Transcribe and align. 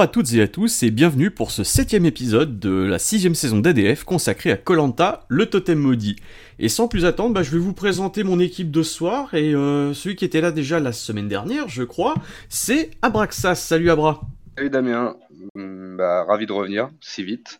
À 0.00 0.06
toutes 0.06 0.32
et 0.32 0.40
à 0.40 0.48
tous 0.48 0.82
et 0.82 0.90
bienvenue 0.90 1.30
pour 1.30 1.50
ce 1.50 1.62
septième 1.62 2.06
épisode 2.06 2.58
de 2.58 2.70
la 2.70 2.98
sixième 2.98 3.34
saison 3.34 3.58
d'ADF 3.58 4.04
consacrée 4.04 4.50
à 4.50 4.56
Colanta, 4.56 5.26
le 5.28 5.44
totem 5.44 5.78
maudit. 5.78 6.16
Et 6.58 6.70
sans 6.70 6.88
plus 6.88 7.04
attendre, 7.04 7.34
bah, 7.34 7.42
je 7.42 7.50
vais 7.50 7.58
vous 7.58 7.74
présenter 7.74 8.24
mon 8.24 8.40
équipe 8.40 8.70
de 8.70 8.82
soir 8.82 9.34
et 9.34 9.54
euh, 9.54 9.92
celui 9.92 10.16
qui 10.16 10.24
était 10.24 10.40
là 10.40 10.52
déjà 10.52 10.80
la 10.80 10.92
semaine 10.92 11.28
dernière, 11.28 11.68
je 11.68 11.82
crois, 11.82 12.14
c'est 12.48 12.90
Abraxas. 13.02 13.56
Salut 13.56 13.90
Abra. 13.90 14.22
Salut 14.56 14.70
Damien, 14.70 15.16
Hum, 15.54 15.96
bah, 15.96 16.24
ravi 16.24 16.46
de 16.46 16.52
revenir 16.52 16.90
si 17.00 17.24
vite. 17.24 17.58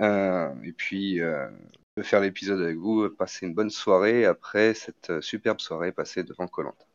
Euh, 0.00 0.52
et 0.64 0.72
puis 0.72 1.20
euh, 1.20 1.48
de 1.96 2.02
faire 2.02 2.20
l'épisode 2.20 2.60
avec 2.60 2.76
vous, 2.76 3.08
passer 3.10 3.46
une 3.46 3.54
bonne 3.54 3.70
soirée 3.70 4.24
après 4.24 4.74
cette 4.74 5.10
euh, 5.10 5.20
superbe 5.20 5.60
soirée 5.60 5.92
passée 5.92 6.22
devant 6.22 6.46
Colanta. 6.46 6.85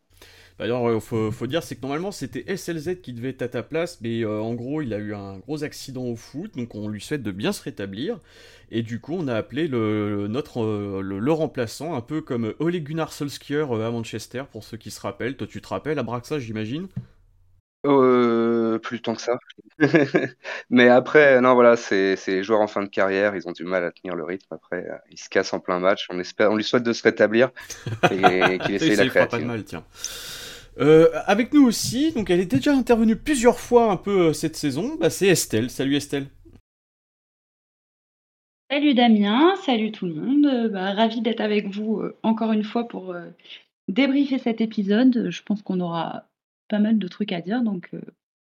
Alors, 0.62 0.88
euh, 0.88 1.00
faut, 1.00 1.32
faut 1.32 1.48
dire, 1.48 1.64
c'est 1.64 1.76
que 1.76 1.82
normalement 1.82 2.12
c'était 2.12 2.56
SLZ 2.56 3.02
qui 3.02 3.14
devait 3.14 3.30
être 3.30 3.42
à 3.42 3.48
ta 3.50 3.64
place, 3.64 4.00
mais 4.02 4.24
euh, 4.24 4.40
en 4.40 4.54
gros, 4.54 4.82
il 4.84 4.94
a 4.94 5.00
eu 5.00 5.16
un 5.16 5.40
gros 5.40 5.64
accident 5.64 6.04
au 6.06 6.16
foot, 6.16 6.56
donc 6.56 6.76
on 6.76 6.88
lui 6.88 7.02
souhaite 7.02 7.24
de 7.24 7.32
bien 7.32 7.52
se 7.52 7.64
rétablir. 7.64 8.20
Et 8.72 8.84
du 8.84 9.02
coup, 9.02 9.16
on 9.20 9.28
a 9.28 9.36
appelé 9.36 9.68
le, 9.68 10.28
notre, 10.30 10.64
euh, 10.64 11.02
le, 11.02 11.20
le 11.20 11.32
remplaçant, 11.32 11.96
un 11.96 12.02
peu 12.02 12.22
comme 12.22 12.54
Ole 12.60 12.80
Gunnar 12.80 13.12
Solskjaer 13.12 13.76
euh, 13.76 13.88
à 13.88 13.92
Manchester, 13.92 14.44
pour 14.52 14.64
ceux 14.64 14.78
qui 14.78 14.92
se 14.92 15.02
rappellent. 15.02 15.36
Toi, 15.36 15.48
tu 15.48 15.62
te 15.62 15.68
rappelles, 15.68 16.00
Abraxa, 16.00 16.40
j'imagine? 16.40 16.88
Euh, 17.88 18.78
plus 18.78 19.02
tant 19.02 19.16
que 19.16 19.22
ça. 19.22 19.40
Mais 20.70 20.88
après, 20.88 21.42
non, 21.42 21.56
voilà, 21.56 21.76
c'est 21.76 22.16
les 22.28 22.44
joueurs 22.44 22.62
en 22.62 22.68
fin 22.68 22.84
de 22.84 22.88
carrière, 22.90 23.36
ils 23.36 23.48
ont 23.48 23.52
du 23.52 23.64
mal 23.64 23.84
à 23.84 23.92
tenir 23.92 24.16
le 24.16 24.24
rythme. 24.24 24.54
Après, 24.54 24.88
ils 25.10 25.18
se 25.18 25.28
cassent 25.28 25.54
en 25.54 25.60
plein 25.60 25.80
match. 25.80 26.06
On 26.12 26.20
espère, 26.20 26.52
on 26.52 26.56
lui 26.56 26.64
souhaite 26.64 26.84
de 26.84 26.94
se 26.94 27.02
rétablir 27.04 27.50
et 28.12 28.60
qu'il 28.60 28.76
essaye 28.76 28.96
la 28.96 29.26
pas 29.26 29.40
de 29.40 29.46
mal, 29.46 29.64
tiens. 29.64 29.84
Euh, 30.80 31.10
avec 31.26 31.54
nous 31.54 31.66
aussi, 31.66 32.12
donc 32.14 32.30
elle 32.30 32.40
est 32.40 32.46
déjà 32.46 32.74
intervenue 32.74 33.16
plusieurs 33.16 33.60
fois 33.60 33.92
un 33.92 33.98
peu 33.98 34.28
euh, 34.30 34.34
cette 34.34 34.56
saison, 34.56 34.96
bah, 35.00 35.10
c'est 35.10 35.28
Estelle. 35.28 35.70
Salut 35.70 35.96
Estelle. 35.96 36.28
Salut 38.70 38.94
Damien, 38.94 39.54
salut 39.66 39.92
tout 39.92 40.06
le 40.06 40.14
monde. 40.14 40.46
Euh, 40.46 40.70
bah, 40.70 40.94
ravi 40.94 41.22
d'être 41.22 41.42
avec 41.42 41.68
vous 41.68 42.02
encore 42.24 42.54
une 42.54 42.64
fois 42.64 42.88
pour 42.88 43.14
débriefer 43.90 44.40
cet 44.40 44.62
épisode. 44.62 45.30
Je 45.30 45.44
pense 45.44 45.62
qu'on 45.62 45.80
aura 45.82 46.24
pas 46.70 46.80
mal 46.80 46.98
de 46.98 47.08
trucs 47.08 47.34
à 47.34 47.42
dire, 47.42 47.62
donc 47.62 47.90
euh, 47.94 48.02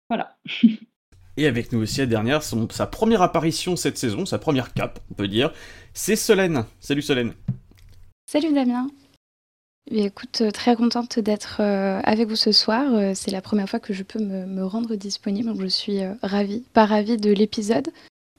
voilà. 0.09 0.37
Et 1.35 1.47
avec 1.47 1.71
nous 1.73 1.79
aussi 1.81 1.99
la 1.99 2.05
dernière, 2.05 2.43
son- 2.43 2.69
sa 2.69 2.85
première 2.87 3.21
apparition 3.23 3.75
cette 3.75 3.97
saison, 3.97 4.25
sa 4.25 4.37
première 4.37 4.73
cape, 4.73 4.99
on 5.11 5.15
peut 5.15 5.27
dire, 5.27 5.51
c'est 5.93 6.15
Solène. 6.15 6.63
Salut 6.79 7.01
Solène. 7.01 7.33
Salut 8.27 8.53
Damien. 8.53 8.87
Eh 9.91 10.05
écoute, 10.05 10.41
euh, 10.41 10.51
très 10.51 10.75
contente 10.75 11.19
d'être 11.19 11.57
euh, 11.59 11.99
avec 12.03 12.29
vous 12.29 12.35
ce 12.35 12.51
soir. 12.51 12.93
Euh, 12.93 13.11
C'est 13.15 13.31
la 13.31 13.41
première 13.41 13.69
fois 13.69 13.79
que 13.79 13.93
je 13.93 14.03
peux 14.03 14.19
me, 14.19 14.45
me 14.45 14.65
rendre 14.65 14.95
disponible, 14.95 15.49
donc 15.49 15.61
je 15.61 15.67
suis 15.67 15.99
ravie. 16.21 16.63
Pas 16.73 16.85
ravie 16.85 17.17
de 17.17 17.31
l'épisode, 17.31 17.89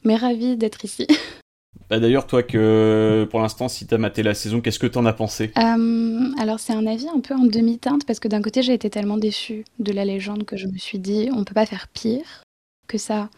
mais 0.04 0.16
ravie 0.16 0.56
d'être 0.56 0.84
ici. 0.84 1.06
Bah, 1.90 2.00
D'ailleurs, 2.00 2.26
toi, 2.26 2.42
que 2.42 3.26
pour 3.30 3.40
l'instant, 3.40 3.68
si 3.68 3.86
t'as 3.86 3.98
maté 3.98 4.22
la 4.22 4.32
saison, 4.34 4.60
qu'est-ce 4.60 4.78
que 4.78 4.86
t'en 4.86 5.04
as 5.04 5.12
pensé? 5.12 5.52
Euh, 5.58 6.32
alors 6.38 6.58
c'est 6.58 6.72
un 6.72 6.86
avis 6.86 7.08
un 7.08 7.20
peu 7.20 7.34
en 7.34 7.44
demi-teinte 7.44 8.06
parce 8.06 8.20
que 8.20 8.28
d'un 8.28 8.40
côté 8.40 8.62
j'ai 8.62 8.72
été 8.72 8.88
tellement 8.88 9.18
déçue 9.18 9.64
de 9.80 9.92
la 9.92 10.04
légende 10.04 10.44
que 10.44 10.56
je 10.56 10.66
me 10.66 10.78
suis 10.78 10.98
dit 10.98 11.28
on 11.32 11.44
peut 11.44 11.52
pas 11.54 11.66
faire 11.66 11.88
pire 11.88 12.42
que 12.88 12.96
ça. 12.96 13.28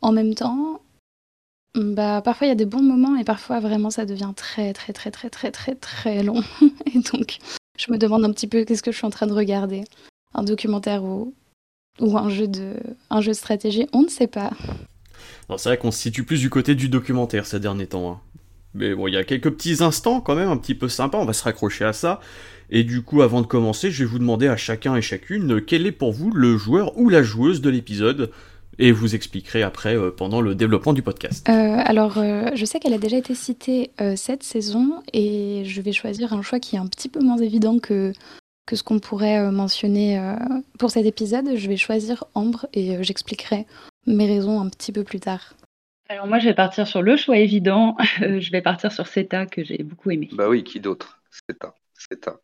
En 0.00 0.12
même 0.12 0.34
temps, 0.34 0.80
bah 1.74 2.22
parfois 2.22 2.46
il 2.46 2.50
y 2.50 2.52
a 2.52 2.56
des 2.56 2.66
bons 2.66 2.82
moments 2.82 3.16
et 3.16 3.24
parfois 3.24 3.58
vraiment 3.58 3.90
ça 3.90 4.06
devient 4.06 4.32
très 4.36 4.72
très 4.72 4.92
très 4.92 5.10
très 5.10 5.28
très 5.30 5.50
très 5.50 5.74
très 5.74 6.22
long. 6.22 6.42
Et 6.94 7.00
donc 7.00 7.38
je 7.78 7.92
me 7.92 7.98
demande 7.98 8.24
un 8.24 8.32
petit 8.32 8.46
peu 8.46 8.64
qu'est-ce 8.64 8.82
que 8.82 8.92
je 8.92 8.96
suis 8.96 9.06
en 9.06 9.10
train 9.10 9.26
de 9.26 9.32
regarder, 9.32 9.84
un 10.34 10.42
documentaire 10.42 11.02
ou 11.04 11.34
ou 12.00 12.16
un 12.16 12.28
jeu 12.28 12.46
de 12.46 12.74
un 13.10 13.20
jeu 13.20 13.32
de 13.32 13.36
stratégie, 13.36 13.86
on 13.92 14.02
ne 14.02 14.08
sait 14.08 14.28
pas. 14.28 14.50
C'est 15.56 15.68
vrai 15.70 15.78
qu'on 15.78 15.90
se 15.90 15.98
situe 15.98 16.24
plus 16.24 16.40
du 16.40 16.50
côté 16.50 16.74
du 16.74 16.88
documentaire 16.88 17.46
ces 17.46 17.58
derniers 17.58 17.86
temps. 17.86 18.10
hein. 18.10 18.20
Mais 18.74 18.94
bon, 18.94 19.08
il 19.08 19.14
y 19.14 19.16
a 19.16 19.24
quelques 19.24 19.50
petits 19.50 19.82
instants 19.82 20.20
quand 20.20 20.34
même 20.34 20.50
un 20.50 20.56
petit 20.58 20.74
peu 20.74 20.88
sympas, 20.88 21.18
on 21.18 21.24
va 21.24 21.32
se 21.32 21.42
raccrocher 21.42 21.84
à 21.84 21.92
ça. 21.92 22.20
Et 22.70 22.84
du 22.84 23.02
coup, 23.02 23.22
avant 23.22 23.40
de 23.40 23.46
commencer, 23.46 23.90
je 23.90 24.04
vais 24.04 24.10
vous 24.10 24.18
demander 24.18 24.46
à 24.46 24.56
chacun 24.56 24.94
et 24.94 25.02
chacune 25.02 25.54
euh, 25.54 25.60
quel 25.60 25.86
est 25.86 25.92
pour 25.92 26.12
vous 26.12 26.30
le 26.30 26.58
joueur 26.58 26.96
ou 26.98 27.08
la 27.08 27.22
joueuse 27.22 27.62
de 27.62 27.70
l'épisode? 27.70 28.30
Et 28.78 28.92
vous 28.92 29.14
expliquerai 29.14 29.62
après 29.62 29.96
euh, 29.96 30.10
pendant 30.10 30.40
le 30.40 30.54
développement 30.54 30.92
du 30.92 31.02
podcast. 31.02 31.48
Euh, 31.48 31.52
alors, 31.52 32.18
euh, 32.18 32.50
je 32.54 32.64
sais 32.64 32.78
qu'elle 32.78 32.94
a 32.94 32.98
déjà 32.98 33.16
été 33.16 33.34
citée 33.34 33.90
euh, 34.00 34.14
cette 34.16 34.42
saison 34.42 35.02
et 35.12 35.62
je 35.64 35.80
vais 35.80 35.92
choisir 35.92 36.32
un 36.32 36.42
choix 36.42 36.60
qui 36.60 36.76
est 36.76 36.78
un 36.78 36.86
petit 36.86 37.08
peu 37.08 37.20
moins 37.20 37.38
évident 37.38 37.78
que, 37.78 38.12
que 38.68 38.76
ce 38.76 38.82
qu'on 38.82 39.00
pourrait 39.00 39.38
euh, 39.38 39.50
mentionner 39.50 40.18
euh, 40.18 40.36
pour 40.78 40.90
cet 40.90 41.06
épisode. 41.06 41.56
Je 41.56 41.68
vais 41.68 41.78
choisir 41.78 42.24
Ambre 42.34 42.66
et 42.74 42.96
euh, 42.96 43.02
j'expliquerai 43.02 43.66
mes 44.06 44.26
raisons 44.26 44.60
un 44.60 44.68
petit 44.68 44.92
peu 44.92 45.04
plus 45.04 45.20
tard. 45.20 45.54
Alors 46.10 46.26
moi 46.26 46.38
je 46.38 46.44
vais 46.44 46.54
partir 46.54 46.86
sur 46.86 47.00
le 47.00 47.16
choix 47.16 47.38
évident. 47.38 47.96
Je 48.20 48.50
vais 48.50 48.62
partir 48.62 48.92
sur 48.92 49.06
Seta 49.06 49.46
que 49.46 49.64
j'ai 49.64 49.82
beaucoup 49.82 50.10
aimé. 50.10 50.28
Bah 50.32 50.48
oui, 50.48 50.64
qui 50.64 50.80
d'autre? 50.80 51.20
C'est 51.48 52.28
un. 52.28 52.38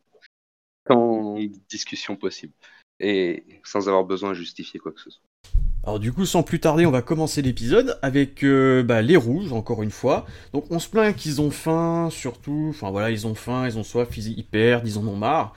Sans 0.87 1.39
discussion 1.69 2.15
possible 2.15 2.53
et 2.99 3.43
sans 3.63 3.87
avoir 3.87 4.03
besoin 4.03 4.29
de 4.29 4.35
justifier 4.35 4.79
quoi 4.79 4.91
que 4.91 5.01
ce 5.01 5.09
soit. 5.09 5.23
Alors 5.83 5.99
du 5.99 6.11
coup, 6.11 6.25
sans 6.25 6.41
plus 6.41 6.59
tarder, 6.59 6.87
on 6.87 6.91
va 6.91 7.03
commencer 7.03 7.43
l'épisode 7.43 7.99
avec 8.01 8.43
euh, 8.43 8.81
bah, 8.81 9.03
les 9.03 9.15
rouges, 9.15 9.53
encore 9.53 9.83
une 9.83 9.91
fois. 9.91 10.25
Donc 10.51 10.65
on 10.71 10.79
se 10.79 10.89
plaint 10.89 11.15
qu'ils 11.15 11.41
ont 11.41 11.51
faim, 11.51 12.09
surtout, 12.11 12.67
enfin 12.71 12.89
voilà, 12.89 13.11
ils 13.11 13.27
ont 13.27 13.35
faim, 13.35 13.67
ils 13.67 13.77
ont 13.77 13.83
soif, 13.83 14.09
ils, 14.17 14.37
ils 14.37 14.43
perdent, 14.43 14.87
ils 14.87 14.97
en 14.97 15.05
ont 15.05 15.15
marre. 15.15 15.53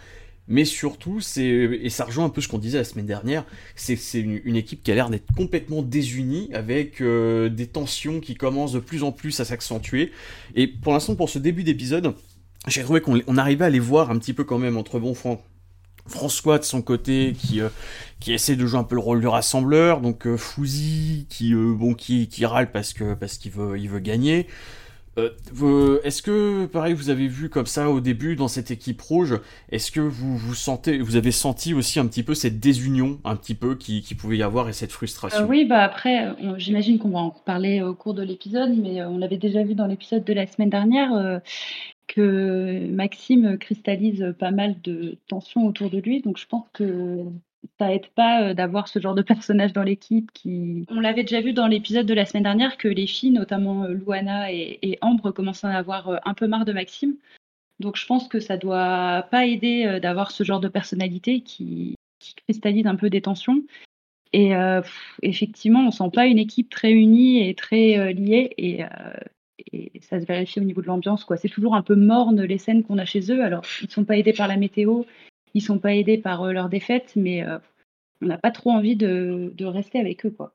Mais 0.47 0.65
surtout, 0.65 1.21
c'est 1.21 1.45
et 1.45 1.91
ça 1.91 2.07
rejoint 2.07 2.25
un 2.25 2.31
peu 2.31 2.41
ce 2.41 2.49
qu'on 2.49 2.59
disait 2.59 2.79
la 2.79 2.85
semaine 2.85 3.07
dernière, 3.07 3.45
c'est 3.75 3.99
une, 4.15 4.57
équipe 4.57 4.83
qui 4.83 4.91
a 4.91 4.95
l'air 4.95 5.11
d'être 5.11 5.31
complètement 5.37 5.83
désunie, 5.83 6.51
avec 6.55 7.03
euh, 7.03 7.51
des 7.51 7.67
tensions 7.67 8.21
qui 8.21 8.35
commencent 8.35 8.73
de 8.73 8.81
plus 8.81 9.03
en 9.03 9.13
plus 9.13 9.39
à 9.41 9.45
s'accentuer. 9.45 10.11
Et 10.55 10.67
pour 10.67 10.95
l'instant, 10.95 11.17
pour 11.17 11.29
ce 11.29 11.39
début 11.39 11.65
d'épisode, 11.65 12.15
j'ai 12.67 12.83
trouvé 12.83 13.03
qu'on 13.03 13.21
on 13.27 13.37
arrivait 13.37 13.67
à 13.67 13.71
les 13.71 13.79
voir 13.79 14.11
un 14.11 14.19
petit 14.19 14.33
peu 14.33 14.45
quand 14.45 14.59
même 14.59 14.79
entre 14.79 14.99
bon 14.99 15.15
Fran- 15.15 15.43
François 16.09 16.59
de 16.59 16.65
son 16.65 16.83
côté 16.83 17.35
qui 17.39 17.61
euh, 17.61 17.69
qui 18.21 18.33
essaie 18.33 18.57
de 18.57 18.67
jouer 18.67 18.81
un 18.81 18.85
peu 18.85 18.95
le 18.97 19.01
rôle 19.01 19.21
du 19.21 19.29
rassembleur, 19.29 20.01
donc 20.01 20.27
euh, 20.27 20.37
Fouzi 20.37 21.27
qui 21.29 21.55
euh, 21.55 21.75
bon 21.75 21.95
qui, 21.95 22.29
qui 22.29 22.47
râle 22.47 22.73
parce 22.73 22.93
que 22.93 23.15
parce 23.15 23.39
qu'il 23.39 23.53
veut 23.53 23.79
il 23.79 23.89
veut 23.89 24.01
gagner. 24.01 24.47
Euh, 25.19 25.31
vous- 25.53 25.99
est-ce 26.05 26.23
que 26.23 26.67
pareil 26.67 26.95
vous 26.95 27.11
avez 27.11 27.27
vu 27.27 27.49
comme 27.49 27.67
ça 27.67 27.91
au 27.91 27.99
début 28.01 28.37
dans 28.37 28.47
cette 28.47 28.71
équipe 28.71 29.01
rouge, 29.01 29.41
est-ce 29.73 29.91
que 29.91 29.99
vous 30.01 30.37
vous 30.39 30.55
sentez 30.55 30.99
vous 31.01 31.17
avez 31.17 31.33
senti 31.33 31.75
aussi 31.75 31.99
un 31.99 32.07
petit 32.07 32.23
peu 32.23 32.35
cette 32.35 32.61
désunion 32.61 33.19
un 33.25 33.35
petit 33.35 33.55
peu 33.55 33.75
qui, 33.75 34.01
qui 34.03 34.15
pouvait 34.15 34.37
y 34.37 34.45
avoir 34.45 34.69
et 34.69 34.73
cette 34.73 34.93
frustration? 34.93 35.41
Euh, 35.41 35.47
oui, 35.49 35.65
bah 35.65 35.83
après, 35.83 36.29
j'imagine 36.57 36.99
qu'on 37.01 37.11
va 37.11 37.19
en 37.19 37.31
parler 37.31 37.83
au 37.83 37.95
cours 37.95 38.15
de 38.15 38.23
l'épisode, 38.23 38.71
mais 38.77 39.01
euh, 39.01 39.09
on 39.09 39.19
l'avait 39.19 39.39
déjà 39.39 39.65
vu 39.65 39.75
dans 39.75 39.87
l'épisode 39.87 40.23
de 40.25 40.33
la 40.33 40.47
semaine 40.47 40.71
dernière 40.71 41.13
euh, 41.13 41.39
que 42.09 42.87
Maxime 42.89 43.59
cristallise 43.59 44.35
pas 44.39 44.51
mal 44.51 44.81
de 44.83 45.17
tensions 45.29 45.67
autour 45.67 45.91
de 45.91 45.99
lui, 45.99 46.21
donc 46.23 46.39
je 46.39 46.47
pense 46.47 46.67
que 46.73 47.25
ça 47.79 47.93
aide 47.93 48.07
pas 48.09 48.43
euh, 48.43 48.55
d'avoir 48.55 48.89
ce 48.89 48.99
genre 48.99 49.15
de 49.15 49.23
personnage 49.23 49.73
dans 49.73 49.83
l'équipe 49.83 50.31
qui... 50.33 50.85
On 50.89 51.01
l'avait 51.01 51.23
déjà 51.23 51.41
vu 51.41 51.53
dans 51.53 51.67
l'épisode 51.67 52.07
de 52.07 52.15
la 52.15 52.25
semaine 52.25 52.45
dernière 52.45 52.77
que 52.77 52.89
les 52.89 53.07
filles, 53.07 53.31
notamment 53.31 53.85
euh, 53.85 53.93
Luana 53.93 54.53
et, 54.53 54.99
Ambre, 55.01 55.31
commencent 55.33 55.65
à 55.65 55.71
avoir 55.71 56.09
euh, 56.09 56.17
un 56.25 56.35
peu 56.35 56.47
marre 56.47 56.65
de 56.65 56.73
Maxime. 56.73 57.17
Donc 57.81 57.97
je 57.97 58.07
pense 58.07 58.29
que 58.29 58.41
ça 58.41 58.57
doit 58.57 59.27
pas 59.31 59.47
aider 59.47 60.01
d'avoir 60.03 60.33
ce 60.33 60.43
genre 60.43 60.59
de 60.59 60.67
personnalité 60.67 61.43
qui, 61.43 61.95
cristallise 62.45 62.89
un 62.89 62.97
peu 62.97 63.09
des 63.09 63.23
tensions. 63.23 63.63
Et 64.33 64.53
effectivement, 65.23 65.87
on 65.87 65.93
sent 65.93 66.11
pas 66.13 66.27
une 66.27 66.41
équipe 66.41 66.71
très 66.71 66.91
unie 66.91 67.49
et 67.49 67.55
très 67.55 68.13
liée. 68.13 68.53
Et, 68.59 68.83
et 69.73 70.01
ça 70.01 70.21
se 70.21 70.27
vérifie 70.27 70.61
au 70.61 70.65
niveau 70.65 70.83
de 70.83 70.87
l'ambiance. 70.87 71.25
quoi. 71.25 71.37
C'est 71.37 71.49
toujours 71.49 71.75
un 71.75 71.83
peu 71.83 71.95
morne 71.95 72.43
les 72.43 72.59
scènes 72.59 72.83
qu'on 72.83 72.99
a 72.99 73.05
chez 73.05 73.33
eux. 73.33 73.43
Alors, 73.43 73.63
ils 73.83 73.91
sont 73.91 74.05
pas 74.05 74.17
aidés 74.17 74.33
par 74.33 74.49
la 74.49 74.57
météo, 74.57 75.03
ils 75.55 75.63
sont 75.63 75.79
pas 75.79 75.95
aidés 75.95 76.19
par 76.19 76.43
euh, 76.43 76.53
leur 76.53 76.69
défaite, 76.69 77.13
mais 77.17 77.43
euh, 77.45 77.59
on 78.23 78.27
n'a 78.27 78.39
pas 78.39 78.51
trop 78.51 78.71
envie 78.71 78.97
de, 78.97 79.53
rester 79.61 79.99
avec 79.99 80.25
eux. 80.27 80.31
quoi. 80.31 80.55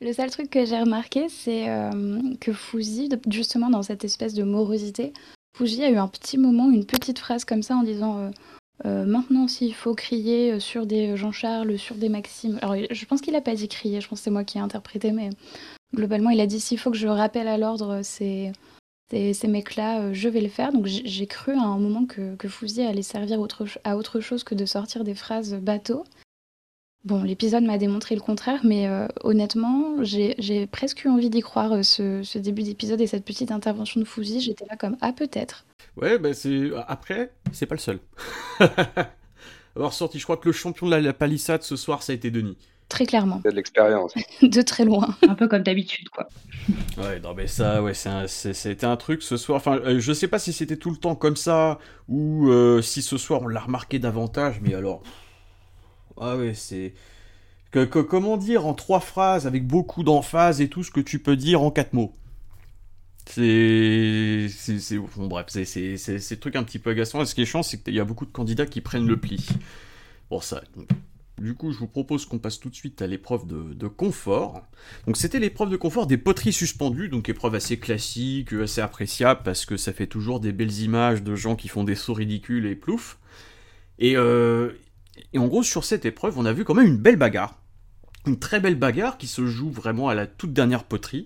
Le 0.00 0.12
seul 0.12 0.30
truc 0.30 0.50
que 0.50 0.66
j'ai 0.66 0.78
remarqué, 0.78 1.28
c'est 1.28 1.68
euh, 1.70 2.20
que 2.40 2.52
Fouzi, 2.52 3.08
justement 3.28 3.70
dans 3.70 3.82
cette 3.82 4.04
espèce 4.04 4.34
de 4.34 4.42
morosité, 4.42 5.12
Fouzi 5.56 5.82
a 5.82 5.90
eu 5.90 5.96
un 5.96 6.08
petit 6.08 6.38
moment, 6.38 6.70
une 6.70 6.84
petite 6.84 7.18
phrase 7.18 7.44
comme 7.44 7.62
ça 7.62 7.76
en 7.76 7.82
disant 7.82 8.30
maintenant 8.84 9.46
s'il 9.46 9.74
faut 9.74 9.94
crier 9.94 10.58
sur 10.60 10.86
des 10.86 11.16
Jean-Charles, 11.16 11.76
sur 11.76 11.96
des 11.96 12.08
Maxime. 12.08 12.58
Alors 12.62 12.76
je 12.90 13.04
pense 13.04 13.20
qu'il 13.20 13.34
a 13.34 13.40
pas 13.40 13.54
dit 13.54 13.68
crier, 13.68 14.00
je 14.00 14.08
pense 14.08 14.20
que 14.20 14.24
c'est 14.24 14.30
moi 14.30 14.44
qui 14.44 14.58
ai 14.58 14.60
interprété, 14.60 15.12
mais 15.12 15.30
globalement 15.94 16.30
il 16.30 16.40
a 16.40 16.46
dit 16.46 16.60
s'il 16.60 16.78
faut 16.78 16.90
que 16.90 16.96
je 16.96 17.08
rappelle 17.08 17.48
à 17.48 17.58
l'ordre 17.58 18.00
ces, 18.02 18.52
ces, 19.10 19.48
mecs-là, 19.48 20.00
euh, 20.00 20.10
je 20.12 20.28
vais 20.28 20.40
le 20.40 20.48
faire. 20.48 20.72
Donc 20.72 20.86
j'ai 20.86 21.26
cru 21.26 21.52
à 21.52 21.62
un 21.62 21.78
moment 21.78 22.06
que, 22.06 22.36
que 22.36 22.48
Fouzi 22.48 22.82
allait 22.82 23.02
servir 23.02 23.40
autre, 23.40 23.66
à 23.84 23.96
autre 23.96 24.20
chose 24.20 24.44
que 24.44 24.54
de 24.54 24.64
sortir 24.64 25.04
des 25.04 25.14
phrases 25.14 25.54
bateau. 25.54 26.04
Bon, 27.04 27.22
l'épisode 27.22 27.64
m'a 27.64 27.78
démontré 27.78 28.14
le 28.14 28.20
contraire, 28.20 28.60
mais 28.62 28.86
euh, 28.86 29.08
honnêtement, 29.22 30.04
j'ai 30.04 30.66
presque 30.66 31.04
eu 31.04 31.08
envie 31.08 31.30
d'y 31.30 31.40
croire, 31.40 31.72
euh, 31.72 31.82
ce, 31.82 32.38
début 32.38 32.62
d'épisode 32.62 33.00
et 33.00 33.06
cette 33.06 33.24
petite 33.24 33.52
intervention 33.52 34.00
de 34.00 34.04
Fouzi. 34.04 34.40
J'étais 34.40 34.66
là 34.66 34.76
comme 34.76 34.98
Ah, 35.00 35.12
peut-être. 35.12 35.64
Ouais, 35.96 36.18
bah 36.18 36.34
c'est. 36.34 36.70
Après, 36.86 37.32
c'est 37.52 37.66
pas 37.66 37.74
le 37.74 37.80
seul. 37.80 38.00
Avoir 39.76 39.94
sorti, 39.94 40.18
je 40.18 40.24
crois 40.24 40.36
que 40.36 40.48
le 40.48 40.52
champion 40.52 40.88
de 40.88 40.94
la 40.94 41.12
palissade 41.12 41.62
ce 41.62 41.76
soir, 41.76 42.02
ça 42.02 42.12
a 42.12 42.16
été 42.16 42.30
Denis. 42.30 42.58
Très 42.90 43.06
clairement. 43.06 43.40
C'est 43.42 43.50
de 43.50 43.56
l'expérience. 43.56 44.12
de 44.42 44.62
très 44.62 44.84
loin. 44.84 45.16
Un 45.26 45.34
peu 45.34 45.48
comme 45.48 45.62
d'habitude, 45.62 46.10
quoi. 46.10 46.28
Ouais, 46.98 47.18
non, 47.20 47.32
mais 47.34 47.46
ça, 47.46 47.82
ouais, 47.82 47.94
c'était 47.94 48.84
un, 48.84 48.92
un, 48.92 48.96
truc 48.96 49.22
ce 49.22 49.38
soir. 49.38 49.56
Enfin, 49.56 49.78
euh, 49.78 49.98
je 49.98 50.12
sais 50.12 50.28
pas 50.28 50.38
si 50.38 50.52
c'était 50.52 50.76
tout 50.76 50.90
le 50.90 50.98
temps 50.98 51.14
comme 51.14 51.36
ça 51.36 51.78
ou 52.08 52.48
euh, 52.48 52.82
si 52.82 53.00
ce 53.00 53.16
soir 53.16 53.42
on 53.42 53.48
l'a 53.48 53.60
remarqué 53.60 53.98
davantage, 53.98 54.60
mais 54.62 54.74
alors. 54.74 55.02
Ah 56.20 56.36
ouais, 56.36 56.52
c'est. 56.52 56.92
Que, 57.70 57.84
comment 57.84 58.36
dire 58.36 58.66
en 58.66 58.74
trois 58.74 59.00
phrases 59.00 59.46
avec 59.46 59.66
beaucoup 59.66 60.02
d'emphase 60.02 60.60
et 60.60 60.68
tout 60.68 60.82
ce 60.82 60.90
que 60.90 61.00
tu 61.00 61.18
peux 61.18 61.36
dire 61.36 61.62
en 61.62 61.70
quatre 61.70 61.94
mots? 61.94 62.12
C'est. 63.26 64.48
Bon, 65.16 65.28
bref, 65.28 65.46
c'est 65.48 65.64
c'est 65.64 66.40
truc 66.40 66.56
un 66.56 66.62
petit 66.62 66.78
peu 66.78 66.90
agaçant. 66.90 67.22
Et 67.22 67.26
ce 67.26 67.34
qui 67.34 67.42
est 67.42 67.46
chiant, 67.46 67.62
c'est 67.62 67.82
qu'il 67.82 67.94
y 67.94 68.00
a 68.00 68.04
beaucoup 68.04 68.26
de 68.26 68.32
candidats 68.32 68.66
qui 68.66 68.80
prennent 68.80 69.06
le 69.06 69.16
pli. 69.16 69.46
Bon, 70.28 70.40
ça. 70.40 70.62
Du 71.40 71.54
coup, 71.54 71.72
je 71.72 71.78
vous 71.78 71.86
propose 71.86 72.26
qu'on 72.26 72.38
passe 72.38 72.60
tout 72.60 72.68
de 72.68 72.74
suite 72.74 73.00
à 73.00 73.06
l'épreuve 73.06 73.46
de, 73.46 73.88
confort. 73.88 74.62
Donc, 75.06 75.16
c'était 75.16 75.38
l'épreuve 75.38 75.70
de 75.70 75.76
confort 75.78 76.06
des 76.06 76.18
poteries 76.18 76.52
suspendues, 76.52 77.08
donc 77.08 77.30
épreuve 77.30 77.54
assez 77.54 77.78
classique, 77.78 78.52
assez 78.52 78.82
appréciable, 78.82 79.40
parce 79.42 79.64
que 79.64 79.78
ça 79.78 79.94
fait 79.94 80.06
toujours 80.06 80.40
des 80.40 80.52
belles 80.52 80.80
images 80.80 81.22
de 81.22 81.34
gens 81.34 81.56
qui 81.56 81.68
font 81.68 81.82
des 81.82 81.94
sauts 81.94 82.12
ridicules 82.12 82.66
et 82.66 82.76
plouf. 82.76 83.18
Et, 83.98 84.18
euh, 84.18 84.72
en 85.34 85.46
gros, 85.46 85.62
sur 85.62 85.84
cette 85.84 86.04
épreuve, 86.04 86.38
on 86.38 86.44
a 86.44 86.52
vu 86.52 86.64
quand 86.64 86.74
même 86.74 86.86
une 86.86 86.98
belle 86.98 87.16
bagarre. 87.16 87.58
Une 88.26 88.38
très 88.38 88.60
belle 88.60 88.76
bagarre 88.76 89.16
qui 89.16 89.26
se 89.26 89.46
joue 89.46 89.70
vraiment 89.70 90.10
à 90.10 90.14
la 90.14 90.26
toute 90.26 90.52
dernière 90.52 90.84
poterie. 90.84 91.24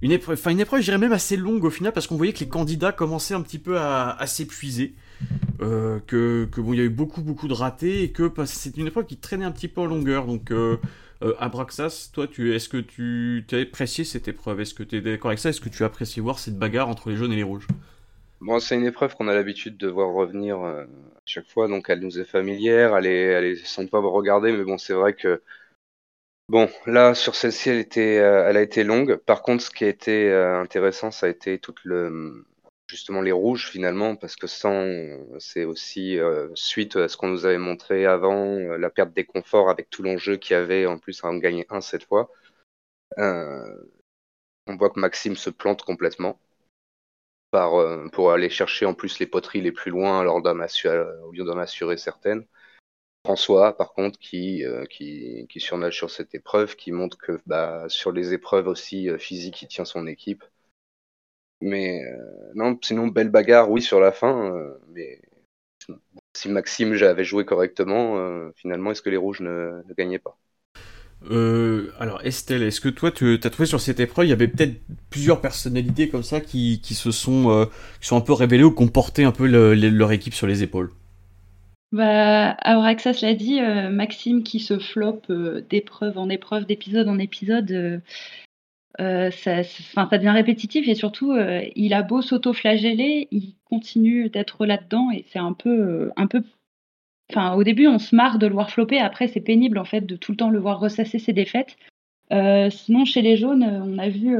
Une 0.00 0.12
épreuve, 0.12 0.38
enfin 0.38 0.50
une 0.50 0.60
épreuve, 0.60 0.80
je 0.80 0.86
dirais 0.86 0.98
même 0.98 1.12
assez 1.12 1.36
longue 1.36 1.64
au 1.64 1.70
final, 1.70 1.92
parce 1.92 2.06
qu'on 2.06 2.16
voyait 2.16 2.32
que 2.32 2.40
les 2.40 2.48
candidats 2.48 2.92
commençaient 2.92 3.34
un 3.34 3.42
petit 3.42 3.58
peu 3.58 3.78
à 3.78 4.26
s'épuiser. 4.26 4.94
Euh, 5.62 6.00
que, 6.06 6.48
bon, 6.56 6.72
il 6.74 6.78
y 6.78 6.82
a 6.82 6.84
eu 6.84 6.90
beaucoup 6.90 7.22
beaucoup 7.22 7.48
de 7.48 7.54
ratés 7.54 8.02
et 8.02 8.12
que 8.12 8.30
c'est 8.44 8.76
une 8.76 8.86
épreuve 8.86 9.06
qui 9.06 9.16
traînait 9.16 9.44
un 9.44 9.52
petit 9.52 9.68
peu 9.68 9.80
en 9.80 9.86
longueur. 9.86 10.26
Donc, 10.26 10.50
euh, 10.50 10.76
euh 11.22 11.34
Abraxas, 11.38 12.10
toi, 12.12 12.26
tu, 12.26 12.54
est-ce 12.54 12.68
que 12.68 12.78
tu 12.78 13.44
as 13.52 13.60
apprécié 13.60 14.04
cette 14.04 14.28
épreuve? 14.28 14.60
Est-ce 14.60 14.74
que 14.74 14.82
tu 14.82 14.96
es 14.96 15.00
d'accord 15.00 15.30
avec 15.30 15.38
ça? 15.38 15.50
Est-ce 15.50 15.60
que 15.60 15.68
tu 15.68 15.82
as 15.82 15.86
apprécié 15.86 16.20
voir 16.20 16.38
cette 16.38 16.58
bagarre 16.58 16.88
entre 16.88 17.10
les 17.10 17.16
jaunes 17.16 17.32
et 17.32 17.36
les 17.36 17.42
rouges? 17.42 17.66
Bon, 18.40 18.58
c'est 18.58 18.76
une 18.76 18.84
épreuve 18.84 19.14
qu'on 19.14 19.28
a 19.28 19.34
l'habitude 19.34 19.78
de 19.78 19.88
voir 19.88 20.12
revenir 20.12 20.60
euh, 20.60 20.84
à 20.84 21.22
chaque 21.24 21.48
fois, 21.48 21.68
donc 21.68 21.88
elle 21.88 22.00
nous 22.00 22.18
est 22.18 22.24
familière, 22.24 22.94
elle 22.96 23.06
est, 23.06 23.22
elle 23.24 23.44
est 23.44 23.66
sans 23.66 23.86
pas 23.86 23.98
regarder, 23.98 24.52
mais 24.52 24.64
bon, 24.64 24.78
c'est 24.78 24.94
vrai 24.94 25.14
que 25.14 25.42
Bon, 26.48 26.68
là, 26.86 27.14
sur 27.14 27.34
celle-ci, 27.34 27.70
elle, 27.70 27.78
était, 27.78 28.14
elle 28.14 28.56
a 28.56 28.62
été 28.62 28.84
longue. 28.84 29.16
Par 29.16 29.42
contre, 29.42 29.64
ce 29.64 29.70
qui 29.70 29.82
a 29.82 29.88
été 29.88 30.32
intéressant, 30.32 31.10
ça 31.10 31.26
a 31.26 31.28
été 31.28 31.58
toute 31.58 31.84
le, 31.84 32.46
justement 32.88 33.20
les 33.20 33.32
rouges 33.32 33.68
finalement, 33.68 34.16
parce 34.16 34.36
que 34.36 34.46
sans, 34.46 34.84
c'est 35.38 35.64
aussi 35.64 36.18
euh, 36.18 36.48
suite 36.54 36.96
à 36.96 37.08
ce 37.08 37.16
qu'on 37.16 37.28
nous 37.28 37.46
avait 37.46 37.58
montré 37.58 38.06
avant, 38.06 38.46
euh, 38.46 38.76
la 38.78 38.90
perte 38.90 39.12
des 39.12 39.24
conforts 39.24 39.70
avec 39.70 39.90
tout 39.90 40.02
l'enjeu 40.02 40.36
qu'il 40.36 40.54
y 40.54 40.58
avait 40.58 40.86
en 40.86 40.98
plus 40.98 41.24
à 41.24 41.28
en 41.28 41.36
gagner 41.36 41.66
un 41.70 41.80
cette 41.80 42.04
fois. 42.04 42.30
Euh, 43.18 43.76
on 44.66 44.76
voit 44.76 44.90
que 44.90 45.00
Maxime 45.00 45.36
se 45.36 45.50
plante 45.50 45.82
complètement 45.82 46.38
par, 47.50 47.72
pour 48.10 48.32
aller 48.32 48.50
chercher 48.50 48.86
en 48.86 48.94
plus 48.94 49.18
les 49.20 49.26
poteries 49.26 49.60
les 49.60 49.72
plus 49.72 49.90
loin 49.90 50.20
alors 50.20 50.36
au 50.36 51.32
lieu 51.32 51.44
d'en 51.44 51.58
assurer 51.58 51.96
certaines. 51.96 52.44
François, 53.24 53.76
par 53.76 53.92
contre, 53.92 54.18
qui, 54.18 54.64
qui, 54.90 55.46
qui 55.48 55.60
surnage 55.60 55.96
sur 55.96 56.10
cette 56.10 56.34
épreuve, 56.34 56.76
qui 56.76 56.92
montre 56.92 57.16
que 57.16 57.40
bah, 57.46 57.88
sur 57.88 58.12
les 58.12 58.32
épreuves 58.32 58.66
aussi 58.66 59.08
physiques, 59.18 59.62
il 59.62 59.68
tient 59.68 59.84
son 59.84 60.06
équipe. 60.06 60.44
Mais 61.60 62.04
euh, 62.04 62.52
non, 62.54 62.78
sinon, 62.82 63.08
belle 63.08 63.30
bagarre, 63.30 63.70
oui, 63.70 63.80
sur 63.80 64.00
la 64.00 64.12
fin. 64.12 64.52
Euh, 64.54 64.74
mais 64.94 65.20
si 66.34 66.48
Maxime 66.48 66.92
avait 66.92 67.24
joué 67.24 67.44
correctement, 67.44 68.18
euh, 68.18 68.50
finalement, 68.56 68.90
est-ce 68.90 69.02
que 69.02 69.10
les 69.10 69.16
rouges 69.16 69.40
ne, 69.40 69.82
gagnaient 69.96 70.18
pas? 70.18 70.36
Alors 71.98 72.20
Estelle, 72.24 72.62
est-ce 72.62 72.80
que 72.80 72.90
toi 72.90 73.10
tu 73.10 73.40
as 73.42 73.50
trouvé 73.50 73.66
sur 73.66 73.80
cette 73.80 73.98
épreuve, 73.98 74.26
il 74.26 74.28
y 74.28 74.32
avait 74.32 74.46
peut-être 74.46 74.74
plusieurs 75.10 75.40
personnalités 75.40 76.08
comme 76.08 76.22
ça 76.22 76.40
qui, 76.40 76.80
qui 76.82 76.94
se 76.94 77.10
sont, 77.10 77.66
qui 78.00 78.06
sont 78.06 78.16
un 78.16 78.20
peu 78.20 78.34
révélées 78.34 78.62
ou 78.62 78.70
qui 78.70 78.82
ont 78.84 78.88
porté 78.88 79.24
un 79.24 79.32
peu 79.32 79.46
leur 79.46 80.12
équipe 80.12 80.34
sur 80.34 80.46
les 80.46 80.62
épaules? 80.62 80.92
Bah, 81.90 82.56
Auraxas 82.66 83.20
l'a 83.22 83.34
dit, 83.34 83.60
Maxime 83.90 84.44
qui 84.44 84.60
se 84.60 84.78
floppe 84.78 85.32
d'épreuve 85.32 86.18
en 86.18 86.28
épreuve, 86.28 86.66
d'épisode 86.66 87.08
en 87.08 87.18
épisode, 87.18 88.02
euh, 89.00 89.30
ça, 89.30 89.62
devient 90.12 90.30
répétitif 90.30 90.88
et 90.88 90.94
surtout, 90.94 91.32
euh, 91.32 91.62
il 91.74 91.92
a 91.92 92.02
beau 92.02 92.22
s'auto-flageller, 92.22 93.28
il 93.30 93.54
continue 93.64 94.30
d'être 94.30 94.64
là-dedans 94.64 95.10
et 95.10 95.24
c'est 95.28 95.38
un 95.38 95.52
peu, 95.52 95.70
euh, 95.70 96.12
un 96.16 96.26
peu. 96.26 96.42
Enfin, 97.30 97.54
au 97.54 97.64
début, 97.64 97.88
on 97.88 97.98
se 97.98 98.14
marre 98.14 98.38
de 98.38 98.46
le 98.46 98.54
voir 98.54 98.70
flopper. 98.70 98.98
Après, 98.98 99.28
c'est 99.28 99.40
pénible 99.40 99.78
en 99.78 99.84
fait 99.84 100.02
de 100.02 100.16
tout 100.16 100.32
le 100.32 100.36
temps 100.36 100.50
le 100.50 100.58
voir 100.58 100.80
ressasser 100.80 101.18
ses 101.18 101.32
défaites. 101.32 101.76
sinon, 102.30 103.04
chez 103.04 103.22
les 103.22 103.36
jaunes, 103.36 103.64
on 103.64 103.98
a 103.98 104.08
vu 104.08 104.36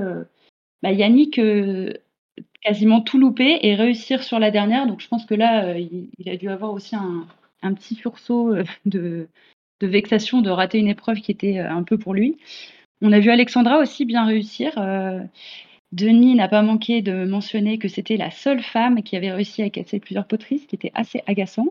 bah, 0.83 0.93
Yannick 0.93 1.41
quasiment 2.63 3.01
tout 3.01 3.19
louper 3.19 3.59
et 3.63 3.75
réussir 3.75 4.23
sur 4.23 4.39
la 4.39 4.51
dernière. 4.51 4.87
Donc, 4.87 5.01
je 5.01 5.09
pense 5.09 5.27
que 5.27 5.35
là, 5.35 5.77
il, 5.77 6.29
a 6.29 6.37
dû 6.37 6.49
avoir 6.49 6.73
aussi 6.73 6.95
un, 6.95 7.75
petit 7.75 7.97
sursaut 7.97 8.55
de 8.85 9.29
vexation 9.83 10.41
de 10.41 10.51
rater 10.51 10.79
une 10.79 10.89
épreuve 10.89 11.21
qui 11.21 11.33
était 11.33 11.59
un 11.59 11.83
peu 11.83 11.99
pour 11.99 12.15
lui. 12.15 12.39
On 13.03 13.13
a 13.13 13.21
vu 13.21 13.31
Alexandra 13.31 13.79
aussi 13.79 14.05
bien 14.05 14.25
réussir. 14.25 14.73
Euh, 14.79 15.21
Denis 15.93 16.35
n'a 16.35 16.49
pas 16.49 16.63
manqué 16.63 17.03
de 17.03 17.25
mentionner 17.27 17.79
que 17.79 17.89
c'était 17.89 18.17
la 18.17 18.31
seule 18.31 18.63
femme 18.63 19.03
qui 19.03 19.17
avait 19.17 19.33
réussi 19.33 19.63
à 19.63 19.71
casser 19.71 20.01
plusieurs 20.01 20.27
poteries, 20.27 20.61
ce 20.61 20.67
qui 20.67 20.77
était 20.77 20.93
assez 20.95 21.23
agaçant. 21.27 21.67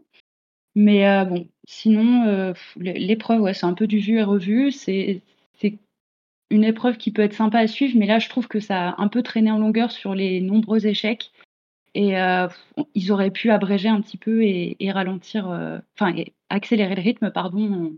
Mais 0.76 1.08
euh, 1.08 1.26
bon, 1.26 1.48
sinon, 1.68 2.26
euh, 2.28 2.54
l'épreuve, 2.78 3.52
c'est 3.54 3.66
un 3.66 3.74
peu 3.74 3.88
du 3.88 4.00
vu 4.00 4.20
et 4.20 4.24
revu. 4.24 4.72
C'est 4.72 5.22
une 6.52 6.64
épreuve 6.64 6.98
qui 6.98 7.12
peut 7.12 7.24
être 7.24 7.34
sympa 7.34 7.60
à 7.60 7.68
suivre, 7.68 7.98
mais 7.98 8.06
là, 8.06 8.20
je 8.20 8.30
trouve 8.30 8.48
que 8.48 8.60
ça 8.60 8.90
a 8.90 9.02
un 9.02 9.08
peu 9.08 9.24
traîné 9.24 9.50
en 9.50 9.58
longueur 9.58 9.92
sur 9.92 10.14
les 10.14 10.42
nombreux 10.42 10.86
échecs. 10.86 11.32
Et 11.96 12.14
ils 12.94 13.12
auraient 13.12 13.32
pu 13.32 13.52
abréger 13.52 13.88
un 13.88 14.02
petit 14.02 14.18
peu 14.18 14.44
et, 14.44 14.92
ralentir, 14.92 15.48
enfin, 15.96 16.14
accélérer 16.50 16.94
le 16.94 17.02
rythme, 17.02 17.32
pardon, 17.32 17.96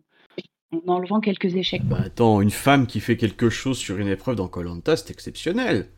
en 0.71 0.93
enlevant 0.93 1.19
quelques 1.19 1.55
échecs. 1.55 1.85
Bah 1.85 2.01
attends, 2.05 2.41
une 2.41 2.51
femme 2.51 2.87
qui 2.87 2.99
fait 2.99 3.17
quelque 3.17 3.49
chose 3.49 3.77
sur 3.77 3.97
une 3.97 4.07
épreuve 4.07 4.35
dans 4.35 4.47
Colanta, 4.47 4.95
c'est 4.95 5.11
exceptionnel. 5.11 5.89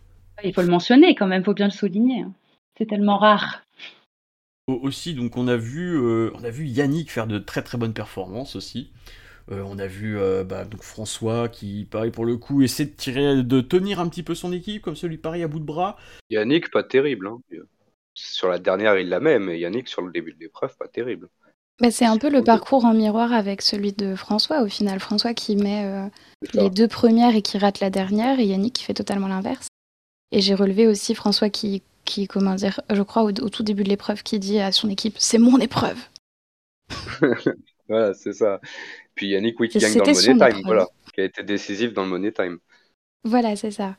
Il 0.43 0.53
faut 0.53 0.61
le 0.61 0.67
mentionner 0.67 1.15
quand 1.15 1.27
même, 1.27 1.41
il 1.41 1.45
faut 1.45 1.53
bien 1.53 1.67
le 1.67 1.71
souligner. 1.71 2.21
Hein. 2.21 2.33
C'est 2.77 2.87
tellement 2.87 3.17
rare. 3.17 3.63
Aussi, 4.67 5.15
donc 5.15 5.35
on 5.35 5.47
a 5.47 5.57
vu, 5.57 5.97
euh, 5.97 6.31
on 6.35 6.43
a 6.43 6.49
vu 6.51 6.65
Yannick 6.65 7.11
faire 7.11 7.27
de 7.27 7.39
très 7.39 7.63
très 7.63 7.77
bonnes 7.77 7.93
performances 7.93 8.55
aussi. 8.55 8.91
Euh, 9.51 9.63
on 9.65 9.79
a 9.79 9.87
vu 9.87 10.17
euh, 10.17 10.43
bah, 10.43 10.63
donc 10.63 10.83
François 10.83 11.49
qui, 11.49 11.87
pareil 11.89 12.11
pour 12.11 12.23
le 12.23 12.37
coup, 12.37 12.61
essaie 12.61 12.85
de 12.85 12.91
tirer, 12.91 13.41
de 13.41 13.61
tenir 13.61 13.99
un 13.99 14.07
petit 14.07 14.21
peu 14.21 14.35
son 14.35 14.53
équipe 14.53 14.83
comme 14.83 14.95
celui 14.95 15.17
pareil 15.17 15.41
à 15.41 15.47
bout 15.47 15.59
de 15.59 15.65
bras. 15.65 15.97
Yannick, 16.29 16.69
pas 16.69 16.83
terrible. 16.83 17.27
Hein. 17.27 17.39
Sur 18.13 18.47
la 18.47 18.59
dernière, 18.59 18.97
il 18.99 19.09
la 19.09 19.19
met, 19.19 19.39
mais 19.39 19.59
Yannick 19.59 19.87
sur 19.87 20.03
le 20.03 20.11
début 20.11 20.33
de 20.33 20.39
l'épreuve, 20.39 20.77
pas 20.77 20.87
terrible. 20.87 21.29
Bah, 21.79 21.91
c'est 21.91 22.05
un 22.05 22.17
peu 22.17 22.29
le 22.29 22.43
parcours 22.43 22.83
en 22.83 22.93
miroir 22.93 23.31
avec 23.31 23.61
celui 23.61 23.93
de 23.93 24.15
François 24.15 24.61
au 24.61 24.67
final. 24.67 24.99
François 24.99 25.33
qui 25.33 25.55
met 25.55 25.85
euh, 25.85 26.07
les 26.53 26.69
deux 26.69 26.87
premières 26.87 27.35
et 27.35 27.41
qui 27.41 27.57
rate 27.57 27.79
la 27.79 27.89
dernière, 27.89 28.39
et 28.39 28.45
Yannick 28.45 28.73
qui 28.73 28.83
fait 28.83 28.93
totalement 28.93 29.27
l'inverse. 29.27 29.67
Et 30.31 30.41
j'ai 30.41 30.55
relevé 30.55 30.87
aussi 30.87 31.15
François 31.15 31.49
qui, 31.49 31.81
qui 32.05 32.27
comment 32.27 32.55
dire, 32.55 32.81
je 32.89 33.01
crois 33.01 33.23
au, 33.23 33.31
tout 33.31 33.63
début 33.63 33.83
de 33.83 33.89
l'épreuve, 33.89 34.23
qui 34.23 34.39
dit 34.39 34.59
à 34.59 34.71
son 34.71 34.89
équipe 34.89 35.15
C'est 35.17 35.37
mon 35.37 35.57
épreuve 35.59 35.97
Voilà, 37.87 38.13
c'est 38.13 38.33
ça. 38.33 38.59
Puis 39.15 39.29
Yannick, 39.29 39.59
oui, 39.59 39.69
qui 39.69 39.79
gagne 39.79 39.95
dans 39.95 40.05
le 40.05 40.13
Money 40.13 40.51
Time, 40.51 40.61
voilà, 40.63 40.87
qui 41.13 41.21
a 41.21 41.23
été 41.23 41.43
décisif 41.43 41.93
dans 41.93 42.03
le 42.03 42.09
Money 42.09 42.31
Time. 42.31 42.59
Voilà, 43.23 43.55
c'est 43.55 43.71
ça. 43.71 43.95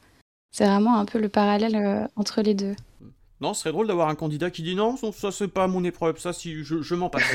C'est 0.53 0.65
vraiment 0.65 0.97
un 0.99 1.05
peu 1.05 1.19
le 1.19 1.29
parallèle 1.29 1.77
euh, 1.77 2.07
entre 2.17 2.43
les 2.43 2.55
deux. 2.55 2.75
Non, 3.41 3.55
ce 3.55 3.63
serait 3.63 3.73
drôle 3.73 3.87
d'avoir 3.87 4.09
un 4.09 4.15
candidat 4.15 4.51
qui 4.51 4.63
dit 4.63 4.75
non, 4.75 4.97
ça 4.97 5.33
c'est 5.33 5.49
pas 5.49 5.67
mon 5.67 5.83
épreuve, 5.83 6.19
ça 6.19 6.33
si 6.33 6.63
je, 6.63 6.83
je 6.83 6.95
m'en 6.95 7.09
passe. 7.09 7.23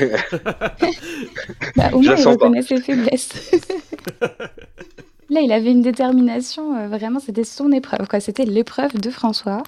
bah, 1.76 1.90
au 1.92 2.00
moins 2.00 2.14
il 2.16 2.26
reconnaît 2.26 2.62
ses 2.62 2.80
faiblesses. 2.80 3.50
Là, 5.28 5.40
il 5.40 5.50
avait 5.50 5.72
une 5.72 5.82
détermination, 5.82 6.76
euh, 6.76 6.88
vraiment, 6.88 7.18
c'était 7.18 7.44
son 7.44 7.72
épreuve, 7.72 8.06
quoi. 8.06 8.20
C'était 8.20 8.44
l'épreuve 8.44 8.94
de 9.00 9.10
François. 9.10 9.64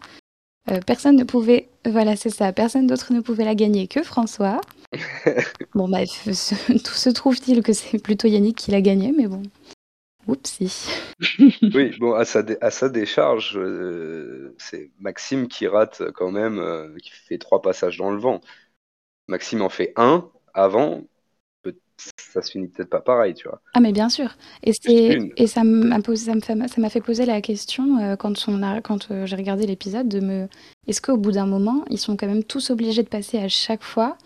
Euh, 0.70 0.78
personne 0.86 1.16
ne 1.16 1.24
pouvait, 1.24 1.68
voilà, 1.84 2.14
c'est 2.14 2.30
ça, 2.30 2.52
personne 2.52 2.86
d'autre 2.86 3.12
ne 3.12 3.20
pouvait 3.20 3.44
la 3.44 3.56
gagner 3.56 3.88
que 3.88 4.02
François. 4.02 4.60
bon, 5.74 5.88
bah, 5.88 6.06
tout 6.06 6.32
se 6.32 7.10
trouve-t-il 7.10 7.62
que 7.62 7.72
c'est 7.72 7.98
plutôt 7.98 8.28
Yannick 8.28 8.56
qui 8.56 8.70
l'a 8.70 8.80
gagné, 8.80 9.12
mais 9.16 9.26
bon. 9.26 9.42
Oupsie. 10.28 10.90
oui, 11.74 11.96
bon, 11.98 12.12
à 12.12 12.24
sa, 12.24 12.44
à 12.60 12.70
sa 12.70 12.88
décharge, 12.88 13.56
euh, 13.56 14.54
c'est 14.58 14.90
Maxime 15.00 15.48
qui 15.48 15.66
rate 15.66 16.02
quand 16.14 16.30
même, 16.30 16.58
euh, 16.58 16.94
qui 17.02 17.10
fait 17.10 17.38
trois 17.38 17.62
passages 17.62 17.96
dans 17.96 18.10
le 18.10 18.18
vent. 18.18 18.40
Maxime 19.26 19.62
en 19.62 19.68
fait 19.68 19.92
un 19.96 20.30
avant, 20.54 21.02
ça 22.16 22.42
se 22.42 22.52
finit 22.52 22.68
peut-être 22.68 22.90
pas 22.90 23.00
pareil, 23.00 23.34
tu 23.34 23.48
vois. 23.48 23.60
Ah 23.74 23.80
mais 23.80 23.92
bien 23.92 24.08
sûr. 24.08 24.36
Et, 24.62 24.72
et 25.36 25.46
ça 25.46 25.64
m'a 25.64 25.98
ça 26.02 26.80
m'a 26.80 26.90
fait 26.90 27.00
poser 27.00 27.26
la 27.26 27.40
question 27.40 27.98
euh, 27.98 28.16
quand, 28.16 28.48
on 28.48 28.62
a, 28.62 28.80
quand 28.80 29.24
j'ai 29.24 29.36
regardé 29.36 29.66
l'épisode 29.66 30.08
de 30.08 30.20
me, 30.20 30.48
est-ce 30.86 31.00
qu'au 31.00 31.16
bout 31.16 31.32
d'un 31.32 31.46
moment, 31.46 31.84
ils 31.90 31.98
sont 31.98 32.16
quand 32.16 32.26
même 32.26 32.44
tous 32.44 32.70
obligés 32.70 33.02
de 33.02 33.08
passer 33.08 33.38
à 33.38 33.48
chaque 33.48 33.82
fois 33.82 34.16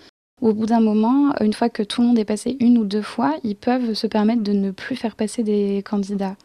au 0.43 0.53
bout 0.53 0.67
d'un 0.67 0.81
moment, 0.81 1.33
une 1.41 1.53
fois 1.53 1.71
que 1.71 1.85
tout 1.85 2.03
le 2.03 2.09
monde 2.09 2.19
est 2.19 2.25
passé 2.25 2.57
une 2.61 2.77
ou 2.77 2.85
deux 2.85 3.01
fois, 3.01 3.37
ils 3.45 3.57
peuvent 3.57 3.95
se 3.95 4.09
permettre 4.09 4.43
de 4.43 4.53
ne 4.53 4.73
plus 4.73 4.97
faire 4.97 5.15
passer 5.15 5.45
des 5.45 5.83
candidats. 5.85 6.37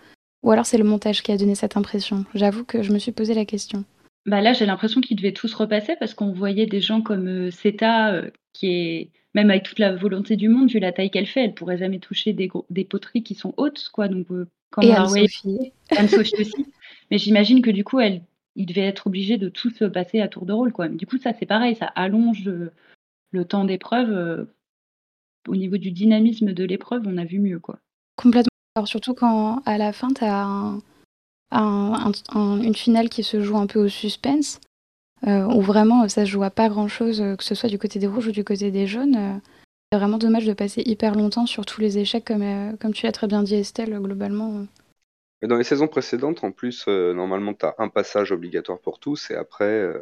Ou 0.44 0.52
alors 0.52 0.68
c'est 0.68 0.78
le 0.78 0.84
montage 0.84 1.24
qui 1.24 1.32
a 1.32 1.38
donné 1.38 1.56
cette 1.56 1.76
impression. 1.76 2.24
J'avoue 2.36 2.64
que 2.64 2.84
je 2.84 2.94
me 2.94 3.00
suis 3.00 3.12
posé 3.12 3.34
la 3.34 3.44
question. 3.44 3.84
Bah 4.28 4.40
là, 4.42 4.54
j'ai 4.54 4.68
l'impression 4.68 5.02
qu'ils 5.02 5.18
devaient 5.18 5.34
tous 5.34 5.54
repasser 5.54 5.96
parce 6.00 6.14
qu'on 6.14 6.32
voyait 6.32 6.68
des 6.68 6.80
gens 6.80 7.02
comme 7.02 7.28
euh, 7.28 7.50
Seta, 7.50 8.14
euh, 8.14 8.30
qui 8.54 8.68
est, 8.68 9.10
même 9.34 9.50
avec 9.50 9.64
toute 9.64 9.80
la 9.80 9.96
volonté 9.96 10.36
du 10.36 10.48
monde, 10.48 10.70
vu 10.70 10.80
la 10.80 10.92
taille 10.92 11.10
qu'elle 11.10 11.26
fait, 11.26 11.46
elle 11.46 11.54
pourrait 11.54 11.78
jamais 11.78 12.00
toucher 12.00 12.34
des, 12.34 12.50
des 12.70 12.84
poteries 12.84 13.24
qui 13.24 13.34
sont 13.34 13.54
hautes, 13.58 13.90
quoi. 13.94 14.10
Donc, 14.10 14.28
euh, 14.30 14.46
Et 14.82 14.92
Anne-Sophie. 14.92 15.72
Anne-Sophie 15.90 16.42
aussi. 16.42 16.66
Mais 17.10 17.18
j'imagine 17.18 17.62
que 17.62 17.72
du 17.72 17.84
coup, 17.84 18.00
elle, 18.00 18.22
il 18.56 18.66
devait 18.66 18.82
être 18.82 19.08
obligé 19.08 19.38
de 19.38 19.50
tous 19.50 19.82
passer 19.92 20.20
à 20.20 20.28
tour 20.28 20.46
de 20.46 20.54
rôle, 20.54 20.74
quoi. 20.74 20.90
Mais 20.90 20.98
du 20.98 21.08
coup, 21.08 21.18
ça, 21.18 21.32
c'est 21.40 21.46
pareil, 21.46 21.76
ça 21.76 21.86
allonge 21.96 22.44
le 23.32 23.46
temps 23.46 23.66
d'épreuve. 23.66 24.48
au 25.48 25.56
niveau 25.56 25.78
du 25.78 25.92
dynamisme 25.92 26.54
de 26.54 26.64
l'épreuve, 26.64 27.04
on 27.06 27.18
a 27.18 27.26
vu 27.26 27.40
mieux, 27.40 27.60
quoi. 27.60 27.80
Complètement. 28.16 28.50
Alors, 28.76 28.88
surtout 28.88 29.14
quand 29.14 29.62
à 29.66 29.78
la 29.78 29.94
fin, 29.94 30.10
tu 30.10 30.24
as 30.24 30.44
un 30.44 30.82
une 31.52 32.76
finale 32.76 33.10
qui 33.10 33.24
se 33.24 33.42
joue 33.42 33.58
un 33.58 33.68
peu 33.68 33.80
au 33.80 33.88
suspense, 33.88 34.60
euh, 35.26 35.46
où 35.46 35.62
vraiment 35.62 36.08
ça 36.10 36.26
se 36.26 36.32
joue 36.32 36.44
à 36.44 36.50
pas 36.50 36.70
grand 36.70 36.88
chose, 36.88 37.22
euh, 37.22 37.36
que 37.36 37.44
ce 37.44 37.56
soit 37.56 37.70
du 37.70 37.80
côté 37.80 38.00
des 38.00 38.08
rouges 38.08 38.28
ou 38.28 38.32
du 38.32 38.44
côté 38.44 38.72
des 38.72 38.88
jaunes. 38.88 39.16
Euh, 39.16 39.34
c'est 39.92 39.98
vraiment 39.98 40.18
dommage 40.18 40.46
de 40.46 40.54
passer 40.54 40.84
hyper 40.86 41.16
longtemps 41.16 41.46
sur 41.46 41.66
tous 41.66 41.80
les 41.80 41.98
échecs, 41.98 42.26
comme, 42.26 42.78
comme 42.78 42.94
tu 42.94 43.06
l'as 43.06 43.14
très 43.14 43.28
bien 43.28 43.42
dit, 43.42 43.56
Estelle, 43.56 43.98
globalement. 44.02 44.66
dans 45.42 45.56
les 45.56 45.64
saisons 45.64 45.88
précédentes, 45.88 46.44
en 46.44 46.52
plus, 46.52 46.88
normalement, 46.88 47.54
tu 47.54 47.66
as 47.66 47.74
un 47.78 47.88
passage 47.88 48.34
obligatoire 48.34 48.80
pour 48.80 49.00
tous, 49.00 49.32
et 49.32 49.36
après, 49.36 49.94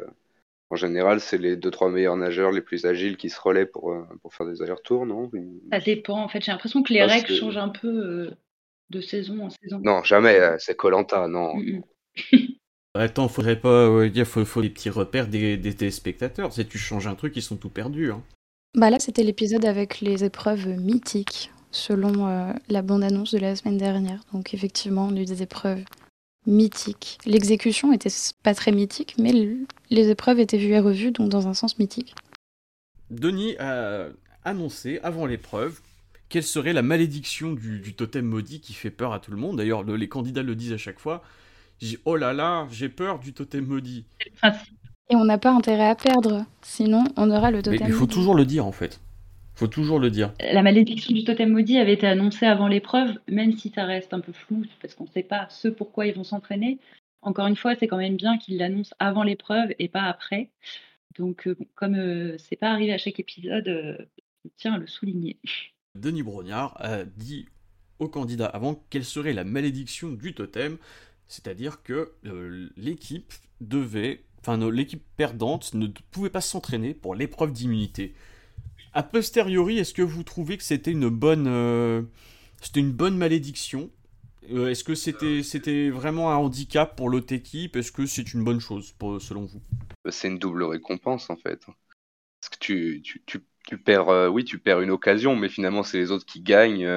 en 0.70 0.76
général, 0.76 1.20
c'est 1.20 1.38
les 1.38 1.56
deux 1.56 1.70
trois 1.70 1.90
meilleurs 1.90 2.16
nageurs 2.16 2.50
les 2.50 2.60
plus 2.60 2.86
agiles 2.86 3.16
qui 3.16 3.30
se 3.30 3.40
relaient 3.40 3.66
pour, 3.66 3.94
pour 4.22 4.34
faire 4.34 4.46
des 4.46 4.62
allers-retours, 4.62 5.06
non? 5.06 5.30
Ça 5.70 5.80
dépend, 5.80 6.20
en 6.22 6.28
fait. 6.28 6.42
J'ai 6.42 6.52
l'impression 6.52 6.82
que 6.82 6.92
les 6.92 7.04
règles 7.04 7.32
changent 7.32 7.56
un 7.56 7.68
peu 7.68 8.32
de 8.90 9.00
saison 9.00 9.44
en 9.44 9.50
saison. 9.50 9.80
Non, 9.82 10.02
jamais, 10.02 10.38
euh, 10.38 10.56
c'est 10.58 10.76
Colanta, 10.76 11.28
non. 11.28 11.56
Mm, 11.56 11.82
mm. 12.32 12.36
Attends, 12.94 13.28
faudrait 13.28 13.60
pas 13.60 14.08
dire, 14.08 14.26
faut, 14.26 14.44
faut 14.44 14.62
des 14.62 14.70
petits 14.70 14.88
repères 14.88 15.28
des, 15.28 15.58
des, 15.58 15.90
spectateurs. 15.90 16.52
Si 16.52 16.64
tu 16.64 16.78
changes 16.78 17.06
un 17.06 17.14
truc, 17.14 17.36
ils 17.36 17.42
sont 17.42 17.56
tout 17.56 17.68
perdus. 17.68 18.10
Hein. 18.10 18.22
Bah 18.74 18.88
là, 18.88 18.98
c'était 18.98 19.22
l'épisode 19.22 19.66
avec 19.66 20.00
les 20.00 20.24
épreuves 20.24 20.66
mythiques, 20.66 21.50
selon 21.70 22.26
euh, 22.26 22.52
la 22.70 22.80
bande-annonce 22.80 23.32
de 23.32 23.38
la 23.38 23.54
semaine 23.54 23.76
dernière. 23.76 24.22
Donc 24.32 24.54
effectivement, 24.54 25.08
on 25.10 25.16
a 25.16 25.20
eu 25.20 25.26
des 25.26 25.42
épreuves 25.42 25.84
mythiques. 26.46 27.18
L'exécution 27.26 27.92
était 27.92 28.12
pas 28.42 28.54
très 28.54 28.72
mythique, 28.72 29.14
mais 29.18 29.32
les 29.90 30.10
épreuves 30.10 30.40
étaient 30.40 30.58
vues 30.58 30.72
et 30.72 30.80
revues, 30.80 31.10
donc 31.10 31.28
dans 31.28 31.48
un 31.48 31.54
sens 31.54 31.78
mythique. 31.78 32.14
Denis 33.10 33.56
a 33.58 34.08
annoncé 34.44 35.00
avant 35.02 35.26
l'épreuve 35.26 35.80
quelle 36.28 36.42
serait 36.42 36.72
la 36.72 36.82
malédiction 36.82 37.52
du, 37.52 37.94
totem 37.94 38.24
maudit 38.24 38.60
qui 38.60 38.74
fait 38.74 38.90
peur 38.90 39.12
à 39.12 39.20
tout 39.20 39.30
le 39.30 39.36
monde. 39.36 39.58
D'ailleurs, 39.58 39.84
les 39.84 40.08
candidats 40.08 40.42
le 40.42 40.54
disent 40.54 40.72
à 40.72 40.78
chaque 40.78 40.98
fois. 40.98 41.22
J'ai 41.78 41.98
oh 42.04 42.16
là 42.16 42.32
là, 42.32 42.66
j'ai 42.70 42.88
peur 42.88 43.18
du 43.18 43.32
totem 43.32 43.66
maudit. 43.66 44.06
Et 45.08 45.14
on 45.14 45.24
n'a 45.24 45.38
pas 45.38 45.52
intérêt 45.52 45.88
à 45.88 45.94
perdre, 45.94 46.44
sinon 46.62 47.04
on 47.16 47.30
aura 47.30 47.50
le 47.50 47.62
totem. 47.62 47.80
Mais 47.80 47.86
il 47.86 47.92
faut 47.92 48.06
toujours 48.06 48.34
le 48.34 48.44
dire 48.44 48.66
en 48.66 48.72
fait. 48.72 49.00
Il 49.56 49.60
Faut 49.60 49.66
toujours 49.68 49.98
le 49.98 50.10
dire. 50.10 50.34
La 50.40 50.62
malédiction 50.62 51.14
du 51.14 51.24
totem 51.24 51.50
maudit 51.50 51.78
avait 51.78 51.94
été 51.94 52.06
annoncée 52.06 52.44
avant 52.44 52.68
l'épreuve, 52.68 53.18
même 53.26 53.52
si 53.56 53.70
ça 53.70 53.84
reste 53.84 54.12
un 54.12 54.20
peu 54.20 54.32
flou 54.32 54.64
parce 54.82 54.94
qu'on 54.94 55.04
ne 55.04 55.08
sait 55.08 55.22
pas 55.22 55.46
ce 55.48 55.68
pourquoi 55.68 56.06
ils 56.06 56.14
vont 56.14 56.24
s'entraîner. 56.24 56.78
Encore 57.22 57.46
une 57.46 57.56
fois, 57.56 57.74
c'est 57.74 57.88
quand 57.88 57.96
même 57.96 58.16
bien 58.16 58.36
qu'ils 58.36 58.58
l'annoncent 58.58 58.94
avant 58.98 59.22
l'épreuve 59.22 59.70
et 59.78 59.88
pas 59.88 60.02
après. 60.02 60.50
Donc, 61.18 61.48
euh, 61.48 61.56
comme 61.74 61.94
euh, 61.94 62.36
c'est 62.38 62.56
pas 62.56 62.70
arrivé 62.70 62.92
à 62.92 62.98
chaque 62.98 63.18
épisode, 63.18 63.66
euh, 63.68 63.96
je 64.44 64.50
tiens 64.58 64.74
à 64.74 64.78
le 64.78 64.86
souligner. 64.86 65.38
Denis 65.94 66.22
Brognard 66.22 66.76
a 66.78 67.04
dit 67.04 67.46
au 67.98 68.08
candidat 68.08 68.46
avant 68.46 68.84
quelle 68.90 69.04
serait 69.04 69.32
la 69.32 69.44
malédiction 69.44 70.10
du 70.10 70.34
totem, 70.34 70.76
c'est-à-dire 71.28 71.82
que 71.82 72.12
euh, 72.26 72.68
l'équipe 72.76 73.32
devait, 73.60 74.22
enfin 74.40 74.58
l'équipe 74.70 75.02
perdante 75.16 75.74
ne 75.74 75.88
pouvait 76.10 76.30
pas 76.30 76.40
s'entraîner 76.40 76.94
pour 76.94 77.14
l'épreuve 77.14 77.52
d'immunité. 77.52 78.14
A 78.96 79.02
posteriori, 79.02 79.78
est-ce 79.78 79.92
que 79.92 80.00
vous 80.00 80.22
trouvez 80.22 80.56
que 80.56 80.62
c'était 80.62 80.90
une 80.90 81.10
bonne, 81.10 81.46
euh, 81.48 82.00
c'était 82.62 82.80
une 82.80 82.92
bonne 82.92 83.18
malédiction? 83.18 83.90
Euh, 84.50 84.70
Est-ce 84.70 84.84
que 84.84 84.94
c'était, 84.94 85.42
c'était 85.42 85.90
vraiment 85.90 86.32
un 86.32 86.36
handicap 86.36 86.96
pour 86.96 87.10
l'autre 87.10 87.34
équipe? 87.34 87.76
Est-ce 87.76 87.92
que 87.92 88.06
c'est 88.06 88.32
une 88.32 88.42
bonne 88.42 88.58
chose 88.58 88.94
selon 89.20 89.44
vous? 89.44 89.60
C'est 90.08 90.28
une 90.28 90.38
double 90.38 90.62
récompense 90.62 91.28
en 91.28 91.36
fait. 91.36 91.66
Parce 92.40 92.48
que 92.50 92.58
tu, 92.58 93.02
tu, 93.02 93.76
perds, 93.76 94.08
euh, 94.08 94.28
oui, 94.28 94.46
tu 94.46 94.58
perds 94.58 94.80
une 94.80 94.90
occasion, 94.90 95.36
mais 95.36 95.50
finalement, 95.50 95.82
c'est 95.82 95.98
les 95.98 96.10
autres 96.10 96.24
qui 96.24 96.40
gagnent, 96.40 96.88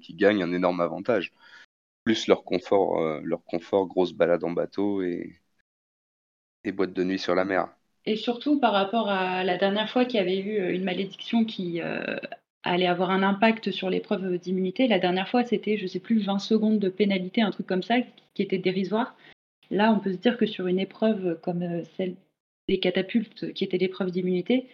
qui 0.00 0.14
gagnent 0.14 0.42
un 0.42 0.52
énorme 0.52 0.82
avantage. 0.82 1.32
Plus 2.04 2.26
leur 2.26 2.44
confort, 2.44 3.00
leur 3.22 3.42
confort, 3.46 3.86
grosse 3.86 4.12
balade 4.12 4.44
en 4.44 4.50
bateau 4.50 5.00
et, 5.00 5.40
et 6.64 6.72
boîte 6.72 6.92
de 6.92 7.02
nuit 7.02 7.18
sur 7.18 7.34
la 7.34 7.46
mer. 7.46 7.74
Et 8.06 8.16
surtout 8.16 8.60
par 8.60 8.72
rapport 8.72 9.08
à 9.08 9.44
la 9.44 9.56
dernière 9.56 9.90
fois 9.90 10.04
qu'il 10.04 10.18
y 10.18 10.22
avait 10.22 10.38
eu 10.38 10.72
une 10.72 10.84
malédiction 10.84 11.44
qui 11.44 11.80
allait 12.62 12.86
avoir 12.86 13.10
un 13.10 13.24
impact 13.24 13.72
sur 13.72 13.90
l'épreuve 13.90 14.38
d'immunité. 14.38 14.86
La 14.86 15.00
dernière 15.00 15.28
fois, 15.28 15.44
c'était, 15.44 15.76
je 15.76 15.88
sais 15.88 15.98
plus, 15.98 16.20
20 16.20 16.38
secondes 16.38 16.78
de 16.78 16.88
pénalité, 16.88 17.42
un 17.42 17.50
truc 17.50 17.66
comme 17.66 17.82
ça, 17.82 17.96
qui 18.34 18.42
était 18.42 18.58
dérisoire. 18.58 19.16
Là, 19.70 19.92
on 19.92 19.98
peut 19.98 20.12
se 20.12 20.18
dire 20.18 20.36
que 20.36 20.46
sur 20.46 20.68
une 20.68 20.78
épreuve 20.78 21.40
comme 21.42 21.82
celle 21.96 22.14
des 22.68 22.78
catapultes, 22.78 23.52
qui 23.52 23.64
était 23.64 23.78
l'épreuve 23.78 24.10
d'immunité, 24.10 24.68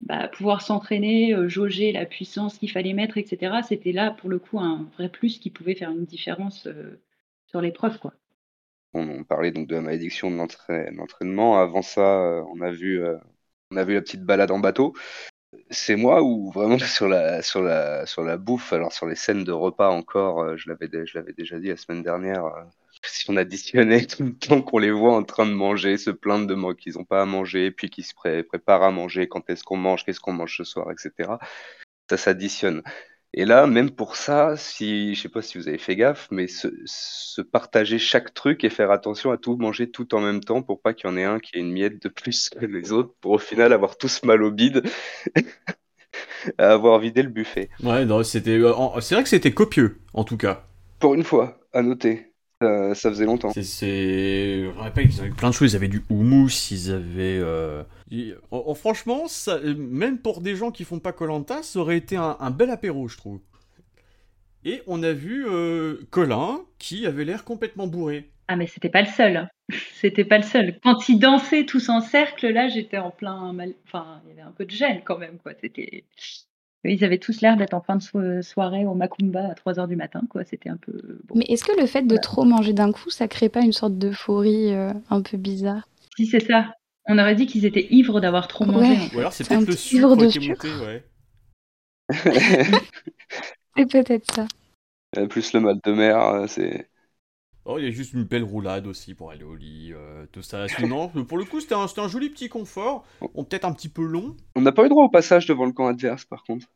bah, 0.00 0.28
pouvoir 0.28 0.60
s'entraîner, 0.60 1.34
euh, 1.34 1.48
jauger 1.48 1.92
la 1.92 2.04
puissance 2.04 2.58
qu'il 2.58 2.70
fallait 2.70 2.92
mettre, 2.92 3.16
etc. 3.16 3.60
C'était 3.66 3.92
là, 3.92 4.10
pour 4.10 4.28
le 4.28 4.38
coup, 4.38 4.60
un 4.60 4.88
vrai 4.96 5.08
plus 5.08 5.38
qui 5.38 5.50
pouvait 5.50 5.74
faire 5.74 5.90
une 5.90 6.04
différence 6.04 6.66
euh, 6.66 7.00
sur 7.46 7.60
l'épreuve. 7.60 7.98
Quoi. 7.98 8.12
On, 8.94 9.24
parlait 9.24 9.50
donc 9.50 9.66
de 9.66 9.74
la 9.74 9.80
malédiction 9.80 10.30
de 10.30 10.36
l'entraînement. 10.36 11.58
Avant 11.60 11.82
ça, 11.82 12.00
euh, 12.00 12.42
on, 12.54 12.60
a 12.60 12.70
vu, 12.70 13.02
on 13.70 13.76
a 13.76 13.84
vu 13.84 13.94
la 13.94 14.02
petite 14.02 14.24
balade 14.24 14.50
en 14.50 14.58
bateau. 14.58 14.94
C'est 15.70 15.96
moi 15.96 16.22
ou 16.22 16.50
vraiment 16.50 16.78
sur 16.78 17.08
la, 17.08 17.42
sur, 17.42 17.62
la, 17.62 18.06
sur 18.06 18.22
la 18.22 18.36
bouffe, 18.36 18.72
alors 18.72 18.92
sur 18.92 19.06
les 19.06 19.14
scènes 19.16 19.44
de 19.44 19.52
repas 19.52 19.90
encore, 19.90 20.56
je 20.56 20.68
l'avais 20.68 20.88
déjà 20.88 21.58
dit 21.58 21.68
la 21.68 21.76
semaine 21.76 22.02
dernière, 22.02 22.44
si 23.02 23.30
on 23.30 23.36
additionnait 23.36 24.06
tout 24.06 24.24
le 24.24 24.34
temps 24.34 24.62
qu'on 24.62 24.78
les 24.78 24.90
voit 24.90 25.16
en 25.16 25.24
train 25.24 25.46
de 25.46 25.52
manger, 25.52 25.96
se 25.96 26.10
plaindre 26.10 26.46
de 26.46 26.54
moi 26.54 26.74
qu'ils 26.74 26.94
n'ont 26.94 27.04
pas 27.04 27.22
à 27.22 27.26
manger, 27.26 27.70
puis 27.70 27.90
qu'ils 27.90 28.04
se 28.04 28.14
préparent 28.14 28.82
à 28.82 28.90
manger, 28.90 29.28
quand 29.28 29.48
est-ce 29.50 29.64
qu'on 29.64 29.76
mange, 29.76 30.04
qu'est-ce 30.04 30.20
qu'on 30.20 30.32
mange 30.32 30.56
ce 30.56 30.64
soir, 30.64 30.90
etc. 30.90 31.38
Ça 32.08 32.16
s'additionne. 32.16 32.82
Et 33.36 33.44
là, 33.44 33.66
même 33.66 33.90
pour 33.90 34.14
ça, 34.14 34.56
si 34.56 35.16
je 35.16 35.22
sais 35.22 35.28
pas 35.28 35.42
si 35.42 35.58
vous 35.58 35.66
avez 35.66 35.78
fait 35.78 35.96
gaffe, 35.96 36.28
mais 36.30 36.46
se, 36.46 37.40
partager 37.42 37.98
chaque 37.98 38.32
truc 38.32 38.62
et 38.62 38.70
faire 38.70 38.92
attention 38.92 39.32
à 39.32 39.38
tout 39.38 39.56
manger 39.56 39.90
tout 39.90 40.14
en 40.14 40.20
même 40.20 40.38
temps 40.38 40.62
pour 40.62 40.80
pas 40.80 40.94
qu'il 40.94 41.10
y 41.10 41.12
en 41.12 41.16
ait 41.16 41.24
un 41.24 41.40
qui 41.40 41.56
ait 41.56 41.60
une 41.60 41.72
miette 41.72 42.00
de 42.00 42.08
plus 42.08 42.48
que 42.60 42.64
les 42.64 42.92
autres, 42.92 43.12
pour 43.20 43.32
au 43.32 43.38
final 43.38 43.72
avoir 43.72 43.98
tous 43.98 44.22
mal 44.22 44.44
au 44.44 44.52
bide, 44.52 44.84
à 46.58 46.70
avoir 46.70 47.00
vidé 47.00 47.22
le 47.22 47.28
buffet. 47.28 47.70
Ouais, 47.82 48.06
c'était, 48.22 48.58
euh, 48.58 48.72
c'est 49.00 49.16
vrai 49.16 49.24
que 49.24 49.30
c'était 49.30 49.52
copieux, 49.52 49.98
en 50.12 50.22
tout 50.22 50.36
cas. 50.36 50.64
Pour 51.00 51.14
une 51.14 51.24
fois, 51.24 51.58
à 51.72 51.82
noter. 51.82 52.33
Euh, 52.64 52.94
ça 52.94 53.10
faisait 53.10 53.24
longtemps. 53.24 53.52
C'est, 53.52 54.64
je 54.64 54.78
rappelle 54.78 55.08
qu'ils 55.08 55.20
avaient 55.20 55.30
plein 55.30 55.50
de 55.50 55.54
choses. 55.54 55.72
Ils 55.72 55.76
avaient 55.76 55.88
du 55.88 56.02
houmous, 56.10 56.70
ils 56.70 56.90
avaient. 56.90 57.38
Euh, 57.38 57.84
franchement, 58.74 59.28
ça... 59.28 59.58
même 59.60 60.18
pour 60.18 60.40
des 60.40 60.56
gens 60.56 60.70
qui 60.70 60.84
font 60.84 60.98
pas 60.98 61.12
Colanta, 61.12 61.62
ça 61.62 61.78
aurait 61.78 61.96
été 61.96 62.16
un, 62.16 62.50
bel 62.50 62.70
apéro, 62.70 63.08
je 63.08 63.16
trouve. 63.16 63.40
Et 64.64 64.82
on 64.86 65.02
a 65.02 65.12
vu 65.12 65.46
euh, 65.46 65.96
Colin 66.10 66.60
qui 66.78 67.06
avait 67.06 67.24
l'air 67.24 67.44
complètement 67.44 67.86
bourré. 67.86 68.30
Ah 68.48 68.56
mais 68.56 68.66
c'était 68.66 68.88
pas 68.88 69.02
le 69.02 69.08
seul. 69.08 69.36
Hein. 69.36 69.48
C'était 69.94 70.24
pas 70.24 70.36
le 70.36 70.42
seul. 70.42 70.78
Quand 70.82 71.08
ils 71.08 71.18
dansaient 71.18 71.64
tous 71.64 71.88
en 71.88 72.00
cercle, 72.00 72.46
là 72.48 72.68
j'étais 72.68 72.98
en 72.98 73.10
plein 73.10 73.52
mal. 73.54 73.72
Enfin, 73.86 74.20
il 74.24 74.30
y 74.30 74.32
avait 74.32 74.42
un 74.42 74.52
peu 74.52 74.66
de 74.66 74.70
gêne 74.70 75.00
quand 75.02 75.18
même 75.18 75.38
quoi. 75.38 75.52
C'était 75.60 76.04
ils 76.84 77.04
avaient 77.04 77.18
tous 77.18 77.40
l'air 77.40 77.56
d'être 77.56 77.74
en 77.74 77.80
fin 77.80 77.96
de 77.96 78.42
soirée 78.42 78.86
au 78.86 78.94
Macumba 78.94 79.48
à 79.50 79.54
3h 79.54 79.88
du 79.88 79.96
matin, 79.96 80.22
quoi. 80.28 80.44
C'était 80.44 80.68
un 80.68 80.76
peu. 80.76 80.92
Mais 81.34 81.44
est-ce 81.48 81.64
que 81.64 81.78
le 81.80 81.86
fait 81.86 82.02
de 82.02 82.16
trop 82.16 82.44
manger 82.44 82.72
d'un 82.72 82.92
coup, 82.92 83.10
ça 83.10 83.28
crée 83.28 83.48
pas 83.48 83.60
une 83.60 83.72
sorte 83.72 83.98
d'euphorie 83.98 84.72
euh, 84.72 84.92
un 85.10 85.22
peu 85.22 85.36
bizarre? 85.36 85.88
Si, 86.16 86.26
c'est 86.26 86.46
ça. 86.46 86.74
On 87.06 87.18
aurait 87.18 87.34
dit 87.34 87.46
qu'ils 87.46 87.66
étaient 87.66 87.86
ivres 87.90 88.20
d'avoir 88.20 88.48
trop 88.48 88.64
mangé. 88.64 88.96
Ou 89.14 89.18
alors 89.18 89.32
c'est 89.32 89.46
peut-être 89.46 89.66
le 89.66 89.76
sucre 89.76 90.16
de 90.16 90.26
qui 90.26 90.38
est 90.38 90.48
monté, 90.48 90.68
ouais. 90.68 91.04
c'est 93.76 93.90
peut-être 93.90 94.34
ça. 94.34 94.46
Euh, 95.16 95.26
plus 95.26 95.52
le 95.52 95.60
mal 95.60 95.78
de 95.84 95.92
mer, 95.92 96.18
euh, 96.18 96.46
c'est. 96.46 96.88
Oh, 97.66 97.78
il 97.78 97.84
y 97.84 97.88
a 97.88 97.90
juste 97.90 98.12
une 98.12 98.24
belle 98.24 98.44
roulade 98.44 98.86
aussi 98.86 99.14
pour 99.14 99.30
aller 99.30 99.44
au 99.44 99.54
lit, 99.54 99.92
tout 100.32 100.42
ça. 100.42 100.68
Sinon, 100.68 101.08
pour 101.28 101.38
le 101.38 101.44
coup, 101.44 101.60
c'était 101.60 101.74
un, 101.74 101.86
un, 101.96 102.08
joli 102.08 102.28
petit 102.30 102.48
confort. 102.48 103.04
Peut-être 103.20 103.64
un 103.64 103.72
petit 103.72 103.88
peu 103.88 104.04
long. 104.04 104.36
On 104.54 104.60
n'a 104.60 104.72
pas 104.72 104.84
eu 104.84 104.88
droit 104.88 105.04
au 105.04 105.08
passage 105.10 105.46
devant 105.46 105.64
le 105.64 105.72
camp 105.72 105.86
adverse, 105.86 106.24
par 106.24 106.42
contre. 106.44 106.66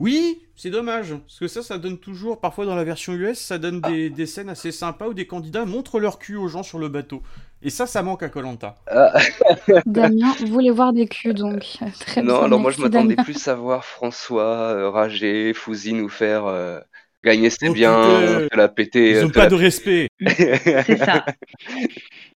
Oui, 0.00 0.40
c'est 0.56 0.70
dommage, 0.70 1.14
parce 1.14 1.38
que 1.38 1.46
ça, 1.48 1.62
ça 1.62 1.78
donne 1.78 1.98
toujours, 1.98 2.40
parfois 2.40 2.64
dans 2.64 2.74
la 2.74 2.84
version 2.84 3.12
US, 3.12 3.38
ça 3.38 3.58
donne 3.58 3.80
des, 3.82 4.08
des 4.08 4.26
scènes 4.26 4.48
assez 4.48 4.72
sympas 4.72 5.08
où 5.08 5.14
des 5.14 5.26
candidats 5.26 5.66
montrent 5.66 6.00
leur 6.00 6.18
cul 6.18 6.36
aux 6.36 6.48
gens 6.48 6.62
sur 6.62 6.78
le 6.78 6.88
bateau. 6.88 7.22
Et 7.60 7.70
ça, 7.70 7.86
ça 7.86 8.02
manque 8.02 8.22
à 8.22 8.28
Colanta. 8.30 8.76
Ah, 8.86 9.12
Damien 9.86 10.34
voulait 10.46 10.70
voir 10.70 10.92
des 10.92 11.08
culs, 11.08 11.34
donc 11.34 11.78
euh, 11.82 11.86
très 12.00 12.22
non, 12.22 12.42
bien, 12.42 12.44
alors 12.44 12.60
moi 12.60 12.70
je 12.70 12.80
m'attendais 12.80 13.16
Damien. 13.16 13.22
plus 13.22 13.46
à 13.48 13.54
voir 13.54 13.84
François 13.84 14.44
euh, 14.72 14.90
rager, 14.90 15.52
Fouzi 15.54 15.92
nous 15.92 16.08
faire 16.08 16.46
euh, 16.46 16.80
gagner 17.24 17.48
biens, 17.72 18.00
putain. 18.00 18.48
te 18.50 18.56
la 18.56 18.68
péter. 18.68 19.10
Ils 19.10 19.16
euh, 19.16 19.24
ont 19.26 19.28
te 19.28 19.34
pas 19.34 19.44
la- 19.44 19.50
de 19.50 19.54
respect. 19.54 20.08
C'est 20.26 20.98
ça. 20.98 21.24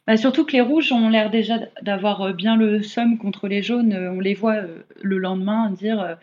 Bah, 0.06 0.16
surtout 0.16 0.44
que 0.44 0.52
les 0.52 0.60
rouges 0.60 0.92
ont 0.92 1.08
l'air 1.08 1.30
déjà 1.30 1.58
d'avoir 1.82 2.22
euh, 2.22 2.32
bien 2.32 2.56
le 2.56 2.82
somme 2.82 3.18
contre 3.18 3.48
les 3.48 3.62
jaunes. 3.62 3.92
Euh, 3.92 4.12
On 4.12 4.20
les 4.20 4.34
voit 4.34 4.54
euh, 4.56 4.78
le 5.02 5.18
lendemain 5.18 5.70
dire 5.70 6.00
euh, 6.00 6.14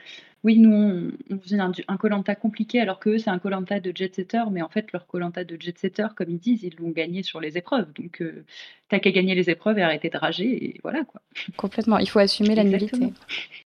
oui, 0.45 0.57
nous 0.57 0.71
on, 0.73 1.11
on 1.35 1.39
faisait 1.39 1.59
un, 1.59 1.71
un 1.87 1.97
Colanta 1.97 2.35
compliqué 2.35 2.79
alors 2.81 2.99
que 2.99 3.11
eux, 3.11 3.17
c'est 3.17 3.29
un 3.29 3.39
Colanta 3.39 3.79
de 3.79 3.91
jet 3.95 4.13
setter, 4.13 4.43
mais 4.51 4.61
en 4.61 4.69
fait 4.69 4.91
leur 4.93 5.05
Colanta 5.07 5.43
de 5.43 5.57
jet 5.59 5.77
setter, 5.77 6.07
comme 6.15 6.29
ils 6.29 6.39
disent, 6.39 6.63
ils 6.63 6.75
l'ont 6.79 6.89
gagné 6.91 7.23
sur 7.23 7.39
les 7.41 7.57
épreuves. 7.57 7.91
Donc 7.93 8.21
euh, 8.21 8.43
t'as 8.89 8.99
qu'à 8.99 9.11
gagner 9.11 9.35
les 9.35 9.49
épreuves 9.49 9.77
et 9.79 9.83
arrêter 9.83 10.09
de 10.09 10.17
rager 10.17 10.65
et 10.65 10.79
voilà 10.83 11.03
quoi. 11.05 11.21
Complètement, 11.57 11.97
il 11.97 12.07
faut 12.09 12.19
assumer 12.19 12.55
la 12.55 12.63
nullité. 12.63 12.97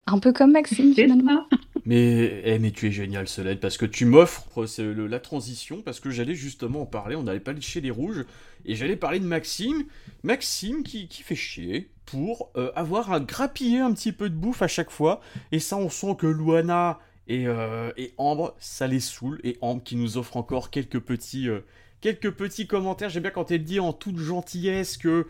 Un 0.07 0.19
peu 0.19 0.33
comme 0.33 0.51
Maxime 0.51 0.93
C'est 0.93 1.03
finalement. 1.03 1.45
ça. 1.51 1.57
Mais, 1.85 2.41
eh, 2.45 2.59
mais 2.59 2.71
tu 2.71 2.87
es 2.87 2.91
génial, 2.91 3.27
Solène, 3.27 3.57
parce 3.59 3.77
que 3.77 3.85
tu 3.87 4.05
m'offres 4.05 4.45
le- 4.77 5.07
la 5.07 5.19
transition, 5.19 5.81
parce 5.81 5.99
que 5.99 6.11
j'allais 6.11 6.35
justement 6.35 6.81
en 6.83 6.85
parler, 6.85 7.15
on 7.15 7.23
n'allait 7.23 7.39
pas 7.39 7.59
chez 7.59 7.81
les 7.81 7.89
rouges, 7.89 8.23
et 8.65 8.75
j'allais 8.75 8.95
parler 8.95 9.19
de 9.19 9.25
Maxime. 9.25 9.85
Maxime 10.23 10.83
qui, 10.83 11.07
qui 11.07 11.23
fait 11.23 11.35
chier 11.35 11.89
pour 12.05 12.51
euh, 12.55 12.71
avoir 12.75 13.11
à 13.11 13.19
grappiller 13.19 13.79
un 13.79 13.93
petit 13.93 14.11
peu 14.11 14.29
de 14.29 14.35
bouffe 14.35 14.61
à 14.61 14.67
chaque 14.67 14.91
fois, 14.91 15.21
et 15.51 15.59
ça, 15.59 15.77
on 15.77 15.89
sent 15.89 16.15
que 16.19 16.27
Luana 16.27 16.99
et, 17.27 17.47
euh, 17.47 17.91
et 17.97 18.13
Ambre, 18.17 18.55
ça 18.59 18.85
les 18.87 18.99
saoule, 18.99 19.39
et 19.43 19.57
Ambre 19.61 19.83
qui 19.83 19.95
nous 19.95 20.17
offre 20.17 20.37
encore 20.37 20.69
quelques 20.69 20.99
petits, 20.99 21.49
euh, 21.49 21.61
quelques 21.99 22.31
petits 22.31 22.67
commentaires. 22.67 23.09
J'aime 23.09 23.23
bien 23.23 23.31
quand 23.31 23.49
elle 23.49 23.63
dit 23.63 23.79
en 23.79 23.93
toute 23.93 24.17
gentillesse 24.19 24.97
que. 24.97 25.25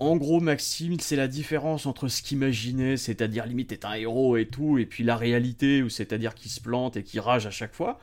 En 0.00 0.16
gros, 0.16 0.40
Maxime, 0.40 1.00
c'est 1.00 1.16
la 1.16 1.26
différence 1.26 1.86
entre 1.86 2.06
ce 2.06 2.22
qu'il 2.22 2.38
imaginait, 2.38 2.96
c'est-à-dire 2.96 3.46
limite 3.46 3.72
est 3.72 3.84
un 3.84 3.94
héros 3.94 4.36
et 4.36 4.46
tout, 4.46 4.78
et 4.78 4.86
puis 4.86 5.02
la 5.02 5.16
réalité, 5.16 5.82
où 5.82 5.88
c'est-à-dire 5.88 6.34
qu'il 6.34 6.50
se 6.50 6.60
plante 6.60 6.96
et 6.96 7.02
qu'il 7.02 7.18
rage 7.18 7.46
à 7.46 7.50
chaque 7.50 7.74
fois. 7.74 7.98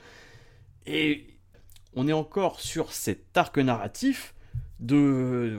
Et 0.85 1.25
on 1.95 2.07
est 2.07 2.13
encore 2.13 2.59
sur 2.59 2.91
cet 2.91 3.37
arc 3.37 3.57
narratif 3.57 4.33
de, 4.81 5.55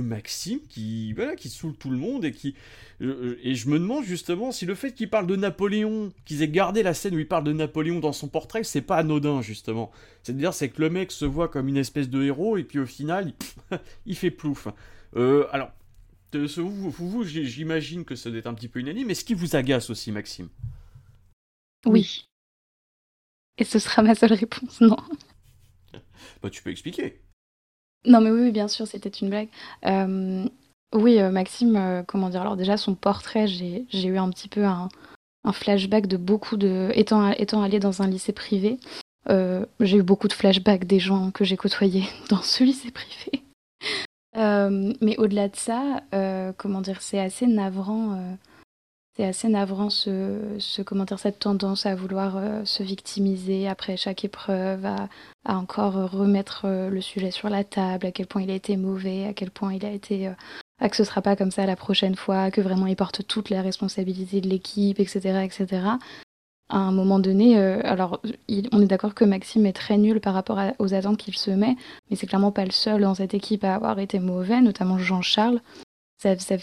Maxime 0.00 0.60
qui, 0.68 1.12
voilà, 1.12 1.34
qui 1.34 1.48
saoule 1.48 1.74
tout 1.74 1.90
le 1.90 1.96
monde 1.96 2.24
et 2.24 2.30
qui. 2.30 2.54
Et 3.00 3.56
je 3.56 3.68
me 3.68 3.78
demande 3.80 4.04
justement 4.04 4.52
si 4.52 4.66
le 4.66 4.76
fait 4.76 4.92
qu'il 4.92 5.10
parle 5.10 5.26
de 5.26 5.34
Napoléon, 5.34 6.12
qu'ils 6.24 6.42
aient 6.42 6.48
gardé 6.48 6.84
la 6.84 6.94
scène 6.94 7.16
où 7.16 7.18
il 7.18 7.26
parle 7.26 7.44
de 7.44 7.52
Napoléon 7.52 7.98
dans 7.98 8.12
son 8.12 8.28
portrait, 8.28 8.62
c'est 8.62 8.80
pas 8.80 8.96
anodin 8.96 9.42
justement. 9.42 9.90
C'est-à-dire, 10.22 10.54
c'est 10.54 10.68
que 10.68 10.80
le 10.80 10.90
mec 10.90 11.10
se 11.10 11.24
voit 11.24 11.48
comme 11.48 11.68
une 11.68 11.76
espèce 11.76 12.08
de 12.08 12.22
héros 12.22 12.56
et 12.56 12.62
puis 12.62 12.78
au 12.78 12.86
final, 12.86 13.34
il, 13.70 13.78
il 14.06 14.16
fait 14.16 14.30
plouf. 14.30 14.68
Euh, 15.16 15.46
alors, 15.52 15.70
vous, 16.32 17.24
j'imagine 17.24 18.04
que 18.04 18.16
ça 18.16 18.30
doit 18.30 18.38
être 18.38 18.46
un 18.46 18.54
petit 18.54 18.68
peu 18.68 18.80
unanime, 18.80 19.08
mais 19.08 19.14
ce 19.14 19.24
qui 19.24 19.34
vous 19.34 19.56
agace 19.56 19.90
aussi, 19.90 20.10
Maxime? 20.12 20.48
Oui. 21.86 22.26
Et 23.58 23.64
ce 23.64 23.78
sera 23.78 24.02
ma 24.02 24.14
seule 24.14 24.32
réponse, 24.32 24.80
non. 24.80 24.96
Bah, 26.42 26.50
tu 26.50 26.62
peux 26.62 26.70
expliquer. 26.70 27.20
Non, 28.06 28.20
mais 28.20 28.30
oui, 28.30 28.50
bien 28.50 28.68
sûr, 28.68 28.86
c'était 28.86 29.08
une 29.08 29.30
blague. 29.30 29.48
Euh, 29.86 30.46
oui, 30.94 31.18
euh, 31.20 31.30
Maxime, 31.30 31.76
euh, 31.76 32.02
comment 32.02 32.28
dire, 32.28 32.40
alors 32.40 32.56
déjà, 32.56 32.76
son 32.76 32.94
portrait, 32.94 33.46
j'ai 33.46 33.84
j'ai 33.88 34.08
eu 34.08 34.18
un 34.18 34.28
petit 34.30 34.48
peu 34.48 34.64
un, 34.64 34.88
un 35.44 35.52
flashback 35.52 36.06
de 36.06 36.16
beaucoup 36.16 36.56
de... 36.56 36.90
Étant, 36.94 37.30
étant 37.32 37.62
allé 37.62 37.78
dans 37.78 38.02
un 38.02 38.08
lycée 38.08 38.32
privé, 38.32 38.78
euh, 39.30 39.64
j'ai 39.80 39.98
eu 39.98 40.02
beaucoup 40.02 40.28
de 40.28 40.32
flashbacks 40.32 40.86
des 40.86 41.00
gens 41.00 41.30
que 41.30 41.44
j'ai 41.44 41.56
côtoyés 41.56 42.04
dans 42.30 42.42
ce 42.42 42.64
lycée 42.64 42.90
privé. 42.90 43.43
Euh, 44.36 44.92
mais 45.00 45.16
au-delà 45.18 45.48
de 45.48 45.56
ça, 45.56 46.00
euh, 46.14 46.52
comment 46.56 46.80
dire, 46.80 47.00
c'est 47.02 47.20
assez 47.20 47.46
navrant. 47.46 48.14
euh, 48.14 48.34
c'est 49.16 49.24
assez 49.24 49.48
navrant 49.48 49.90
ce, 49.90 50.82
comment 50.82 51.04
dire, 51.04 51.20
cette 51.20 51.38
tendance 51.38 51.86
à 51.86 51.94
vouloir 51.94 52.66
se 52.66 52.82
victimiser 52.82 53.68
après 53.68 53.96
chaque 53.96 54.24
épreuve, 54.24 54.84
à, 54.84 55.08
encore 55.44 56.10
remettre 56.10 56.66
le 56.66 57.00
sujet 57.00 57.30
sur 57.30 57.48
la 57.48 57.62
table, 57.62 58.06
à 58.06 58.10
quel 58.10 58.26
point 58.26 58.42
il 58.42 58.50
a 58.50 58.54
été 58.54 58.76
mauvais, 58.76 59.26
à 59.26 59.32
quel 59.32 59.52
point 59.52 59.72
il 59.72 59.86
a 59.86 59.92
été. 59.92 60.32
à 60.80 60.88
que 60.88 60.96
ce 60.96 61.04
sera 61.04 61.22
pas 61.22 61.36
comme 61.36 61.52
ça 61.52 61.64
la 61.64 61.76
prochaine 61.76 62.16
fois, 62.16 62.50
que 62.50 62.60
vraiment 62.60 62.88
il 62.88 62.96
porte 62.96 63.24
toute 63.24 63.50
la 63.50 63.62
responsabilité 63.62 64.40
de 64.40 64.48
l'équipe, 64.48 64.98
etc., 64.98 65.44
etc. 65.44 65.82
À 66.70 66.78
un 66.78 66.92
moment 66.92 67.18
donné, 67.18 67.58
euh, 67.58 67.80
alors 67.84 68.20
on 68.72 68.80
est 68.80 68.86
d'accord 68.86 69.14
que 69.14 69.24
Maxime 69.24 69.66
est 69.66 69.74
très 69.74 69.98
nul 69.98 70.20
par 70.20 70.32
rapport 70.34 70.58
aux 70.78 70.94
attentes 70.94 71.18
qu'il 71.18 71.36
se 71.36 71.50
met, 71.50 71.76
mais 72.10 72.16
c'est 72.16 72.26
clairement 72.26 72.52
pas 72.52 72.64
le 72.64 72.70
seul 72.70 73.02
dans 73.02 73.14
cette 73.14 73.34
équipe 73.34 73.64
à 73.64 73.74
avoir 73.74 73.98
été 73.98 74.18
mauvais, 74.18 74.60
notamment 74.62 74.96
Jean-Charles. 74.98 75.60
Ça, 76.22 76.38
ça- 76.38 76.56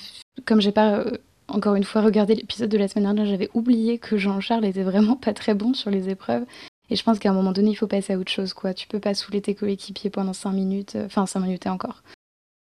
comme 0.45 0.59
j'ai 0.59 0.71
pas 0.71 0.95
euh, 0.95 1.17
encore 1.47 1.75
une 1.75 1.83
fois 1.83 2.01
regardé 2.01 2.33
l'épisode 2.33 2.69
de 2.69 2.77
la 2.79 2.87
semaine 2.87 3.03
dernière, 3.05 3.25
j'avais 3.25 3.49
oublié 3.53 3.99
que 3.99 4.17
Jean-Charles 4.17 4.65
était 4.65 4.83
vraiment 4.83 5.15
pas 5.15 5.33
très 5.33 5.53
bon 5.53 5.73
sur 5.75 5.91
les 5.91 6.09
épreuves. 6.09 6.45
Et 6.89 6.95
je 6.95 7.03
pense 7.03 7.19
qu'à 7.19 7.29
un 7.29 7.33
moment 7.33 7.51
donné, 7.51 7.69
il 7.71 7.75
faut 7.75 7.87
passer 7.87 8.13
à 8.13 8.17
autre 8.17 8.31
chose, 8.31 8.53
quoi. 8.53 8.73
Tu 8.73 8.87
peux 8.87 8.99
pas 8.99 9.13
saouler 9.13 9.41
tes 9.41 9.55
coéquipiers 9.55 10.09
pendant 10.09 10.33
5 10.33 10.51
minutes, 10.51 10.95
euh, 10.95 11.05
enfin 11.05 11.25
5 11.25 11.39
minutes 11.41 11.65
et 11.67 11.69
encore. 11.69 12.01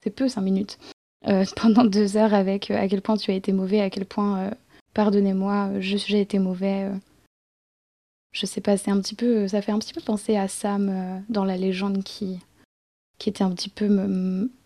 C'est 0.03 0.11
peu 0.15 0.29
5 0.29 0.41
minutes. 0.41 0.77
Euh, 1.27 1.43
pendant 1.55 1.83
deux 1.85 2.17
heures 2.17 2.33
avec 2.33 2.69
euh, 2.71 2.77
à 2.79 2.87
quel 2.87 3.01
point 3.01 3.17
tu 3.17 3.31
as 3.31 3.33
été 3.33 3.51
mauvais, 3.51 3.81
à 3.81 3.89
quel 3.89 4.05
point, 4.05 4.39
euh, 4.39 4.51
pardonnez-moi, 4.93 5.69
euh, 5.73 5.77
j'ai 5.81 6.21
été 6.21 6.37
mauvais. 6.39 6.89
Je 8.31 8.45
sais 8.45 8.61
pas, 8.61 8.77
c'est 8.77 8.91
un 8.91 8.99
petit 9.01 9.15
peu, 9.15 9.47
ça 9.47 9.61
fait 9.61 9.71
un 9.71 9.79
petit 9.79 9.93
peu 9.93 10.01
penser 10.01 10.37
à 10.37 10.47
Sam 10.47 10.89
euh, 10.89 11.19
dans 11.29 11.45
la 11.45 11.57
légende 11.57 12.03
qui, 12.03 12.39
qui 13.17 13.29
était 13.29 13.43
un 13.43 13.51
petit 13.51 13.69
peu, 13.69 13.89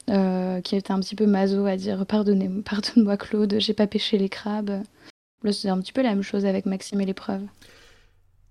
euh, 0.09 0.61
qui 0.61 0.75
était 0.75 0.91
un 0.91 0.99
petit 0.99 1.15
peu 1.15 1.25
maso 1.25 1.65
à 1.65 1.75
dire 1.77 2.05
pardonnez, 2.05 2.49
pardonne-moi 2.63 3.17
Claude, 3.17 3.55
j'ai 3.59 3.73
pas 3.73 3.87
pêché 3.87 4.17
les 4.17 4.29
crabes. 4.29 4.81
Là, 5.43 5.51
c'est 5.51 5.69
un 5.69 5.79
petit 5.79 5.93
peu 5.93 6.01
la 6.01 6.09
même 6.09 6.23
chose 6.23 6.45
avec 6.45 6.65
Maxime 6.65 7.01
et 7.01 7.05
l'épreuve. 7.05 7.43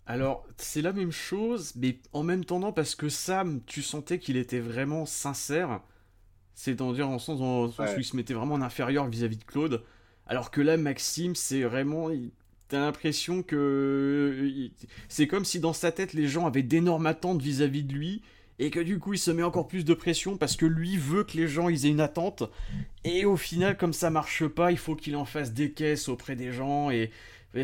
Alors, 0.07 0.47
c'est 0.59 0.83
la 0.83 0.93
même 0.93 1.11
chose, 1.13 1.73
mais 1.77 1.99
en 2.13 2.23
même 2.23 2.45
temps 2.45 2.59
non, 2.59 2.73
parce 2.73 2.95
que 2.95 3.09
Sam, 3.09 3.61
tu 3.67 3.83
sentais 3.83 4.19
qu'il 4.19 4.37
était 4.37 4.61
vraiment 4.61 5.07
sincère. 5.07 5.81
C'est-à-dire 6.55 7.09
en 7.09 7.19
sens, 7.19 7.41
dans 7.41 7.65
le 7.65 7.71
sens 7.71 7.79
Ouais. 7.79 7.97
où 7.97 8.01
il 8.01 8.05
se 8.05 8.15
mettait 8.15 8.35
vraiment 8.35 8.55
en 8.55 8.63
inférieur 8.63 9.09
vis-à-vis 9.09 9.39
de 9.39 9.45
Claude. 9.45 9.83
Alors 10.27 10.51
que 10.51 10.61
là, 10.61 10.77
Maxime, 10.77 11.35
c'est 11.35 11.63
vraiment... 11.63 12.11
T'as 12.69 12.81
l'impression 12.81 13.43
que... 13.43 14.41
il- 14.45 14.73
C'est 15.09 15.27
comme 15.27 15.45
si 15.45 15.61
dans 15.61 15.73
sa 15.73 15.93
tête, 15.93 16.13
les 16.15 16.27
gens 16.29 16.47
avaient 16.47 16.63
d'énormes 16.63 17.07
attentes 17.07 17.43
vis-à-vis 17.43 17.85
de 17.85 17.93
lui, 17.93 18.23
et 18.59 18.71
que 18.71 18.81
du 18.81 18.99
coup, 18.99 19.15
il 19.15 19.19
se 19.19 19.31
met 19.31 19.43
encore 19.43 19.67
plus 19.69 19.85
de 19.85 19.95
pression 19.95 20.37
parce 20.37 20.57
que 20.57 20.65
lui 20.67 20.97
veut 20.97 21.25
que 21.25 21.37
les 21.37 21.49
gens 21.49 21.69
ils 21.69 21.87
aient 21.87 21.91
une 21.91 22.01
attente. 22.01 22.45
Et 23.05 23.25
au 23.25 23.37
final, 23.37 23.77
comme 23.77 23.93
ça 23.93 24.11
marche 24.11 24.47
pas, 24.47 24.71
il 24.73 24.79
faut 24.79 24.95
qu'il 24.97 25.17
en 25.17 25.25
fasse 25.25 25.53
des 25.53 25.73
caisses 25.73 26.09
auprès 26.09 26.37
des 26.37 26.53
gens, 26.53 26.91
et... 26.91 27.11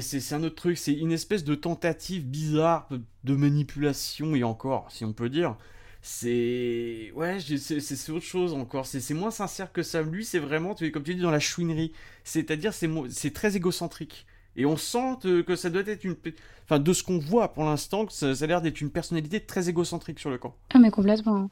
C'est 0.00 0.34
un 0.34 0.44
autre 0.44 0.54
truc, 0.54 0.78
c'est 0.78 0.92
une 0.92 1.10
espèce 1.10 1.42
de 1.42 1.56
tentative 1.56 2.24
bizarre 2.24 2.88
de, 3.24 3.34
manipulation, 3.34 4.36
et 4.36 4.44
encore, 4.44 4.86
si 4.92 5.04
on 5.04 5.12
peut 5.12 5.28
dire. 5.28 5.56
C'est. 6.00 7.10
Ouais, 7.14 7.38
c'est 7.40 8.10
autre 8.12 8.24
chose 8.24 8.54
encore. 8.54 8.86
C'est 8.86 9.14
moins 9.14 9.30
sincère 9.32 9.72
que 9.72 9.82
ça. 9.82 10.02
Lui, 10.02 10.24
c'est 10.24 10.38
vraiment, 10.38 10.74
comme 10.92 11.02
tu 11.02 11.14
dis, 11.14 11.20
dans 11.20 11.30
la 11.30 11.40
chouinerie. 11.40 11.92
C'est-à-dire, 12.24 12.72
c'est 12.72 12.86
mo- 12.86 13.08
c'est 13.10 13.32
très 13.32 13.56
égocentrique. 13.56 14.26
Et 14.56 14.66
on 14.66 14.76
sent 14.76 15.16
euh, 15.24 15.42
que 15.42 15.56
ça 15.56 15.70
doit 15.70 15.82
être 15.86 16.04
une. 16.04 16.16
Enfin, 16.64 16.78
de 16.78 16.92
ce 16.92 17.02
qu'on 17.02 17.18
voit 17.18 17.52
pour 17.52 17.64
l'instant, 17.64 18.06
que 18.06 18.12
ça, 18.12 18.34
ça 18.34 18.44
a 18.44 18.48
l'air 18.48 18.62
d'être 18.62 18.80
une 18.80 18.90
personnalité 18.90 19.44
très 19.44 19.68
égocentrique 19.68 20.18
sur 20.18 20.30
le 20.30 20.38
camp. 20.38 20.56
Ah, 20.74 20.78
mais 20.78 20.90
complètement. 20.90 21.50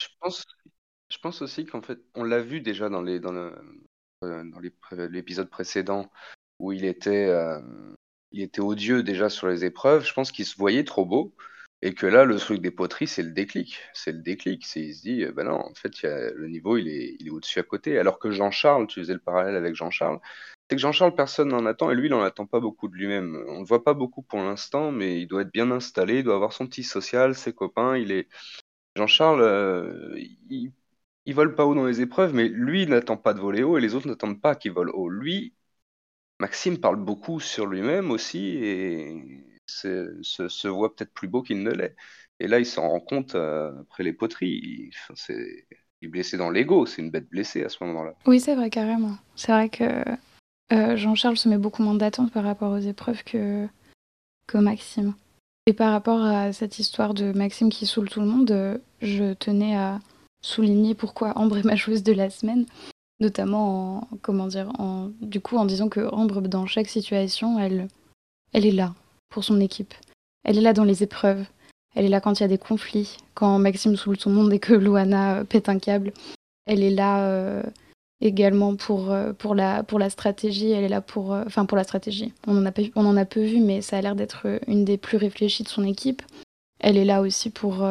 Je 0.00 0.08
pense, 0.20 0.44
je 1.10 1.18
pense 1.18 1.42
aussi 1.42 1.66
qu'en 1.66 1.82
fait, 1.82 1.98
on 2.14 2.24
l'a 2.24 2.40
vu 2.40 2.60
déjà 2.60 2.88
dans 2.88 3.02
les, 3.02 3.20
dans 3.20 3.32
le, 3.32 3.54
euh, 4.24 4.44
dans 4.44 4.60
pré- 4.80 5.08
l'épisode 5.08 5.50
précédent 5.50 6.10
où 6.58 6.72
il 6.72 6.84
était, 6.84 7.26
euh, 7.26 7.60
il 8.32 8.42
était 8.42 8.60
odieux 8.60 9.02
déjà 9.02 9.28
sur 9.28 9.48
les 9.48 9.64
épreuves. 9.64 10.06
Je 10.06 10.12
pense 10.12 10.32
qu'il 10.32 10.46
se 10.46 10.56
voyait 10.56 10.84
trop 10.84 11.04
beau 11.04 11.34
et 11.82 11.94
que 11.94 12.06
là, 12.06 12.24
le 12.24 12.36
truc 12.36 12.60
des 12.60 12.70
poteries, 12.70 13.06
c'est 13.06 13.22
le 13.22 13.32
déclic. 13.32 13.78
C'est 13.92 14.12
le 14.12 14.20
déclic. 14.20 14.64
C'est, 14.66 14.80
il 14.80 14.94
se 14.94 15.02
dit, 15.02 15.26
ben 15.26 15.44
non, 15.44 15.60
en 15.60 15.74
fait, 15.74 16.02
il 16.02 16.06
y 16.06 16.08
a, 16.08 16.30
le 16.30 16.48
niveau, 16.48 16.76
il 16.76 16.88
est, 16.88 17.16
il 17.18 17.26
est 17.26 17.30
au-dessus 17.30 17.58
à 17.58 17.62
côté. 17.62 17.98
Alors 17.98 18.18
que 18.18 18.30
Jean-Charles, 18.30 18.86
tu 18.86 19.00
faisais 19.00 19.14
le 19.14 19.20
parallèle 19.20 19.56
avec 19.56 19.74
Jean-Charles, 19.74 20.20
c'est 20.70 20.76
que 20.76 20.82
Jean-Charles, 20.82 21.16
personne 21.16 21.48
n'en 21.48 21.66
attend 21.66 21.90
et 21.90 21.96
lui, 21.96 22.06
il 22.06 22.10
n'en 22.10 22.22
attend 22.22 22.46
pas 22.46 22.60
beaucoup 22.60 22.86
de 22.86 22.94
lui-même. 22.94 23.36
On 23.48 23.54
ne 23.54 23.58
le 23.58 23.64
voit 23.64 23.82
pas 23.82 23.92
beaucoup 23.92 24.22
pour 24.22 24.38
l'instant, 24.38 24.92
mais 24.92 25.20
il 25.20 25.26
doit 25.26 25.42
être 25.42 25.52
bien 25.52 25.72
installé, 25.72 26.18
il 26.18 26.24
doit 26.24 26.36
avoir 26.36 26.52
son 26.52 26.68
petit 26.68 26.84
social, 26.84 27.34
ses 27.34 27.52
copains. 27.52 27.96
Il 27.96 28.12
est 28.12 28.28
Jean-Charles, 28.94 29.40
euh, 29.42 30.14
il, 30.48 30.70
il 31.26 31.34
vole 31.34 31.56
pas 31.56 31.66
haut 31.66 31.74
dans 31.74 31.86
les 31.86 32.00
épreuves, 32.02 32.34
mais 32.34 32.46
lui 32.46 32.84
il 32.84 32.90
n'attend 32.90 33.16
pas 33.16 33.34
de 33.34 33.40
voler 33.40 33.64
haut 33.64 33.78
et 33.78 33.80
les 33.80 33.96
autres 33.96 34.06
n'attendent 34.06 34.40
pas 34.40 34.54
qu'il 34.54 34.70
vole 34.70 34.90
haut. 34.90 35.08
Lui, 35.08 35.54
Maxime 36.38 36.78
parle 36.78 36.96
beaucoup 36.96 37.40
sur 37.40 37.66
lui-même 37.66 38.12
aussi 38.12 38.38
et 38.58 39.44
se, 39.66 40.20
se, 40.22 40.68
voit 40.68 40.94
peut-être 40.94 41.12
plus 41.12 41.26
beau 41.26 41.42
qu'il 41.42 41.64
ne 41.64 41.72
l'est. 41.72 41.96
Et 42.38 42.46
là, 42.46 42.60
il 42.60 42.66
s'en 42.66 42.88
rend 42.88 43.00
compte 43.00 43.34
euh, 43.34 43.72
après 43.80 44.04
les 44.04 44.12
poteries. 44.12 44.60
Il, 44.62 44.90
c'est, 45.16 45.66
il 46.00 46.06
est 46.06 46.08
blessé 46.08 46.36
dans 46.36 46.50
l'ego, 46.50 46.86
c'est 46.86 47.02
une 47.02 47.10
bête 47.10 47.28
blessée 47.28 47.64
à 47.64 47.68
ce 47.68 47.82
moment-là. 47.82 48.14
Oui, 48.26 48.38
c'est 48.38 48.54
vrai, 48.54 48.70
carrément. 48.70 49.16
C'est 49.34 49.50
vrai 49.50 49.68
que 49.68 50.04
euh, 50.72 50.96
Jean-Charles 50.96 51.36
se 51.36 51.48
met 51.48 51.58
beaucoup 51.58 51.82
moins 51.82 51.94
d'attentes 51.94 52.32
par 52.32 52.44
rapport 52.44 52.72
aux 52.72 52.78
épreuves 52.78 53.24
que, 53.24 53.68
Maxime. 54.52 55.14
Et 55.66 55.72
par 55.72 55.92
rapport 55.92 56.24
à 56.24 56.52
cette 56.52 56.80
histoire 56.80 57.14
de 57.14 57.32
Maxime 57.32 57.70
qui 57.70 57.86
saoule 57.86 58.08
tout 58.08 58.20
le 58.20 58.26
monde, 58.26 58.80
je 59.00 59.32
tenais 59.34 59.76
à 59.76 60.00
souligner 60.42 60.94
pourquoi 60.94 61.38
Ambre 61.38 61.58
est 61.58 61.64
ma 61.64 61.76
joueuse 61.76 62.02
de 62.02 62.12
la 62.12 62.30
semaine, 62.30 62.66
notamment 63.20 63.98
en, 63.98 64.08
comment 64.22 64.48
dire, 64.48 64.72
en, 64.80 65.10
du 65.20 65.40
coup 65.40 65.56
en 65.56 65.66
disant 65.66 65.88
que 65.88 66.00
Ambre 66.12 66.40
dans 66.40 66.66
chaque 66.66 66.88
situation, 66.88 67.60
elle, 67.60 67.86
elle 68.52 68.66
est 68.66 68.72
là 68.72 68.92
pour 69.28 69.44
son 69.44 69.60
équipe. 69.60 69.94
Elle 70.42 70.58
est 70.58 70.62
là 70.62 70.72
dans 70.72 70.84
les 70.84 71.04
épreuves. 71.04 71.46
Elle 71.94 72.06
est 72.06 72.08
là 72.08 72.20
quand 72.20 72.38
il 72.38 72.42
y 72.42 72.46
a 72.46 72.48
des 72.48 72.58
conflits, 72.58 73.18
quand 73.34 73.58
Maxime 73.58 73.96
saoule 73.96 74.18
tout 74.18 74.28
le 74.28 74.34
monde 74.34 74.52
et 74.52 74.58
que 74.58 74.72
Luana 74.72 75.44
pète 75.44 75.68
un 75.68 75.78
câble. 75.78 76.12
Elle 76.66 76.82
est 76.82 76.90
là 76.90 77.26
euh, 77.26 77.62
également 78.20 78.76
pour, 78.76 79.10
euh, 79.10 79.32
pour, 79.32 79.54
la, 79.54 79.82
pour 79.82 79.98
la 79.98 80.10
stratégie. 80.10 80.70
Elle 80.70 80.84
est 80.84 80.88
là 80.88 81.00
pour. 81.00 81.32
Euh, 81.32 81.44
enfin, 81.46 81.66
pour 81.66 81.76
la 81.76 81.84
stratégie. 81.84 82.32
On 82.46 82.56
en, 82.56 82.66
a 82.66 82.72
peu, 82.72 82.84
on 82.94 83.06
en 83.06 83.16
a 83.16 83.24
peu 83.24 83.42
vu, 83.42 83.60
mais 83.60 83.80
ça 83.80 83.98
a 83.98 84.00
l'air 84.00 84.16
d'être 84.16 84.46
une 84.66 84.84
des 84.84 84.98
plus 84.98 85.16
réfléchies 85.16 85.62
de 85.62 85.68
son 85.68 85.84
équipe. 85.84 86.22
Elle 86.80 86.96
est 86.96 87.04
là 87.04 87.20
aussi 87.20 87.50
pour 87.50 87.84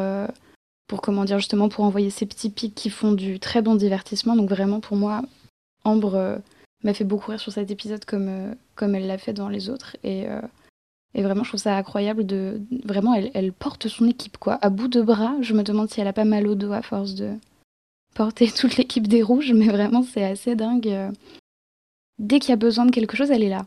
pour 0.90 1.02
comment 1.02 1.24
dire 1.24 1.38
justement 1.38 1.68
pour 1.68 1.84
envoyer 1.84 2.10
ces 2.10 2.26
petits 2.26 2.50
pics 2.50 2.74
qui 2.74 2.90
font 2.90 3.12
du 3.12 3.38
très 3.38 3.62
bon 3.62 3.76
divertissement. 3.76 4.34
Donc 4.34 4.50
vraiment 4.50 4.80
pour 4.80 4.96
moi, 4.96 5.22
Ambre 5.84 6.16
euh, 6.16 6.36
m'a 6.82 6.94
fait 6.94 7.04
beaucoup 7.04 7.30
rire 7.30 7.38
sur 7.38 7.52
cet 7.52 7.70
épisode 7.70 8.04
comme, 8.04 8.28
euh, 8.28 8.54
comme 8.74 8.96
elle 8.96 9.06
l'a 9.06 9.16
fait 9.16 9.32
dans 9.32 9.48
les 9.48 9.70
autres. 9.70 9.96
Et, 10.02 10.28
euh, 10.28 10.40
et, 11.14 11.22
vraiment 11.22 11.44
je 11.44 11.50
trouve 11.50 11.60
ça 11.60 11.76
incroyable 11.76 12.26
de 12.26 12.60
vraiment 12.84 13.14
elle, 13.14 13.30
elle, 13.34 13.52
porte 13.52 13.86
son 13.86 14.08
équipe 14.08 14.36
quoi. 14.36 14.58
À 14.62 14.68
bout 14.68 14.88
de 14.88 15.00
bras, 15.00 15.36
je 15.40 15.54
me 15.54 15.62
demande 15.62 15.88
si 15.88 16.00
elle 16.00 16.08
a 16.08 16.12
pas 16.12 16.24
mal 16.24 16.48
au 16.48 16.56
dos 16.56 16.72
à 16.72 16.82
force 16.82 17.14
de 17.14 17.34
porter 18.14 18.50
toute 18.56 18.76
l'équipe 18.76 19.06
des 19.06 19.22
rouges, 19.22 19.52
mais 19.54 19.68
vraiment 19.68 20.02
c'est 20.02 20.24
assez 20.24 20.54
dingue. 20.54 21.12
Dès 22.18 22.38
qu'il 22.38 22.50
y 22.50 22.52
a 22.52 22.56
besoin 22.56 22.86
de 22.86 22.90
quelque 22.90 23.16
chose, 23.16 23.30
elle 23.30 23.42
est 23.42 23.48
là. 23.48 23.66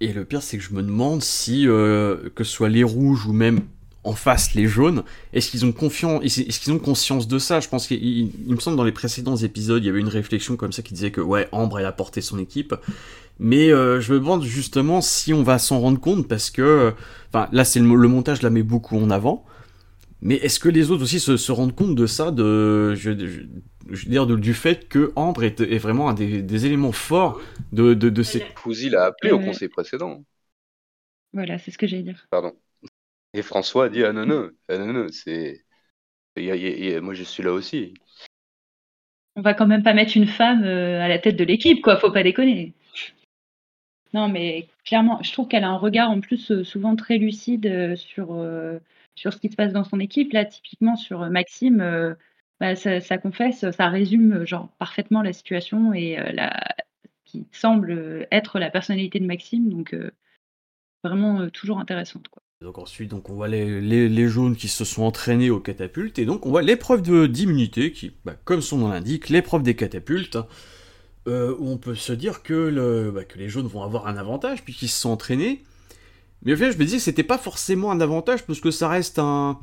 Et 0.00 0.12
le 0.12 0.24
pire, 0.24 0.42
c'est 0.42 0.58
que 0.58 0.64
je 0.64 0.74
me 0.74 0.82
demande 0.82 1.22
si, 1.22 1.62
que 1.64 2.32
ce 2.38 2.44
soit 2.44 2.68
les 2.68 2.82
rouges 2.82 3.26
ou 3.26 3.32
même 3.32 3.60
en 4.04 4.14
face 4.14 4.54
les 4.54 4.66
jaunes, 4.66 5.04
est-ce 5.32 5.50
qu'ils 5.50 5.64
ont 5.64 5.72
est-ce 6.22 6.70
ont 6.70 6.78
conscience 6.78 7.28
de 7.28 7.38
ça? 7.38 7.60
Je 7.60 7.68
pense 7.68 7.86
qu'il 7.86 8.30
me 8.46 8.58
semble 8.58 8.76
dans 8.76 8.84
les 8.84 8.92
précédents 8.92 9.36
épisodes, 9.36 9.82
il 9.82 9.86
y 9.86 9.90
avait 9.90 10.00
une 10.00 10.08
réflexion 10.08 10.56
comme 10.56 10.72
ça 10.72 10.82
qui 10.82 10.94
disait 10.94 11.12
que 11.12 11.20
ouais, 11.20 11.48
Ambre 11.52 11.78
elle 11.78 11.86
a 11.86 11.92
porté 11.92 12.20
son 12.20 12.38
équipe. 12.38 12.74
Mais 13.38 13.72
euh, 13.72 14.00
je 14.00 14.12
me 14.12 14.18
demande 14.18 14.44
justement 14.44 15.00
si 15.00 15.32
on 15.32 15.42
va 15.42 15.58
s'en 15.58 15.80
rendre 15.80 16.00
compte 16.00 16.28
parce 16.28 16.50
que, 16.50 16.92
enfin 17.28 17.48
là 17.52 17.64
le, 17.76 18.08
montage 18.08 18.42
la 18.42 18.50
met 18.50 18.62
beaucoup 18.62 18.98
en 18.98 19.10
avant. 19.10 19.44
Mais 20.24 20.36
est-ce 20.36 20.60
que 20.60 20.68
les 20.68 20.92
autres 20.92 21.02
aussi 21.02 21.18
se, 21.18 21.52
rendent 21.52 21.74
compte 21.74 21.96
de 21.96 22.06
ça, 22.06 22.30
de, 22.30 22.94
je, 22.94 23.10
veux 23.10 24.10
dire, 24.10 24.26
du 24.26 24.54
fait 24.54 24.88
que 24.88 25.12
Ambre 25.16 25.42
est, 25.42 25.78
vraiment 25.78 26.08
un 26.08 26.14
des, 26.14 26.66
éléments 26.66 26.92
forts 26.92 27.40
de, 27.72 27.94
de, 27.94 28.08
de 28.08 28.22
ces. 28.22 28.40
Fouzi 28.54 28.88
l'a 28.88 29.06
appelé 29.06 29.32
au 29.32 29.40
conseil 29.40 29.68
précédent. 29.68 30.24
Voilà, 31.32 31.58
c'est 31.58 31.72
ce 31.72 31.78
que 31.78 31.88
j'allais 31.88 32.04
dire. 32.04 32.24
Pardon. 32.30 32.52
Et 33.34 33.42
François 33.42 33.86
a 33.86 33.88
dit 33.88 34.04
Ah 34.04 34.12
non, 34.12 34.24
non, 34.24 34.50
ah, 34.68 34.78
non, 34.78 34.92
non 34.92 35.06
c'est. 35.10 35.64
moi, 36.36 37.14
je 37.14 37.24
suis 37.24 37.42
là 37.42 37.52
aussi. 37.52 37.94
On 39.34 39.42
va 39.42 39.54
quand 39.54 39.66
même 39.66 39.82
pas 39.82 39.94
mettre 39.94 40.16
une 40.16 40.26
femme 40.26 40.62
euh, 40.64 41.00
à 41.00 41.08
la 41.08 41.18
tête 41.18 41.36
de 41.36 41.44
l'équipe, 41.44 41.82
quoi, 41.82 41.96
faut 41.96 42.12
pas 42.12 42.22
déconner. 42.22 42.74
Non, 44.12 44.28
mais 44.28 44.68
clairement, 44.84 45.22
je 45.22 45.32
trouve 45.32 45.48
qu'elle 45.48 45.64
a 45.64 45.70
un 45.70 45.78
regard 45.78 46.10
en 46.10 46.20
plus 46.20 46.50
euh, 46.50 46.64
souvent 46.64 46.94
très 46.96 47.16
lucide 47.16 47.66
euh, 47.66 47.96
sur, 47.96 48.38
sur 49.14 49.32
ce 49.32 49.38
qui 49.38 49.50
se 49.50 49.56
passe 49.56 49.72
dans 49.72 49.84
son 49.84 50.00
équipe. 50.00 50.32
Là, 50.32 50.44
typiquement 50.44 50.96
sur 50.96 51.28
Maxime, 51.30 52.16
bah, 52.60 52.76
ça, 52.76 53.18
confesse, 53.18 53.70
ça 53.70 53.88
résume 53.88 54.46
genre 54.46 54.68
parfaitement 54.78 55.22
la 55.22 55.32
situation 55.32 55.92
et 55.92 56.16
la, 56.32 56.52
qui 57.24 57.46
semble 57.52 58.26
être 58.30 58.58
la 58.58 58.70
personnalité 58.70 59.20
de 59.20 59.26
Maxime. 59.26 59.68
Donc, 59.68 59.96
vraiment 61.04 61.48
toujours 61.50 61.78
intéressante. 61.78 62.28
Quoi. 62.28 62.42
Donc 62.62 62.78
ensuite, 62.78 63.10
donc 63.10 63.28
on 63.28 63.34
voit 63.34 63.48
les, 63.48 63.80
les, 64.08 64.28
jaunes 64.28 64.56
qui 64.56 64.68
se 64.68 64.84
sont 64.84 65.02
entraînés 65.02 65.50
aux 65.50 65.60
catapultes, 65.60 66.18
et 66.18 66.24
donc 66.24 66.46
on 66.46 66.50
voit 66.50 66.62
l'épreuve 66.62 67.02
d'immunité, 67.28 67.92
qui, 67.92 68.12
bah, 68.24 68.36
comme 68.44 68.62
son 68.62 68.78
nom 68.78 68.88
l'indique, 68.88 69.28
l'épreuve 69.28 69.62
des 69.62 69.74
catapultes, 69.74 70.38
euh, 71.26 71.54
où 71.58 71.68
on 71.68 71.76
peut 71.76 71.94
se 71.94 72.12
dire 72.12 72.42
que, 72.42 72.54
le, 72.54 73.10
bah, 73.10 73.24
que 73.24 73.38
les 73.38 73.48
jaunes 73.48 73.66
vont 73.66 73.82
avoir 73.82 74.06
un 74.06 74.16
avantage, 74.16 74.64
puisqu'ils 74.64 74.88
se 74.88 75.00
sont 75.00 75.10
entraînés. 75.10 75.64
Mais 76.44 76.52
au 76.52 76.56
final, 76.56 76.72
je 76.72 76.78
me 76.78 76.84
disais 76.84 76.96
que 76.96 77.02
c'était 77.02 77.22
pas 77.22 77.38
forcément 77.38 77.90
un 77.90 78.00
avantage, 78.00 78.44
parce 78.44 78.60
que 78.60 78.70
ça 78.70 78.88
reste 78.88 79.18
un, 79.18 79.58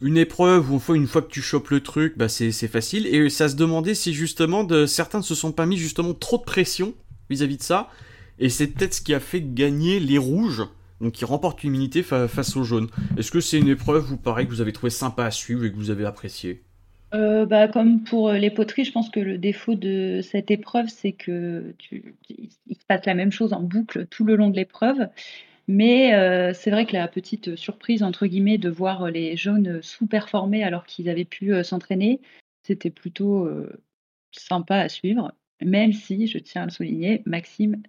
une 0.00 0.16
épreuve 0.16 0.70
où 0.70 0.94
une 0.94 1.06
fois, 1.06 1.22
que 1.22 1.30
tu 1.30 1.42
chopes 1.42 1.70
le 1.70 1.80
truc, 1.80 2.16
bah, 2.16 2.28
c'est 2.28 2.52
facile, 2.68 3.06
et 3.06 3.30
ça 3.30 3.48
se 3.48 3.56
demandait 3.56 3.94
si 3.94 4.12
justement 4.14 4.66
certains 4.86 5.18
ne 5.18 5.24
se 5.24 5.34
sont 5.34 5.52
pas 5.52 5.66
mis 5.66 5.76
justement 5.76 6.14
trop 6.14 6.38
de 6.38 6.44
pression 6.44 6.94
vis-à-vis 7.30 7.54
-vis 7.54 7.58
de 7.58 7.62
ça, 7.62 7.90
et 8.38 8.48
c'est 8.48 8.68
peut-être 8.68 8.94
ce 8.94 9.00
qui 9.00 9.14
a 9.14 9.20
fait 9.20 9.42
gagner 9.42 10.00
les 10.00 10.18
rouges 10.18 10.64
donc 11.00 11.12
qui 11.12 11.24
remporte 11.24 11.62
l'immunité 11.62 12.02
face 12.02 12.56
aux 12.56 12.64
jaunes. 12.64 12.88
Est-ce 13.16 13.30
que 13.30 13.40
c'est 13.40 13.58
une 13.58 13.68
épreuve, 13.68 14.04
vous 14.04 14.16
pareil, 14.16 14.46
que 14.46 14.50
vous 14.50 14.60
avez 14.60 14.72
trouvé 14.72 14.90
sympa 14.90 15.24
à 15.24 15.30
suivre 15.30 15.64
et 15.64 15.70
que 15.70 15.76
vous 15.76 15.90
avez 15.90 16.04
apprécié? 16.04 16.62
Euh, 17.14 17.46
bah, 17.46 17.68
comme 17.68 18.02
pour 18.02 18.28
euh, 18.28 18.36
les 18.36 18.50
poteries, 18.50 18.84
je 18.84 18.92
pense 18.92 19.08
que 19.08 19.20
le 19.20 19.38
défaut 19.38 19.74
de 19.74 20.20
cette 20.22 20.50
épreuve, 20.50 20.88
c'est 20.88 21.12
que 21.12 21.74
il 22.28 22.50
se 22.76 22.84
passe 22.86 23.06
la 23.06 23.14
même 23.14 23.32
chose 23.32 23.52
en 23.54 23.62
boucle 23.62 24.06
tout 24.10 24.24
le 24.24 24.36
long 24.36 24.50
de 24.50 24.56
l'épreuve. 24.56 25.08
Mais 25.68 26.14
euh, 26.14 26.52
c'est 26.54 26.70
vrai 26.70 26.86
que 26.86 26.94
la 26.94 27.06
petite 27.08 27.54
surprise, 27.56 28.02
entre 28.02 28.26
guillemets, 28.26 28.58
de 28.58 28.70
voir 28.70 29.10
les 29.10 29.36
jaunes 29.36 29.80
sous-performer 29.82 30.64
alors 30.64 30.84
qu'ils 30.84 31.08
avaient 31.08 31.24
pu 31.24 31.52
s'entraîner, 31.62 32.20
c'était 32.62 32.90
plutôt 32.90 33.48
sympa 34.32 34.76
à 34.76 34.88
suivre. 34.88 35.32
Même 35.62 35.92
si, 35.92 36.26
je 36.26 36.38
tiens 36.38 36.62
à 36.62 36.64
le 36.66 36.70
souligner, 36.70 37.22
Maxime 37.26 37.82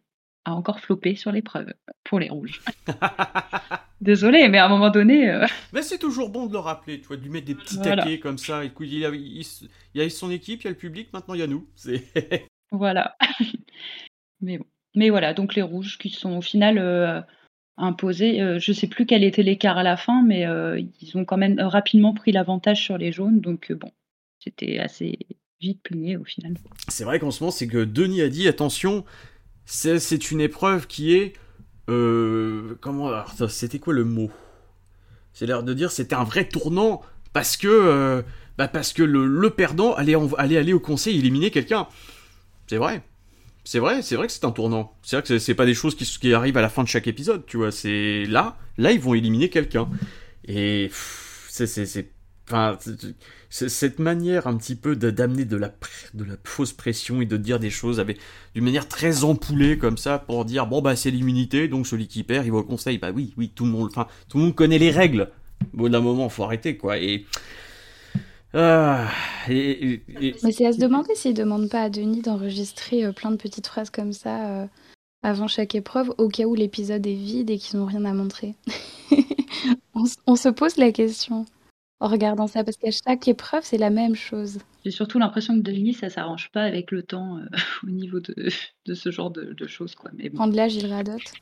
a 0.45 0.53
encore 0.53 0.79
floppé 0.79 1.15
sur 1.15 1.31
l'épreuve 1.31 1.73
pour 2.03 2.19
les 2.19 2.29
rouges. 2.29 2.61
Désolé, 4.01 4.47
mais 4.47 4.57
à 4.57 4.65
un 4.65 4.69
moment 4.69 4.89
donné. 4.89 5.29
Euh, 5.29 5.45
mais 5.73 5.81
c'est 5.81 5.97
toujours 5.97 6.29
bon 6.29 6.47
de 6.47 6.53
le 6.53 6.59
rappeler, 6.59 7.01
tu 7.01 7.07
vois, 7.07 7.17
de 7.17 7.21
lui 7.21 7.29
mettre 7.29 7.47
des 7.47 7.55
petits 7.55 7.79
taquets 7.79 8.19
comme 8.19 8.37
ça. 8.37 8.63
Écoute, 8.63 8.87
il, 8.89 8.99
y 8.99 10.01
a 10.01 10.09
son 10.09 10.31
équipe, 10.31 10.61
il 10.61 10.65
y 10.65 10.67
a 10.67 10.71
le 10.71 10.77
public, 10.77 11.11
maintenant 11.13 11.33
il 11.33 11.41
y 11.41 11.43
a 11.43 11.47
nous. 11.47 11.67
voilà. 12.71 13.15
mais 14.41 14.57
bon. 14.57 14.65
Mais 14.95 15.11
voilà, 15.11 15.35
donc 15.35 15.53
les 15.53 15.61
rouges 15.61 15.99
qui 15.99 16.09
sont 16.09 16.37
au 16.37 16.41
final 16.41 16.79
euh, 17.79 17.83
imposés. 17.83 18.41
Euh, 18.41 18.59
je 18.59 18.71
sais 18.71 18.87
plus 18.87 19.05
quel 19.05 19.23
était 19.23 19.43
l'écart 19.43 19.77
à 19.77 19.83
la 19.83 19.97
fin, 19.97 20.23
mais 20.23 20.45
ils 21.01 21.17
ont 21.17 21.25
quand 21.25 21.37
même 21.37 21.59
rapidement 21.59 22.13
pris 22.13 22.31
l'avantage 22.31 22.83
sur 22.83 22.97
les 22.97 23.11
jaunes. 23.11 23.39
Donc 23.39 23.71
bon, 23.71 23.91
c'était 24.39 24.79
assez 24.79 25.17
vite 25.61 25.81
plié 25.83 26.17
au 26.17 26.23
final. 26.23 26.55
C'est 26.87 27.03
vrai 27.03 27.19
qu'en 27.19 27.31
ce 27.31 27.43
moment, 27.43 27.51
c'est 27.51 27.67
que 27.67 27.83
Denis 27.83 28.21
a 28.21 28.29
dit 28.29 28.47
attention, 28.47 29.03
c'est 29.65 30.31
une 30.31 30.41
épreuve 30.41 30.87
qui 30.87 31.15
est. 31.15 31.33
Euh, 31.89 32.75
comment. 32.81 33.11
C'était 33.47 33.79
quoi 33.79 33.93
le 33.93 34.03
mot? 34.03 34.31
C'est 35.33 35.45
l'air 35.45 35.63
de 35.63 35.73
dire 35.73 35.91
c'était 35.91 36.15
un 36.15 36.23
vrai 36.23 36.47
tournant 36.47 37.01
parce 37.33 37.57
que. 37.57 37.67
Euh, 37.67 38.21
bah 38.57 38.67
parce 38.67 38.91
que 38.91 39.03
le, 39.03 39.49
perdant 39.51 39.93
allait, 39.93 40.15
allait 40.37 40.57
aller 40.57 40.73
au 40.73 40.79
conseil 40.79 41.17
éliminer 41.17 41.49
quelqu'un. 41.49 41.87
C'est 42.67 42.77
vrai. 42.77 43.01
C'est 43.71 43.77
vrai, 43.77 44.01
c'est 44.01 44.15
vrai 44.15 44.25
que 44.25 44.33
c'est 44.33 44.45
un 44.45 44.51
tournant. 44.51 44.97
C'est 45.03 45.17
vrai 45.17 45.21
que 45.21 45.37
c'est 45.37 45.53
pas 45.53 45.67
des 45.67 45.75
choses 45.75 45.93
qui, 45.93 46.33
arrivent 46.33 46.57
à 46.57 46.61
la 46.63 46.69
fin 46.69 46.81
de 46.81 46.87
chaque 46.87 47.05
épisode, 47.05 47.45
tu 47.45 47.57
vois. 47.57 47.71
C'est 47.71 48.25
là, 48.25 48.57
là 48.79 48.91
ils 48.91 48.99
vont 48.99 49.13
éliminer 49.13 49.49
quelqu'un. 49.49 49.87
Et 50.47 50.89
c'est, 51.49 51.67
cette 53.51 53.99
manière 53.99 54.47
un 54.47 54.57
petit 54.57 54.73
peu 54.73 54.95
d'amener 54.95 55.45
de 55.45 55.55
la, 55.55 55.71
de 56.15 56.23
la 56.23 56.33
fausse 56.45 56.73
pression 56.73 57.21
et 57.21 57.27
de 57.27 57.37
dire 57.37 57.59
des 57.59 57.69
choses 57.69 57.99
avec 57.99 58.17
d'une 58.55 58.63
manière 58.63 58.87
très 58.87 59.23
ampoulée 59.23 59.77
comme 59.77 59.99
ça 59.99 60.17
pour 60.17 60.45
dire 60.45 60.65
bon 60.65 60.81
bah 60.81 60.95
c'est 60.95 61.11
l'immunité 61.11 61.67
donc 61.67 61.85
celui 61.85 62.07
qui 62.07 62.23
perd 62.23 62.47
il 62.47 62.51
va 62.51 62.57
au 62.57 62.63
conseil 62.63 62.97
bah 62.97 63.11
oui 63.13 63.35
oui 63.37 63.51
tout 63.53 63.65
le 63.65 63.71
monde 63.71 63.89
enfin 63.91 64.07
tout 64.29 64.39
le 64.39 64.45
monde 64.45 64.55
connaît 64.55 64.79
les 64.79 64.89
règles 64.89 65.29
bon 65.73 65.91
d'un 65.91 65.99
moment 65.99 66.27
faut 66.29 66.43
arrêter 66.43 66.75
quoi 66.75 66.97
et 66.97 67.27
ah, 68.53 69.07
Mais 69.47 70.01
c'est 70.51 70.65
à 70.65 70.73
se 70.73 70.79
demander 70.79 71.15
s'il 71.15 71.33
demande 71.33 71.69
pas 71.69 71.83
à 71.83 71.89
Denis 71.89 72.21
d'enregistrer 72.21 73.05
euh, 73.05 73.11
plein 73.11 73.31
de 73.31 73.37
petites 73.37 73.67
phrases 73.67 73.89
comme 73.89 74.13
ça 74.13 74.61
euh, 74.61 74.67
avant 75.21 75.47
chaque 75.47 75.75
épreuve, 75.75 76.13
au 76.17 76.29
cas 76.29 76.45
où 76.45 76.55
l'épisode 76.55 77.05
est 77.05 77.13
vide 77.13 77.49
et 77.49 77.57
qu'ils 77.57 77.79
n'ont 77.79 77.85
rien 77.85 78.05
à 78.05 78.13
montrer. 78.13 78.55
on, 80.25 80.35
se 80.35 80.49
pose 80.49 80.77
la 80.77 80.91
question 80.91 81.45
en 81.99 82.07
regardant 82.07 82.47
ça 82.47 82.63
Parce 82.63 82.77
qu'à 82.77 82.91
chaque 82.91 83.27
épreuve, 83.27 83.63
c'est 83.63 83.77
la 83.77 83.89
même 83.89 84.15
chose. 84.15 84.59
J'ai 84.85 84.91
surtout 84.91 85.19
l'impression 85.19 85.55
que 85.55 85.61
Denis, 85.61 85.93
ça 85.93 86.09
s'arrange 86.09 86.49
pas 86.51 86.63
avec 86.63 86.91
le 86.91 87.03
temps 87.03 87.37
euh, 87.37 87.45
au 87.83 87.89
niveau 87.89 88.19
de, 88.19 88.33
de, 88.85 88.93
ce 88.93 89.11
genre 89.11 89.31
de, 89.31 89.67
choses. 89.67 89.95
Quoi. 89.95 90.11
Mais 90.13 90.29
Prendre 90.29 90.55
l'âge, 90.55 90.75
il 90.75 90.91
radote. 90.91 91.33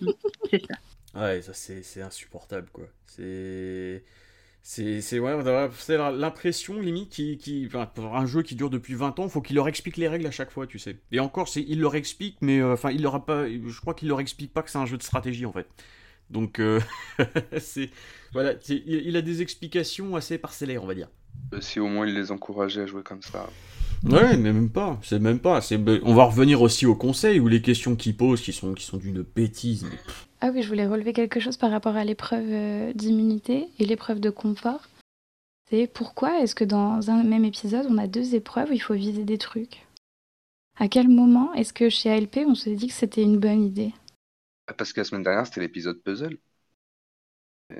Mm, 0.00 0.10
c'est 0.50 0.62
ça. 0.66 0.74
Ouais, 1.14 1.40
ça 1.40 1.54
c'est 1.54 2.02
insupportable 2.02 2.68
quoi. 2.72 2.84
C'est. 3.06 4.04
C'est 4.68 5.20
ouais, 5.20 5.70
l'impression 5.88 6.80
limite 6.80 7.08
qui, 7.08 7.38
qui 7.38 7.66
enfin, 7.68 7.86
pour 7.86 8.16
un 8.16 8.26
jeu 8.26 8.42
qui 8.42 8.56
dure 8.56 8.68
depuis 8.68 8.94
20 8.94 9.20
ans, 9.20 9.28
faut 9.28 9.40
qu'il 9.40 9.54
leur 9.54 9.68
explique 9.68 9.96
les 9.96 10.08
règles 10.08 10.26
à 10.26 10.32
chaque 10.32 10.50
fois, 10.50 10.66
tu 10.66 10.80
sais. 10.80 10.96
Et 11.12 11.20
encore, 11.20 11.46
c'est 11.46 11.64
il 11.68 11.78
leur 11.78 11.94
explique, 11.94 12.36
mais 12.40 12.58
euh, 12.58 12.72
enfin 12.72 12.90
il 12.90 13.00
leur 13.00 13.14
a 13.14 13.24
pas, 13.24 13.46
je 13.48 13.80
crois 13.80 13.94
qu'il 13.94 14.08
leur 14.08 14.18
explique 14.18 14.52
pas 14.52 14.62
que 14.62 14.70
c'est 14.72 14.78
un 14.78 14.84
jeu 14.84 14.96
de 14.96 15.04
stratégie 15.04 15.46
en 15.46 15.52
fait. 15.52 15.68
Donc, 16.30 16.58
euh, 16.58 16.80
c'est 17.58 17.90
voilà, 18.32 18.54
il, 18.68 19.16
a 19.16 19.22
des 19.22 19.40
explications 19.40 20.16
assez 20.16 20.36
parcellaires, 20.36 20.82
on 20.82 20.88
va 20.88 20.96
dire. 20.96 21.10
Euh, 21.54 21.60
si 21.60 21.78
au 21.78 21.86
moins 21.86 22.04
il 22.04 22.14
les 22.14 22.32
encourageait 22.32 22.82
à 22.82 22.86
jouer 22.86 23.04
comme 23.04 23.22
ça. 23.22 23.48
Ouais, 24.02 24.36
mais 24.36 24.52
même 24.52 24.70
pas. 24.70 24.98
C'est 25.04 25.20
même 25.20 25.38
pas. 25.38 25.60
On 26.02 26.14
va 26.14 26.24
revenir 26.24 26.60
aussi 26.60 26.86
au 26.86 26.96
conseil 26.96 27.38
où 27.38 27.46
les 27.46 27.62
questions 27.62 27.94
qu'il 27.94 28.16
pose, 28.16 28.40
qui 28.40 28.52
sont 28.52 28.74
qui 28.74 28.84
sont 28.84 28.96
d'une 28.96 29.22
bêtise. 29.22 29.86
Ah 30.40 30.50
oui, 30.52 30.62
je 30.62 30.68
voulais 30.68 30.86
relever 30.86 31.12
quelque 31.12 31.40
chose 31.40 31.56
par 31.56 31.70
rapport 31.70 31.96
à 31.96 32.04
l'épreuve 32.04 32.46
euh, 32.48 32.92
d'immunité 32.92 33.68
et 33.78 33.84
l'épreuve 33.84 34.20
de 34.20 34.30
confort. 34.30 34.88
C'est 35.68 35.86
pourquoi 35.86 36.40
est-ce 36.40 36.54
que 36.54 36.64
dans 36.64 37.10
un 37.10 37.24
même 37.24 37.44
épisode, 37.44 37.86
on 37.88 37.98
a 37.98 38.06
deux 38.06 38.34
épreuves 38.34 38.70
où 38.70 38.74
il 38.74 38.82
faut 38.82 38.94
viser 38.94 39.24
des 39.24 39.38
trucs? 39.38 39.86
À 40.78 40.88
quel 40.88 41.08
moment 41.08 41.54
est-ce 41.54 41.72
que 41.72 41.88
chez 41.88 42.10
ALP, 42.10 42.44
on 42.46 42.54
s'est 42.54 42.74
dit 42.74 42.88
que 42.88 42.92
c'était 42.92 43.22
une 43.22 43.38
bonne 43.38 43.62
idée? 43.62 43.92
Ah, 44.66 44.74
Parce 44.74 44.92
que 44.92 45.00
la 45.00 45.04
semaine 45.04 45.22
dernière, 45.22 45.46
c'était 45.46 45.62
l'épisode 45.62 46.00
puzzle. 46.02 46.38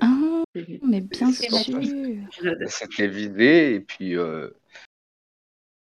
Ah, 0.01 0.43
mais 0.81 1.01
bien 1.01 1.31
sûr. 1.31 1.57
C'était 2.67 3.07
vidé 3.07 3.75
et 3.75 3.79
puis 3.79 4.17
euh, 4.17 4.49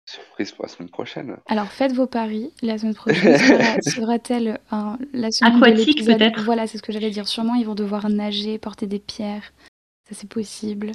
surprise 0.05 0.51
pour 0.51 0.65
la 0.65 0.69
semaine 0.69 0.89
prochaine. 0.89 1.37
Alors 1.47 1.67
faites 1.71 1.91
vos 1.93 2.07
paris. 2.07 2.51
La 2.61 2.77
semaine 2.77 2.93
prochaine 2.95 3.37
sera- 3.39 3.81
sera-t-elle 3.81 4.59
un- 4.71 4.97
la 5.13 5.31
semaine 5.31 5.55
Aquatique, 5.63 6.05
peut-être 6.05 6.43
Voilà, 6.43 6.67
c'est 6.67 6.77
ce 6.77 6.83
que 6.83 6.91
j'allais 6.91 7.09
dire. 7.11 7.27
Sûrement, 7.27 7.55
ils 7.55 7.65
vont 7.65 7.75
devoir 7.75 8.09
nager, 8.09 8.57
porter 8.59 8.87
des 8.87 8.99
pierres. 8.99 9.51
Ça, 10.07 10.15
c'est 10.15 10.29
possible. 10.29 10.91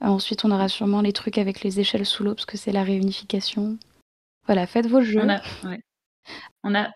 Ensuite, 0.00 0.44
on 0.44 0.50
aura 0.50 0.68
sûrement 0.68 1.00
les 1.00 1.12
trucs 1.12 1.38
avec 1.38 1.62
les 1.62 1.80
échelles 1.80 2.06
sous 2.06 2.22
l'eau, 2.24 2.34
parce 2.34 2.46
que 2.46 2.56
c'est 2.56 2.72
la 2.72 2.82
réunification. 2.84 3.78
Voilà, 4.46 4.66
faites 4.66 4.86
vos 4.86 5.00
jeux. 5.00 5.20
On 5.22 5.28
a, 5.28 5.40
ouais. 5.64 5.80
On 6.62 6.74
a, 6.74 6.90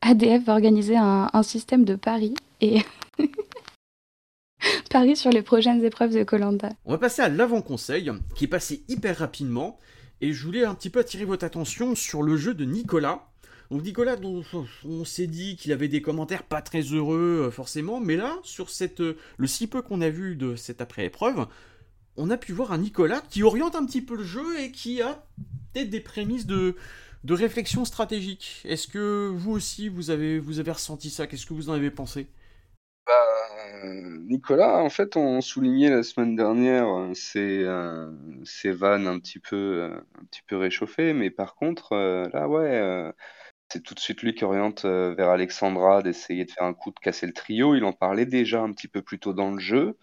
ADF 0.00 0.44
va 0.44 0.52
organiser 0.54 0.96
un, 0.96 1.28
un 1.32 1.42
système 1.42 1.84
de 1.84 1.94
paris 1.96 2.34
et 2.60 2.78
paris 4.90 5.16
sur 5.16 5.30
les 5.30 5.42
prochaines 5.42 5.84
épreuves 5.84 6.14
de 6.14 6.24
Colanta. 6.24 6.70
On 6.84 6.92
va 6.92 6.98
passer 6.98 7.22
à 7.22 7.28
l'avant-conseil, 7.28 8.10
qui 8.34 8.44
est 8.44 8.48
passé 8.48 8.84
hyper 8.88 9.18
rapidement, 9.18 9.78
et 10.20 10.32
je 10.32 10.44
voulais 10.44 10.64
un 10.64 10.74
petit 10.74 10.90
peu 10.90 11.00
attirer 11.00 11.24
votre 11.24 11.44
attention 11.44 11.94
sur 11.94 12.22
le 12.22 12.36
jeu 12.36 12.54
de 12.54 12.64
Nicolas. 12.64 13.28
Donc 13.70 13.82
Nicolas, 13.82 14.16
on 14.84 15.04
s'est 15.04 15.26
dit 15.26 15.56
qu'il 15.56 15.72
avait 15.72 15.88
des 15.88 16.00
commentaires 16.00 16.42
pas 16.42 16.62
très 16.62 16.80
heureux 16.80 17.44
euh, 17.46 17.50
forcément, 17.50 18.00
mais 18.00 18.16
là, 18.16 18.38
sur 18.42 18.68
euh, 19.00 19.14
le 19.36 19.46
si 19.46 19.66
peu 19.66 19.82
qu'on 19.82 20.00
a 20.00 20.08
vu 20.08 20.36
de 20.36 20.56
cette 20.56 20.80
après-épreuve, 20.80 21.46
on 22.16 22.30
a 22.30 22.36
pu 22.38 22.52
voir 22.52 22.72
un 22.72 22.78
Nicolas 22.78 23.22
qui 23.28 23.42
oriente 23.42 23.76
un 23.76 23.84
petit 23.84 24.00
peu 24.00 24.16
le 24.16 24.24
jeu 24.24 24.60
et 24.60 24.72
qui 24.72 25.02
a 25.02 25.22
peut-être 25.72 25.90
des 25.90 26.00
prémices 26.00 26.46
de, 26.46 26.74
réflexion 27.28 27.84
stratégique. 27.84 28.62
Est-ce 28.64 28.88
que 28.88 29.30
vous 29.34 29.52
aussi, 29.52 29.88
vous 29.88 30.10
avez, 30.10 30.40
ressenti 30.40 31.10
ça? 31.10 31.26
Qu'est-ce 31.26 31.46
que 31.46 31.54
vous 31.54 31.68
en 31.68 31.74
avez 31.74 31.90
pensé? 31.90 32.26
Nicolas, 34.26 34.82
en 34.82 34.90
fait, 34.90 35.16
on 35.16 35.40
soulignait 35.40 35.90
la 35.90 36.02
semaine 36.02 36.36
dernière 36.36 36.88
euh, 36.88 37.14
ses, 37.14 37.62
euh, 37.64 38.10
ses 38.44 38.70
vannes 38.70 39.06
un 39.06 39.18
petit 39.18 39.38
peu, 39.38 39.56
euh, 39.56 40.00
un 40.20 40.24
petit 40.26 40.42
peu 40.46 40.56
réchauffées, 40.56 41.12
mais 41.12 41.30
par 41.30 41.54
contre, 41.54 41.92
euh, 41.92 42.28
là, 42.32 42.48
ouais, 42.48 42.78
euh, 42.78 43.12
c'est 43.72 43.82
tout 43.82 43.94
de 43.94 44.00
suite 44.00 44.22
lui 44.22 44.34
qui 44.34 44.44
oriente 44.44 44.84
euh, 44.84 45.14
vers 45.14 45.30
Alexandra 45.30 46.02
d'essayer 46.02 46.44
de 46.44 46.50
faire 46.50 46.64
un 46.64 46.74
coup 46.74 46.90
de 46.90 46.98
casser 47.00 47.26
le 47.26 47.32
trio. 47.34 47.74
Il 47.74 47.84
en 47.84 47.92
parlait 47.92 48.26
déjà 48.26 48.62
un 48.62 48.72
petit 48.72 48.88
peu 48.88 49.02
plus 49.02 49.18
tôt 49.18 49.34
dans 49.34 49.52
le 49.52 49.60
jeu. 49.60 49.98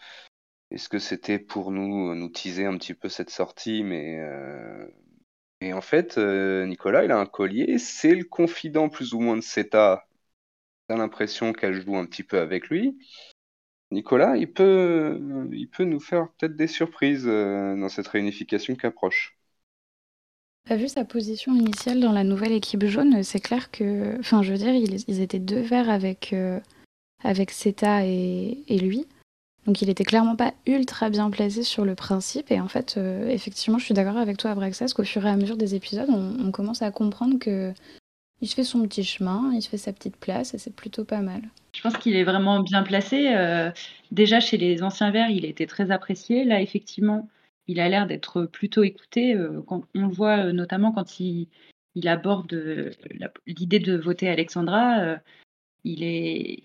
Est-ce 0.72 0.90
que 0.90 1.00
c'était 1.00 1.40
pour 1.40 1.72
nous, 1.72 2.16
nous 2.16 2.30
teaser 2.30 2.66
un 2.66 2.78
petit 2.78 2.94
peu 2.96 3.10
cette 3.10 3.30
sortie, 3.30 3.84
mais 3.84 4.20
euh, 4.20 4.88
et 5.62 5.74
en 5.74 5.82
fait, 5.82 6.18
euh, 6.18 6.66
Nicolas, 6.66 7.06
il 7.06 7.12
a 7.12 7.18
un 7.20 7.26
collier, 7.26 7.78
c'est 7.80 8.16
le 8.16 8.26
confident 8.26 8.90
plus 8.90 9.14
ou 9.14 9.20
moins 9.20 9.38
de 9.38 9.42
Seta. 9.42 10.08
T'as 10.88 10.98
l'impression 10.98 11.54
qu'elle 11.54 11.82
joue 11.82 11.98
un 11.98 12.06
petit 12.06 12.24
peu 12.24 12.40
avec 12.40 12.70
lui. 12.70 12.98
Nicolas, 13.96 14.36
il 14.36 14.52
peut, 14.52 15.20
il 15.54 15.70
peut 15.70 15.86
nous 15.86 16.02
faire 16.02 16.28
peut-être 16.38 16.56
des 16.56 16.68
surprises 16.68 17.26
euh, 17.28 17.76
dans 17.78 17.88
cette 17.88 18.08
réunification 18.08 18.76
qui 18.76 18.86
approche. 18.86 19.38
Vu 20.70 20.90
sa 20.90 21.06
position 21.06 21.56
initiale 21.56 22.02
dans 22.02 22.12
la 22.12 22.24
nouvelle 22.24 22.52
équipe 22.52 22.86
jaune? 22.86 23.24
C'est 23.24 23.40
clair 23.40 23.72
que. 23.72 24.20
Enfin, 24.20 24.44
je 24.44 24.52
veux 24.52 24.58
dire, 24.58 24.74
ils, 24.74 25.22
étaient 25.22 25.40
deux 25.40 25.62
verts 25.62 25.90
avec, 25.90 26.34
euh, 26.34 26.60
avec 27.24 27.52
Seta 27.52 28.06
et, 28.06 28.64
et 28.68 28.80
lui. 28.80 29.08
Donc, 29.66 29.82
il 29.82 29.90
était 29.90 30.04
clairement 30.04 30.36
pas 30.36 30.54
ultra 30.66 31.10
bien 31.10 31.30
placé 31.30 31.64
sur 31.64 31.86
le 31.86 31.96
principe. 31.96 32.52
Et 32.52 32.60
en 32.60 32.68
fait, 32.68 32.96
euh, 32.98 33.30
effectivement, 33.30 33.78
je 33.78 33.86
suis 33.86 33.94
d'accord 33.94 34.18
avec 34.18 34.38
toi, 34.38 34.52
Abraxas, 34.52 34.94
qu'au 34.94 35.04
fur 35.04 35.26
et 35.26 35.30
à 35.30 35.38
mesure 35.38 35.58
des 35.58 35.76
épisodes, 35.76 36.10
on 36.10 36.52
commence 36.52 36.82
à 36.82 36.92
comprendre 36.92 37.40
que. 37.40 37.74
Il 38.42 38.48
se 38.48 38.56
fait 38.56 38.64
son 38.64 38.84
petit 38.84 39.04
chemin, 39.04 39.52
il 39.54 39.62
se 39.62 39.70
fait 39.70 39.78
sa 39.78 39.94
petite 39.94 40.18
place 40.18 40.54
et 40.54 40.58
c'est 40.58 40.76
plutôt 40.76 41.06
pas 41.06 41.22
mal. 41.22 41.42
je 41.74 41.82
pense 41.82 41.98
qu'il 41.98 42.16
est 42.16 42.24
vraiment 42.24 42.60
bien 42.60 42.84
placé. 42.84 43.34
Euh, 43.34 43.72
déjà, 44.12 44.40
chez 44.40 44.58
les 44.58 44.84
anciens 44.84 45.12
verts, 45.12 45.30
il 45.30 45.46
était 45.46 45.68
très 45.68 45.90
apprécié. 45.92 46.44
Là, 46.44 46.62
effectivement, 46.62 47.30
il 47.68 47.80
a 47.80 47.88
l'air 47.88 48.08
d'être 48.08 48.44
plutôt 48.46 48.84
écouté. 48.84 49.34
euh, 49.34 49.62
quand, 49.66 49.84
on 49.96 50.08
le 50.08 50.14
voit 50.14 50.48
euh, 50.48 50.52
notamment 50.52 50.92
quand 50.92 51.20
il, 51.20 51.48
aborde 52.06 52.54
l'idée 53.48 53.80
de 53.80 53.98
voter 53.98 54.28
Alexandra. 54.30 55.18
il 55.86 56.04
est. 56.04 56.64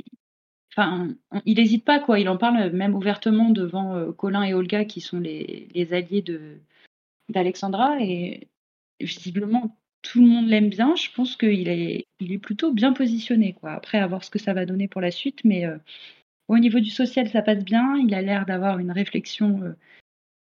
Enfin, 0.72 1.08
il 1.46 1.56
n'hésite 1.58 1.84
pas, 1.84 2.00
quoi. 2.00 2.18
Il 2.18 2.28
en 2.28 2.36
parle 2.36 2.70
même 2.70 2.94
ouvertement 2.94 3.50
devant 3.50 4.12
Colin 4.12 4.42
et 4.42 4.54
Olga, 4.54 4.84
qui 4.84 5.00
sont 5.00 5.20
les, 5.20 5.88
alliés 5.92 6.24
d'Alexandra. 7.28 8.00
Et 8.00 8.48
visiblement, 9.00 9.79
tout 10.02 10.20
le 10.20 10.28
monde 10.28 10.48
l'aime 10.48 10.68
bien. 10.68 10.94
Je 10.96 11.08
pense 11.14 11.36
qu'il 11.36 11.68
est, 11.68 12.06
plutôt 12.38 12.72
bien 12.72 12.92
positionné, 12.92 13.54
quoi. 13.54 13.72
Après, 13.72 13.98
à 13.98 14.06
voir 14.06 14.24
ce 14.24 14.30
que 14.30 14.38
ça 14.38 14.54
va 14.54 14.66
donner 14.66 14.88
pour 14.88 15.00
la 15.00 15.10
suite. 15.10 15.40
Mais 15.44 15.66
euh, 15.66 15.76
au 16.48 16.58
niveau 16.58 16.80
du 16.80 16.90
social, 16.90 17.28
ça 17.28 17.42
passe 17.42 17.64
bien. 17.64 17.96
Il 17.96 18.14
a 18.14 18.22
l'air 18.22 18.46
d'avoir 18.46 18.78
une 18.78 18.92
réflexion 18.92 19.60
euh, 19.62 19.72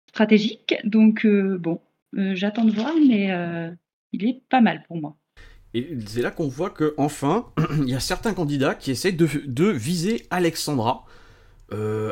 stratégique. 0.08 0.74
Donc, 0.84 1.24
euh, 1.24 1.58
bon, 1.58 1.80
j'attends 2.12 2.64
de 2.64 2.72
voir, 2.72 2.92
mais 3.06 3.30
il 4.12 4.26
est 4.26 4.40
pas 4.48 4.60
mal 4.60 4.84
pour 4.86 4.96
moi. 4.96 5.16
Et 5.76 5.98
c'est 6.06 6.22
là 6.22 6.30
qu'on 6.30 6.46
voit 6.46 6.70
que 6.70 6.94
enfin, 6.98 7.46
il 7.80 7.90
y 7.90 7.94
a 7.94 8.00
certains 8.00 8.32
candidats 8.32 8.76
qui 8.76 8.92
essayent 8.92 9.16
de, 9.16 9.28
de 9.46 9.66
viser 9.66 10.26
Alexandra. 10.30 11.04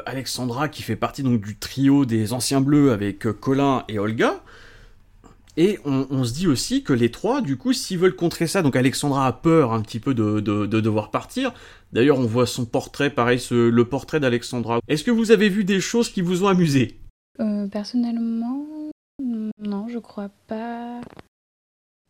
Alexandra 0.06 0.68
qui 0.68 0.82
fait 0.82 0.96
partie 0.96 1.22
donc 1.22 1.40
du 1.40 1.56
trio 1.56 2.04
des 2.04 2.32
anciens 2.32 2.60
bleus 2.60 2.90
avec 2.90 3.20
Colin 3.20 3.84
et 3.86 4.00
Olga. 4.00 4.42
Et 5.56 5.78
on, 5.84 6.06
on 6.10 6.24
se 6.24 6.32
dit 6.32 6.46
aussi 6.48 6.82
que 6.82 6.92
les 6.92 7.10
trois, 7.10 7.42
du 7.42 7.56
coup, 7.58 7.72
s'ils 7.72 7.98
veulent 7.98 8.16
contrer 8.16 8.46
ça, 8.46 8.62
donc 8.62 8.74
Alexandra 8.76 9.26
a 9.26 9.32
peur 9.32 9.72
un 9.72 9.82
petit 9.82 10.00
peu 10.00 10.14
de, 10.14 10.40
de- 10.40 10.66
de 10.66 10.80
devoir 10.80 11.10
partir. 11.10 11.52
D'ailleurs, 11.92 12.18
on 12.18 12.24
voit 12.26 12.46
son 12.46 12.64
portrait, 12.64 13.10
pareil, 13.10 13.38
ce- 13.38 13.68
le 13.68 13.84
portrait 13.84 14.20
d'Alexandra. 14.20 14.80
Est-ce 14.88 15.04
que 15.04 15.10
vous 15.10 15.30
avez 15.30 15.48
vu 15.50 15.64
des 15.64 15.80
choses 15.80 16.08
qui 16.08 16.22
vous 16.22 16.44
ont 16.44 16.48
amusé? 16.48 16.98
Euh, 17.40 17.66
personnellement, 17.68 18.66
non, 19.58 19.88
je 19.88 19.98
crois 19.98 20.30
pas. 20.46 21.00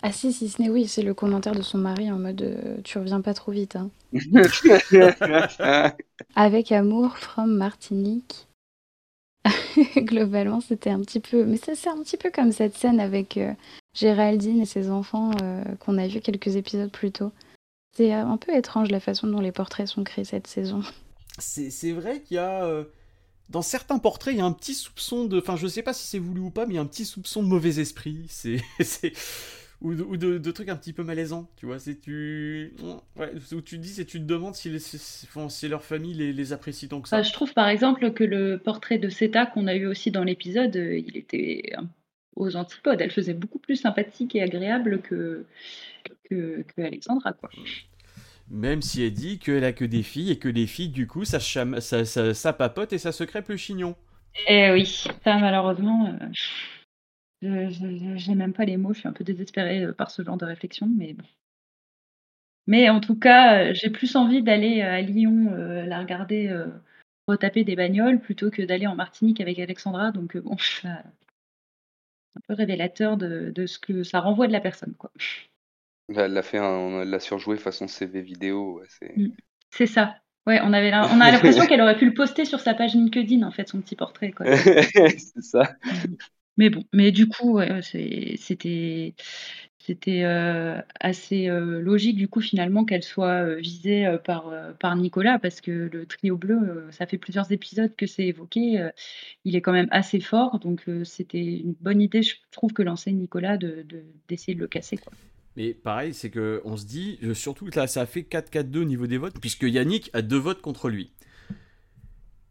Ah 0.02 0.12
si, 0.12 0.32
si 0.32 0.48
ce 0.48 0.60
n'est 0.60 0.68
oui, 0.68 0.88
c'est 0.88 1.02
le 1.02 1.14
commentaire 1.14 1.54
de 1.54 1.62
son 1.62 1.78
mari 1.78 2.10
en 2.10 2.18
mode 2.18 2.42
euh, 2.42 2.76
tu 2.82 2.98
reviens 2.98 3.20
pas 3.20 3.34
trop 3.34 3.52
vite. 3.52 3.76
Hein. 3.76 3.90
Avec 6.34 6.72
amour 6.72 7.18
from 7.18 7.56
Martinique. 7.56 8.48
Globalement, 9.96 10.60
c'était 10.60 10.90
un 10.90 11.00
petit 11.00 11.20
peu. 11.20 11.44
Mais 11.44 11.56
ça, 11.56 11.74
c'est 11.74 11.88
un 11.88 12.02
petit 12.02 12.16
peu 12.16 12.30
comme 12.30 12.52
cette 12.52 12.76
scène 12.76 13.00
avec 13.00 13.36
euh, 13.36 13.52
Géraldine 13.94 14.60
et 14.60 14.66
ses 14.66 14.90
enfants 14.90 15.32
euh, 15.42 15.64
qu'on 15.80 15.98
a 15.98 16.06
vu 16.08 16.20
quelques 16.20 16.56
épisodes 16.56 16.90
plus 16.90 17.12
tôt. 17.12 17.32
C'est 17.96 18.14
euh, 18.14 18.24
un 18.26 18.36
peu 18.36 18.54
étrange 18.54 18.90
la 18.90 19.00
façon 19.00 19.26
dont 19.26 19.40
les 19.40 19.52
portraits 19.52 19.86
sont 19.86 20.04
créés 20.04 20.24
cette 20.24 20.46
saison. 20.46 20.82
C'est 21.38 21.70
c'est 21.70 21.92
vrai 21.92 22.20
qu'il 22.20 22.34
y 22.34 22.38
a. 22.38 22.64
euh, 22.64 22.84
dans 23.48 23.62
certains 23.62 23.98
portraits, 23.98 24.34
il 24.34 24.38
y 24.38 24.42
a 24.42 24.44
un 24.44 24.52
petit 24.52 24.74
soupçon 24.74 25.24
de. 25.24 25.38
Enfin, 25.38 25.56
je 25.56 25.66
sais 25.66 25.82
pas 25.82 25.94
si 25.94 26.06
c'est 26.06 26.18
voulu 26.18 26.40
ou 26.42 26.50
pas, 26.50 26.66
mais 26.66 26.74
il 26.74 26.76
y 26.76 26.78
a 26.78 26.82
un 26.82 26.86
petit 26.86 27.06
soupçon 27.06 27.42
de 27.42 27.48
mauvais 27.48 27.80
esprit. 27.80 28.26
C'est. 28.28 28.60
Ou, 29.82 29.94
de, 29.94 30.02
ou 30.02 30.16
de- 30.16 30.38
de 30.38 30.50
trucs 30.52 30.68
un 30.68 30.76
petit 30.76 30.92
peu 30.92 31.02
malaisants, 31.02 31.50
tu 31.56 31.66
vois. 31.66 31.78
C'est 31.78 32.00
tu. 32.00 32.72
Ouais, 33.16 33.32
où 33.52 33.60
tu 33.60 33.76
te 33.76 33.82
dis, 33.82 33.88
c'est 33.88 34.04
tu 34.04 34.18
te 34.20 34.24
demandes 34.24 34.54
si, 34.54 34.70
les- 34.70 34.78
si- 34.78 35.68
leur 35.68 35.84
famille 35.84 36.14
les, 36.14 36.32
les 36.32 36.52
apprécie 36.52 36.88
tant 36.88 37.00
que 37.00 37.08
ça. 37.08 37.16
Enfin, 37.16 37.28
je 37.28 37.32
trouve 37.32 37.52
par 37.52 37.68
exemple 37.68 38.12
que 38.12 38.22
le 38.24 38.58
portrait 38.58 38.98
de 38.98 39.08
Seta 39.08 39.44
qu'on 39.46 39.66
a 39.66 39.74
eu 39.74 39.86
aussi 39.86 40.10
dans 40.10 40.24
l'épisode, 40.24 40.76
euh, 40.76 40.98
il 40.98 41.16
était 41.16 41.72
un- 41.76 41.88
aux 42.36 42.54
antipodes. 42.56 43.00
Elle 43.00 43.10
faisait 43.10 43.34
beaucoup 43.34 43.58
plus 43.58 43.76
sympathique 43.76 44.34
et 44.36 44.42
agréable 44.42 45.02
que, 45.02 45.44
que, 46.30 46.64
que 46.76 46.82
Alexandra, 46.82 47.32
quoi. 47.32 47.50
Même 48.50 48.82
si 48.82 49.02
elle 49.02 49.12
dit 49.12 49.38
qu'elle 49.38 49.64
a 49.64 49.72
que 49.72 49.84
des 49.84 50.02
filles 50.02 50.30
et 50.30 50.38
que 50.38 50.48
les 50.48 50.66
filles, 50.66 50.88
du 50.90 51.06
coup, 51.06 51.24
ça, 51.24 51.38
cham- 51.38 51.80
ça, 51.80 52.04
ça, 52.04 52.34
ça 52.34 52.52
papote 52.52 52.92
et 52.92 52.98
ça 52.98 53.10
se 53.12 53.24
crêpe 53.24 53.48
le 53.48 53.56
chignon. 53.56 53.96
Eh 54.48 54.70
oui, 54.72 54.86
ça 55.24 55.38
malheureusement, 55.38 56.06
euh, 56.20 56.26
je- 57.42 58.16
j'ai 58.16 58.34
même 58.34 58.52
pas 58.52 58.64
les 58.64 58.76
mots. 58.76 58.94
Je 58.94 59.00
suis 59.00 59.08
un 59.08 59.12
peu 59.12 59.24
désespérée 59.24 59.84
euh, 59.84 59.92
par 59.92 60.10
ce 60.10 60.22
genre 60.22 60.36
de 60.38 60.44
réflexion, 60.46 60.86
mais 60.86 61.12
bon. 61.14 61.24
Mais 62.66 62.88
en 62.90 63.00
tout 63.00 63.16
cas, 63.18 63.70
euh, 63.70 63.74
j'ai 63.74 63.90
plus 63.90 64.14
envie 64.16 64.42
d'aller 64.42 64.82
à 64.82 65.00
Lyon 65.00 65.52
euh, 65.52 65.84
la 65.84 65.98
regarder 66.00 66.48
euh, 66.48 66.66
retaper 67.26 67.64
des 67.64 67.76
bagnoles 67.76 68.20
plutôt 68.20 68.50
que 68.50 68.62
d'aller 68.62 68.86
en 68.86 68.94
Martinique 68.94 69.40
avec 69.40 69.58
Alexandra. 69.58 70.12
Donc 70.12 70.36
euh, 70.36 70.40
bon, 70.40 70.56
c'est 70.58 70.88
un 70.88 71.02
peu 72.46 72.54
révélateur 72.54 73.16
de, 73.16 73.50
de 73.54 73.66
ce 73.66 73.78
que 73.78 74.02
ça 74.02 74.20
renvoie 74.20 74.46
de 74.46 74.52
la 74.52 74.60
personne, 74.60 74.94
quoi. 74.94 75.10
Elle 76.08 76.32
l'a 76.32 76.42
fait, 76.42 76.58
un- 76.58 77.02
elle 77.02 77.10
l'a 77.10 77.20
surjoué 77.20 77.56
façon 77.56 77.88
CV 77.88 78.22
vidéo. 78.22 78.78
ouais, 78.78 78.86
c'est- 78.88 79.14
C'est 79.70 79.86
ça. 79.86 80.16
Ouais, 80.46 80.60
on 80.62 80.72
avait 80.72 80.92
on 80.92 81.20
a 81.20 81.30
l'impression 81.32 81.66
qu'elle 81.66 81.80
aurait 81.80 81.96
pu 81.96 82.04
le 82.06 82.14
poster 82.14 82.44
sur 82.44 82.60
sa 82.60 82.74
page 82.74 82.94
LinkedIn, 82.94 83.42
en 83.46 83.50
fait, 83.50 83.68
son 83.68 83.80
petit 83.80 83.96
portrait, 83.96 84.32
quoi. 84.32 84.46
c'est 84.54 85.42
ça. 85.42 85.76
Mais 86.58 86.68
bon, 86.70 86.84
mais 86.92 87.12
du 87.12 87.26
coup, 87.28 87.60
c'était 87.82 89.14
euh, 90.06 90.80
assez 91.00 91.48
euh, 91.48 91.80
logique 91.80 92.16
du 92.16 92.28
coup 92.28 92.40
finalement 92.40 92.84
qu'elle 92.84 93.02
soit 93.02 93.44
euh, 93.44 93.56
visée 93.56 94.06
par, 94.24 94.52
par 94.78 94.94
Nicolas 94.96 95.38
parce 95.38 95.60
que 95.60 95.88
le 95.92 96.06
trio 96.06 96.36
bleu, 96.36 96.88
ça 96.90 97.06
fait 97.06 97.18
plusieurs 97.18 97.50
épisodes 97.52 97.94
que 97.96 98.06
c'est 98.06 98.26
évoqué. 98.26 98.90
il 99.44 99.56
est 99.56 99.60
quand 99.62 99.72
même 99.72 99.88
assez 99.90 100.20
fort, 100.20 100.58
donc 100.58 100.84
c'était 101.04 101.42
une 101.42 101.74
bonne 101.80 102.00
idée, 102.00 102.22
je 102.22 102.36
trouve, 102.50 102.72
que 102.72 102.82
lançait 102.82 103.12
Nicolas 103.12 103.56
d'essayer 103.56 104.54
de, 104.54 104.58
de, 104.58 104.64
le 104.64 104.68
casser. 104.68 104.98
Mais 105.56 105.74
pareil, 105.74 106.14
c'est 106.14 106.30
que 106.30 106.62
on 106.64 106.76
se 106.76 106.86
dit, 106.86 107.18
surtout 107.34 107.66
que 107.66 107.78
là, 107.78 107.86
ça 107.86 108.02
a 108.02 108.06
fait 108.06 108.22
4-4-2 108.22 108.78
au 108.78 108.84
niveau 108.84 109.06
des 109.06 109.18
votes, 109.18 109.38
puisque 109.40 109.64
Yannick 109.64 110.10
a 110.12 110.22
deux 110.22 110.38
votes 110.38 110.62
contre 110.62 110.88
lui. 110.88 111.12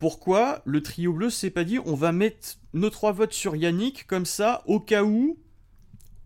Pourquoi 0.02 0.64
le 0.66 0.82
trio 0.82 1.14
bleu 1.14 1.30
s'est 1.30 1.52
pas 1.52 1.64
dit 1.64 1.78
on 1.86 1.94
va 1.94 2.12
mettre 2.12 2.58
nos 2.74 2.90
trois 2.90 3.12
votes 3.12 3.34
sur 3.34 3.56
Yannick 3.56 4.08
comme 4.08 4.26
ça 4.26 4.64
au 4.66 4.80
cas 4.80 5.04
où 5.04 5.38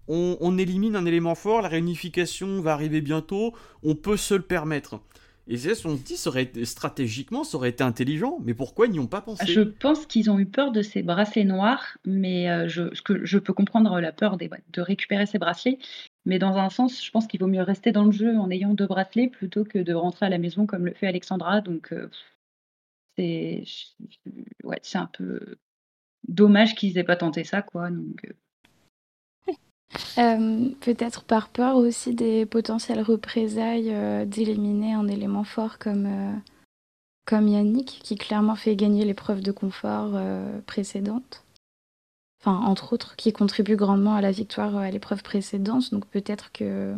on, 0.08 0.58
élimine 0.58 0.96
un 0.96 1.06
élément 1.06 1.36
fort, 1.36 1.62
la 1.62 1.68
réunification 1.68 2.62
va 2.62 2.72
arriver 2.72 3.02
bientôt, 3.02 3.54
on 3.84 3.96
peut 3.96 4.16
se 4.16 4.34
le 4.34 4.44
permettre. 4.44 5.02
Et 5.50 5.58
c'est 5.58 5.76
ce 5.76 5.84
qu'on 5.84 5.98
se 5.98 6.04
dit, 6.04 6.16
ça 6.16 6.30
aurait 6.30 6.50
stratégiquement, 6.64 7.44
ça 7.44 7.58
aurait 7.58 7.70
été 7.70 7.84
intelligent, 7.84 8.40
mais 8.46 8.54
pourquoi 8.54 8.86
ils 8.88 8.94
n'y 8.94 9.00
ont 9.00 9.08
pas 9.08 9.20
pensé? 9.20 9.46
Je 9.46 9.60
pense 9.60 10.06
qu'ils 10.06 10.32
ont 10.32 10.40
eu 10.40 10.46
peur 10.46 10.72
de 10.72 10.82
ces 10.82 11.04
bracelets 11.04 11.44
noirs, 11.44 11.98
mais 12.06 12.50
euh, 12.50 12.70
je, 12.70 12.84
que 13.04 13.26
je 13.26 13.38
peux 13.38 13.54
comprendre 13.54 14.00
la 14.00 14.14
peur 14.14 14.38
de 14.38 14.82
récupérer 14.82 15.26
ces 15.26 15.38
bracelets, 15.38 15.80
mais 16.26 16.40
dans 16.40 16.56
un 16.56 16.70
sens, 16.70 17.04
je 17.04 17.12
pense 17.12 17.28
qu'il 17.28 17.42
vaut 17.42 17.48
mieux 17.48 17.62
rester 17.62 17.92
dans 17.92 18.06
le 18.06 18.12
jeu 18.12 18.38
en 18.38 18.50
ayant 18.52 18.74
deux 18.74 18.88
bracelets 18.88 19.28
plutôt 19.28 19.66
que 19.66 19.80
de 19.80 19.94
rentrer 19.94 20.28
à 20.28 20.30
la 20.30 20.38
maison 20.38 20.66
comme 20.66 20.86
le 20.86 20.94
fait 20.94 21.08
Alexandra. 21.08 21.60
Donc 21.60 21.92
euh, 21.92 22.10
c'est 23.18 23.64
ouais, 24.64 24.80
c'est 24.84 24.98
un 24.98 25.10
peu 25.12 25.58
dommage 26.28 26.76
qu'ils 26.76 26.98
aient 26.98 27.04
pas 27.04 27.16
tenté 27.16 27.44
ça, 27.44 27.62
quoi. 27.62 27.90
Donc, 27.90 28.28
euh, 30.18 30.70
peut-être 30.82 31.24
par 31.24 31.50
peur 31.50 31.76
aussi 31.76 32.14
des 32.14 32.46
potentielles 32.46 33.02
représailles 33.02 33.92
euh, 33.94 34.26
d'éliminer 34.26 34.94
un 34.94 35.08
élément 35.08 35.44
fort 35.44 35.78
comme, 35.78 36.06
euh, 36.06 36.36
comme 37.26 37.48
Yannick, 37.48 38.00
qui 38.04 38.16
clairement 38.16 38.56
fait 38.56 38.76
gagner 38.76 39.06
l'épreuve 39.06 39.42
de 39.42 39.52
confort 39.52 40.20
précédente. 40.66 41.44
Enfin, 42.42 42.60
entre 42.60 42.94
autres, 42.94 43.16
qui 43.16 43.34
contribue 43.34 43.76
grandement 43.76 44.16
à 44.16 44.22
la 44.22 44.32
victoire 44.32 44.76
à 44.78 44.92
l'épreuve 44.92 45.24
précédente. 45.24 45.92
Donc 45.92 46.06
peut-être 46.08 46.52
que 46.52 46.96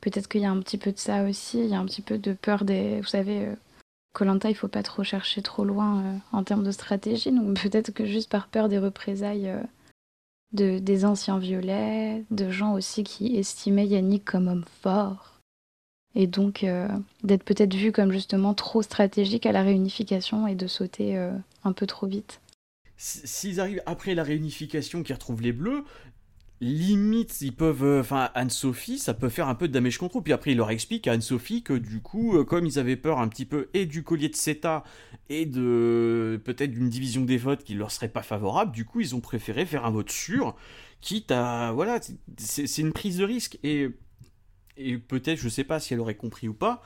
peut-être 0.00 0.28
qu'il 0.28 0.40
y 0.40 0.44
a 0.44 0.50
un 0.50 0.60
petit 0.60 0.78
peu 0.78 0.90
de 0.90 0.98
ça 0.98 1.22
aussi. 1.22 1.60
Il 1.60 1.66
y 1.66 1.74
a 1.74 1.78
un 1.78 1.86
petit 1.86 2.02
peu 2.02 2.18
de 2.18 2.32
peur 2.32 2.64
des. 2.64 3.00
Vous 3.00 3.06
savez, 3.06 3.48
Colanta, 4.16 4.48
il 4.48 4.54
faut 4.54 4.66
pas 4.66 4.82
trop 4.82 5.04
chercher 5.04 5.42
trop 5.42 5.62
loin 5.62 6.20
en 6.32 6.42
termes 6.42 6.64
de 6.64 6.70
stratégie. 6.70 7.30
Donc 7.30 7.60
peut-être 7.60 7.92
que 7.92 8.06
juste 8.06 8.30
par 8.30 8.48
peur 8.48 8.70
des 8.70 8.78
représailles 8.78 9.52
de, 10.52 10.78
des 10.78 11.04
anciens 11.04 11.38
violets, 11.38 12.24
de 12.30 12.50
gens 12.50 12.72
aussi 12.72 13.04
qui 13.04 13.36
estimaient 13.36 13.86
Yannick 13.86 14.24
comme 14.24 14.48
homme 14.48 14.64
fort. 14.80 15.34
Et 16.14 16.26
donc 16.26 16.64
euh, 16.64 16.88
d'être 17.24 17.44
peut-être 17.44 17.74
vu 17.74 17.92
comme 17.92 18.10
justement 18.10 18.54
trop 18.54 18.80
stratégique 18.80 19.44
à 19.44 19.52
la 19.52 19.62
réunification 19.62 20.46
et 20.46 20.54
de 20.54 20.66
sauter 20.66 21.18
euh, 21.18 21.30
un 21.62 21.72
peu 21.72 21.86
trop 21.86 22.06
vite. 22.06 22.40
S'ils 22.96 23.60
arrivent 23.60 23.82
après 23.84 24.14
la 24.14 24.22
réunification 24.22 25.02
qui 25.02 25.12
retrouvent 25.12 25.42
les 25.42 25.52
bleus, 25.52 25.84
limite, 26.60 27.40
ils 27.40 27.54
peuvent. 27.54 27.84
Euh, 27.84 28.00
enfin, 28.00 28.30
Anne-Sophie, 28.34 28.98
ça 28.98 29.14
peut 29.14 29.28
faire 29.28 29.48
un 29.48 29.54
peu 29.54 29.68
de 29.68 29.72
damage 29.72 29.98
control. 29.98 30.22
Puis 30.22 30.32
après, 30.32 30.52
il 30.52 30.56
leur 30.56 30.70
explique 30.70 31.06
à 31.06 31.12
Anne-Sophie 31.12 31.62
que 31.62 31.74
du 31.74 32.00
coup, 32.00 32.36
euh, 32.36 32.44
comme 32.44 32.66
ils 32.66 32.78
avaient 32.78 32.96
peur 32.96 33.18
un 33.18 33.28
petit 33.28 33.44
peu 33.44 33.68
et 33.74 33.86
du 33.86 34.02
collier 34.02 34.28
de 34.28 34.36
CETA 34.36 34.84
et 35.28 35.46
de. 35.46 36.40
peut-être 36.44 36.70
d'une 36.70 36.88
division 36.88 37.22
des 37.22 37.36
votes 37.36 37.64
qui 37.64 37.74
leur 37.74 37.90
serait 37.90 38.08
pas 38.08 38.22
favorable, 38.22 38.72
du 38.72 38.84
coup, 38.84 39.00
ils 39.00 39.14
ont 39.14 39.20
préféré 39.20 39.66
faire 39.66 39.84
un 39.84 39.90
vote 39.90 40.10
sûr, 40.10 40.56
quitte 41.00 41.30
à. 41.30 41.72
Voilà, 41.72 42.00
c'est 42.38 42.78
une 42.78 42.92
prise 42.92 43.18
de 43.18 43.24
risque. 43.24 43.58
Et, 43.62 43.88
et 44.76 44.98
peut-être, 44.98 45.38
je 45.38 45.48
sais 45.48 45.64
pas 45.64 45.80
si 45.80 45.94
elle 45.94 46.00
aurait 46.00 46.16
compris 46.16 46.48
ou 46.48 46.54
pas, 46.54 46.82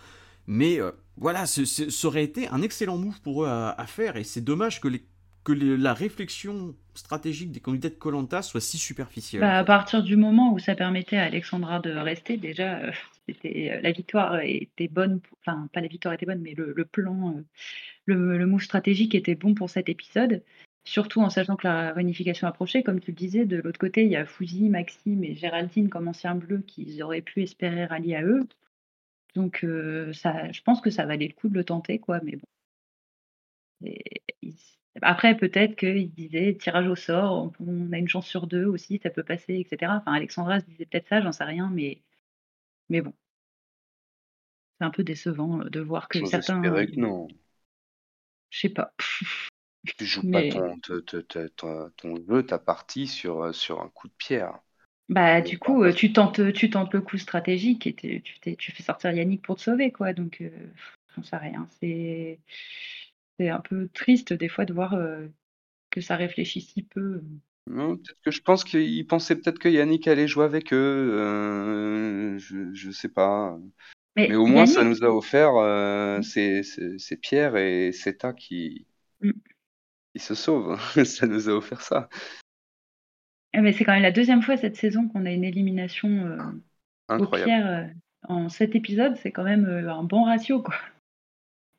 mais 0.46 0.80
euh, 0.80 0.90
voilà, 1.16 1.46
ça 1.46 1.62
aurait 2.04 2.24
été 2.24 2.48
un 2.48 2.62
excellent 2.62 2.96
move 2.96 3.20
pour 3.20 3.44
eux 3.44 3.48
à 3.48 3.86
faire. 3.86 4.16
Et 4.16 4.24
c'est 4.24 4.40
dommage 4.40 4.80
que 4.80 4.88
les 4.88 5.04
que 5.44 5.52
la 5.52 5.94
réflexion 5.94 6.74
stratégique 6.94 7.50
des 7.50 7.60
candidats 7.60 7.88
de 7.88 7.94
Colanta 7.94 8.42
soit 8.42 8.60
si 8.60 8.78
superficielle 8.78 9.40
bah, 9.40 9.58
À 9.58 9.64
partir 9.64 10.02
du 10.02 10.16
moment 10.16 10.52
où 10.52 10.58
ça 10.58 10.74
permettait 10.74 11.16
à 11.16 11.24
Alexandra 11.24 11.80
de 11.80 11.90
rester, 11.92 12.36
déjà, 12.36 12.78
euh, 12.80 12.92
euh, 13.44 13.80
la 13.80 13.92
victoire 13.92 14.40
était 14.40 14.88
bonne, 14.88 15.20
enfin, 15.40 15.68
pas 15.72 15.80
la 15.80 15.88
victoire 15.88 16.14
était 16.14 16.26
bonne, 16.26 16.42
mais 16.42 16.54
le, 16.54 16.84
plan, 16.84 17.36
euh, 17.36 17.42
le, 18.04 18.38
le, 18.38 18.46
move 18.46 18.62
stratégique 18.62 19.14
était 19.14 19.34
bon 19.34 19.54
pour 19.54 19.70
cet 19.70 19.88
épisode. 19.88 20.42
Surtout 20.84 21.20
en 21.20 21.30
sachant 21.30 21.56
que 21.56 21.66
la 21.66 21.92
réunification 21.92 22.46
approchait, 22.46 22.82
comme 22.82 23.00
tu 23.00 23.10
le 23.10 23.16
disais, 23.16 23.44
de 23.44 23.58
l'autre 23.58 23.78
côté, 23.78 24.04
il 24.04 24.10
y 24.10 24.16
a 24.16 24.26
Fouzi, 24.26 24.68
Maxime 24.68 25.24
et 25.24 25.34
Géraldine 25.34 25.88
comme 25.88 26.08
anciens 26.08 26.34
bleus 26.34 26.62
qu'ils 26.66 27.02
auraient 27.02 27.20
pu 27.22 27.42
espérer 27.42 27.84
rallier 27.84 28.16
à 28.16 28.24
eux. 28.24 28.46
Donc, 29.34 29.64
ça, 30.12 30.50
je 30.50 30.60
pense 30.62 30.80
que 30.80 30.90
ça 30.90 31.04
valait 31.06 31.28
le 31.28 31.34
coup 31.34 31.48
de 31.48 31.54
le 31.54 31.64
tenter, 31.64 31.98
quoi, 31.98 32.20
mais 32.24 32.36
bon. 32.36 32.46
Après, 35.02 35.36
peut-être 35.36 35.76
qu'il 35.76 36.10
disait 36.12 36.56
tirage 36.56 36.88
au 36.88 36.96
sort, 36.96 37.52
on 37.60 37.92
a 37.92 37.98
une 37.98 38.08
chance 38.08 38.26
sur 38.26 38.46
deux 38.46 38.64
aussi, 38.64 38.98
ça 39.02 39.10
peut 39.10 39.22
passer, 39.22 39.54
etc. 39.54 39.92
Enfin, 40.00 40.12
Alexandra 40.12 40.60
se 40.60 40.66
disait 40.66 40.86
peut-être 40.86 41.08
ça, 41.08 41.20
j'en 41.20 41.32
sais 41.32 41.44
rien, 41.44 41.70
mais, 41.72 42.02
mais 42.88 43.00
bon. 43.00 43.14
C'est 44.78 44.84
un 44.84 44.90
peu 44.90 45.04
décevant 45.04 45.60
euh, 45.60 45.68
de 45.68 45.80
voir 45.80 46.08
que 46.08 46.24
certains. 46.24 46.60
que 46.60 47.00
non. 47.00 47.28
Je 48.50 48.60
sais 48.60 48.68
pas. 48.68 48.92
Tu 49.96 50.04
joues 50.04 50.28
pas 50.32 50.42
ton, 50.48 52.16
jeu, 52.28 52.42
ta 52.44 52.58
partie 52.58 53.06
sur, 53.06 53.42
euh, 53.42 53.52
sur 53.52 53.80
un 53.80 53.88
coup 53.90 54.08
de 54.08 54.14
pierre. 54.18 54.58
Bah, 55.08 55.40
du 55.40 55.58
coup, 55.58 55.84
euh, 55.84 55.92
tu 55.92 56.12
tentes, 56.12 56.52
tu 56.52 56.70
tentes 56.70 56.94
le 56.94 57.00
coup 57.00 57.18
stratégique 57.18 57.86
et 57.86 57.94
tu, 57.94 58.56
tu 58.56 58.72
fais 58.72 58.82
sortir 58.82 59.12
Yannick 59.12 59.42
pour 59.42 59.56
te 59.56 59.62
sauver, 59.62 59.92
quoi. 59.92 60.12
Donc, 60.12 60.42
j'en 61.14 61.22
sais 61.22 61.36
rien. 61.36 61.66
C'est 61.80 62.38
c'est 63.40 63.48
un 63.48 63.60
peu 63.60 63.88
triste 63.94 64.34
des 64.34 64.48
fois 64.48 64.66
de 64.66 64.74
voir 64.74 64.98
que 65.88 66.02
ça 66.02 66.16
réfléchit 66.16 66.60
si 66.60 66.82
peu. 66.82 67.22
peut-être 67.64 68.20
que 68.22 68.30
je 68.30 68.42
pense 68.42 68.64
qu'ils 68.64 69.06
pensaient 69.06 69.36
peut-être 69.36 69.58
que 69.58 69.70
Yannick 69.70 70.06
allait 70.08 70.28
jouer 70.28 70.44
avec 70.44 70.74
eux. 70.74 72.36
je, 72.38 72.86
ne 72.86 72.92
sais 72.92 73.08
pas. 73.08 73.58
Mais, 74.16 74.34
au 74.34 74.44
moins, 74.44 74.66
ça 74.66 74.84
nous 74.84 75.02
a 75.04 75.08
offert 75.08 75.54
mmh. 75.54 76.22
ces, 76.22 77.16
pierres 77.16 77.56
et 77.56 77.92
Ceta 77.92 78.34
qui, 78.34 78.86
mmh. 79.22 79.30
qui 80.14 80.22
se 80.22 80.34
sauvent. 80.34 80.78
ça 81.06 81.26
nous 81.26 81.48
a 81.48 81.52
offert 81.52 81.80
ça. 81.80 82.10
Ah, 83.54 83.62
mais 83.62 83.72
c'est 83.72 83.84
quand 83.84 83.94
même 83.94 84.02
la 84.02 84.12
deuxième 84.12 84.42
fois 84.42 84.58
cette 84.58 84.76
saison 84.76 85.08
qu'on 85.08 85.24
a 85.24 85.30
une 85.30 85.44
élimination 85.44 86.36
aux 87.08 87.26
pierres 87.26 87.88
en 88.28 88.50
sept 88.50 88.74
épisodes. 88.74 89.16
C'est 89.16 89.32
quand 89.32 89.44
même 89.44 89.64
un 89.64 90.04
bon 90.04 90.24
ratio, 90.24 90.62
quoi. 90.62 90.74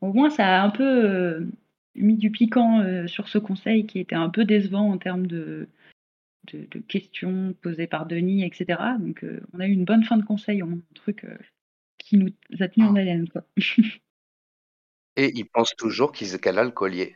Au 0.01 0.11
moins, 0.11 0.31
ça 0.31 0.59
a 0.59 0.63
un 0.63 0.71
peu 0.71 0.83
euh, 0.83 1.47
mis 1.95 2.17
du 2.17 2.31
piquant 2.31 2.81
euh, 2.81 3.07
sur 3.07 3.27
ce 3.27 3.37
conseil 3.37 3.85
qui 3.85 3.99
était 3.99 4.15
un 4.15 4.29
peu 4.29 4.45
décevant 4.45 4.91
en 4.91 4.97
termes 4.97 5.27
de, 5.27 5.69
de, 6.51 6.79
questions 6.79 7.53
posées 7.61 7.87
par 7.87 8.07
Denis, 8.07 8.43
etc. 8.43 8.81
Donc, 8.99 9.23
euh, 9.23 9.41
on 9.53 9.59
a 9.59 9.67
eu 9.67 9.71
une 9.71 9.85
bonne 9.85 10.03
fin 10.03 10.17
de 10.17 10.25
conseil, 10.25 10.63
au 10.63 10.65
moins 10.65 10.79
un 10.79 10.93
truc 10.95 11.25
qui 11.99 12.17
nous 12.17 12.31
a 12.59 12.67
tenu 12.67 12.85
en 12.85 12.95
haleine. 12.95 13.27
Et 15.17 15.31
ils 15.35 15.45
pensent 15.45 15.75
toujours 15.75 16.11
qu'elle 16.11 16.57
a 16.57 16.63
le 16.63 16.71
collier. 16.71 17.15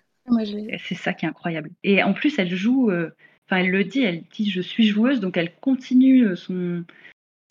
C'est 0.77 0.95
ça 0.95 1.13
qui 1.13 1.25
est 1.25 1.29
incroyable. 1.29 1.71
Et 1.83 2.03
en 2.03 2.13
plus, 2.13 2.37
elle 2.37 2.53
joue, 2.53 2.91
enfin, 2.91 3.57
elle 3.57 3.71
le 3.71 3.83
dit, 3.83 4.01
elle 4.01 4.23
dit 4.23 4.49
je 4.49 4.61
suis 4.61 4.85
joueuse, 4.85 5.21
donc 5.21 5.37
elle 5.37 5.55
continue 5.55 6.35
son, 6.35 6.83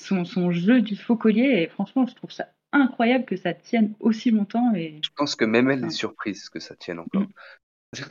son, 0.00 0.24
son 0.24 0.52
jeu 0.52 0.82
du 0.82 0.96
faux 0.96 1.16
collier. 1.16 1.62
Et 1.62 1.66
franchement, 1.66 2.06
je 2.06 2.14
trouve 2.14 2.30
ça 2.30 2.53
incroyable 2.74 3.24
que 3.24 3.36
ça 3.36 3.54
tienne 3.54 3.94
aussi 4.00 4.30
longtemps. 4.30 4.74
Et... 4.74 5.00
Je 5.02 5.10
pense 5.16 5.34
que 5.34 5.44
même 5.44 5.70
elle 5.70 5.84
est 5.84 5.90
surprise 5.90 6.48
que 6.48 6.60
ça 6.60 6.74
tienne 6.74 6.98
encore. 6.98 7.22
Mm. 7.22 8.02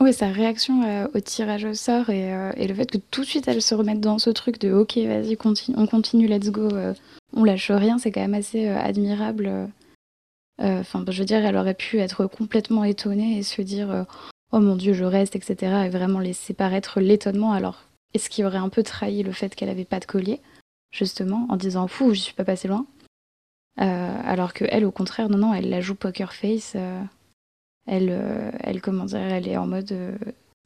Oui, 0.00 0.14
sa 0.14 0.28
réaction 0.28 0.82
euh, 0.82 1.08
au 1.14 1.20
tirage 1.20 1.66
au 1.66 1.74
sort 1.74 2.06
euh, 2.08 2.52
et, 2.56 2.66
le 2.66 2.74
fait 2.74 2.90
que 2.90 2.96
tout 2.96 3.20
de 3.20 3.26
suite 3.26 3.48
elle 3.48 3.60
se 3.60 3.74
remette 3.74 4.00
dans 4.00 4.18
ce 4.18 4.30
truc 4.30 4.58
de 4.58 4.72
ok, 4.72 4.96
vas-y, 4.96 5.36
on 5.76 5.86
continue, 5.86 6.26
let's 6.26 6.50
go, 6.50 6.70
euh, 6.72 6.94
on 7.34 7.44
lâche 7.44 7.70
rien, 7.70 7.98
c'est 7.98 8.10
quand 8.10 8.22
même 8.22 8.34
assez 8.34 8.66
admirable. 8.66 9.68
Enfin, 10.58 11.04
je 11.08 11.18
veux 11.18 11.24
dire, 11.24 11.44
elle 11.44 11.56
aurait 11.56 11.74
pu 11.74 11.98
être 12.00 12.26
complètement 12.26 12.84
étonnée 12.84 13.38
et 13.38 13.42
se 13.42 13.62
dire 13.62 14.06
oh 14.52 14.60
mon 14.60 14.76
dieu, 14.76 14.92
je 14.92 15.04
reste, 15.04 15.36
etc. 15.36 15.84
et 15.86 15.88
vraiment 15.88 16.18
laisser 16.18 16.52
paraître 16.54 17.00
l'étonnement. 17.00 17.52
Alors, 17.52 17.84
est-ce 18.12 18.28
qu'il 18.28 18.44
aurait 18.44 18.58
un 18.58 18.68
peu 18.68 18.82
trahi 18.82 19.22
le 19.22 19.32
fait 19.32 19.54
qu'elle 19.54 19.70
avait 19.70 19.84
pas 19.84 20.00
de 20.00 20.04
collier, 20.04 20.40
justement, 20.92 21.46
en 21.48 21.56
disant 21.56 21.86
fou, 21.88 22.12
je 22.12 22.20
suis 22.20 22.34
pas 22.34 22.44
passé 22.44 22.68
loin 22.68 22.86
alors 23.86 24.52
que 24.52 24.64
elle, 24.68 24.84
au 24.84 24.90
contraire, 24.90 25.28
non, 25.28 25.38
non, 25.38 25.54
elle 25.54 25.70
la 25.70 25.80
joue 25.80 25.94
poker 25.94 26.34
face. 26.34 26.74
Euh, 26.76 27.02
elle, 27.86 28.08
euh, 28.10 28.50
elle, 28.60 28.80
comment 28.80 29.06
dire, 29.06 29.18
elle 29.18 29.48
est 29.48 29.56
en 29.56 29.66
mode 29.66 29.94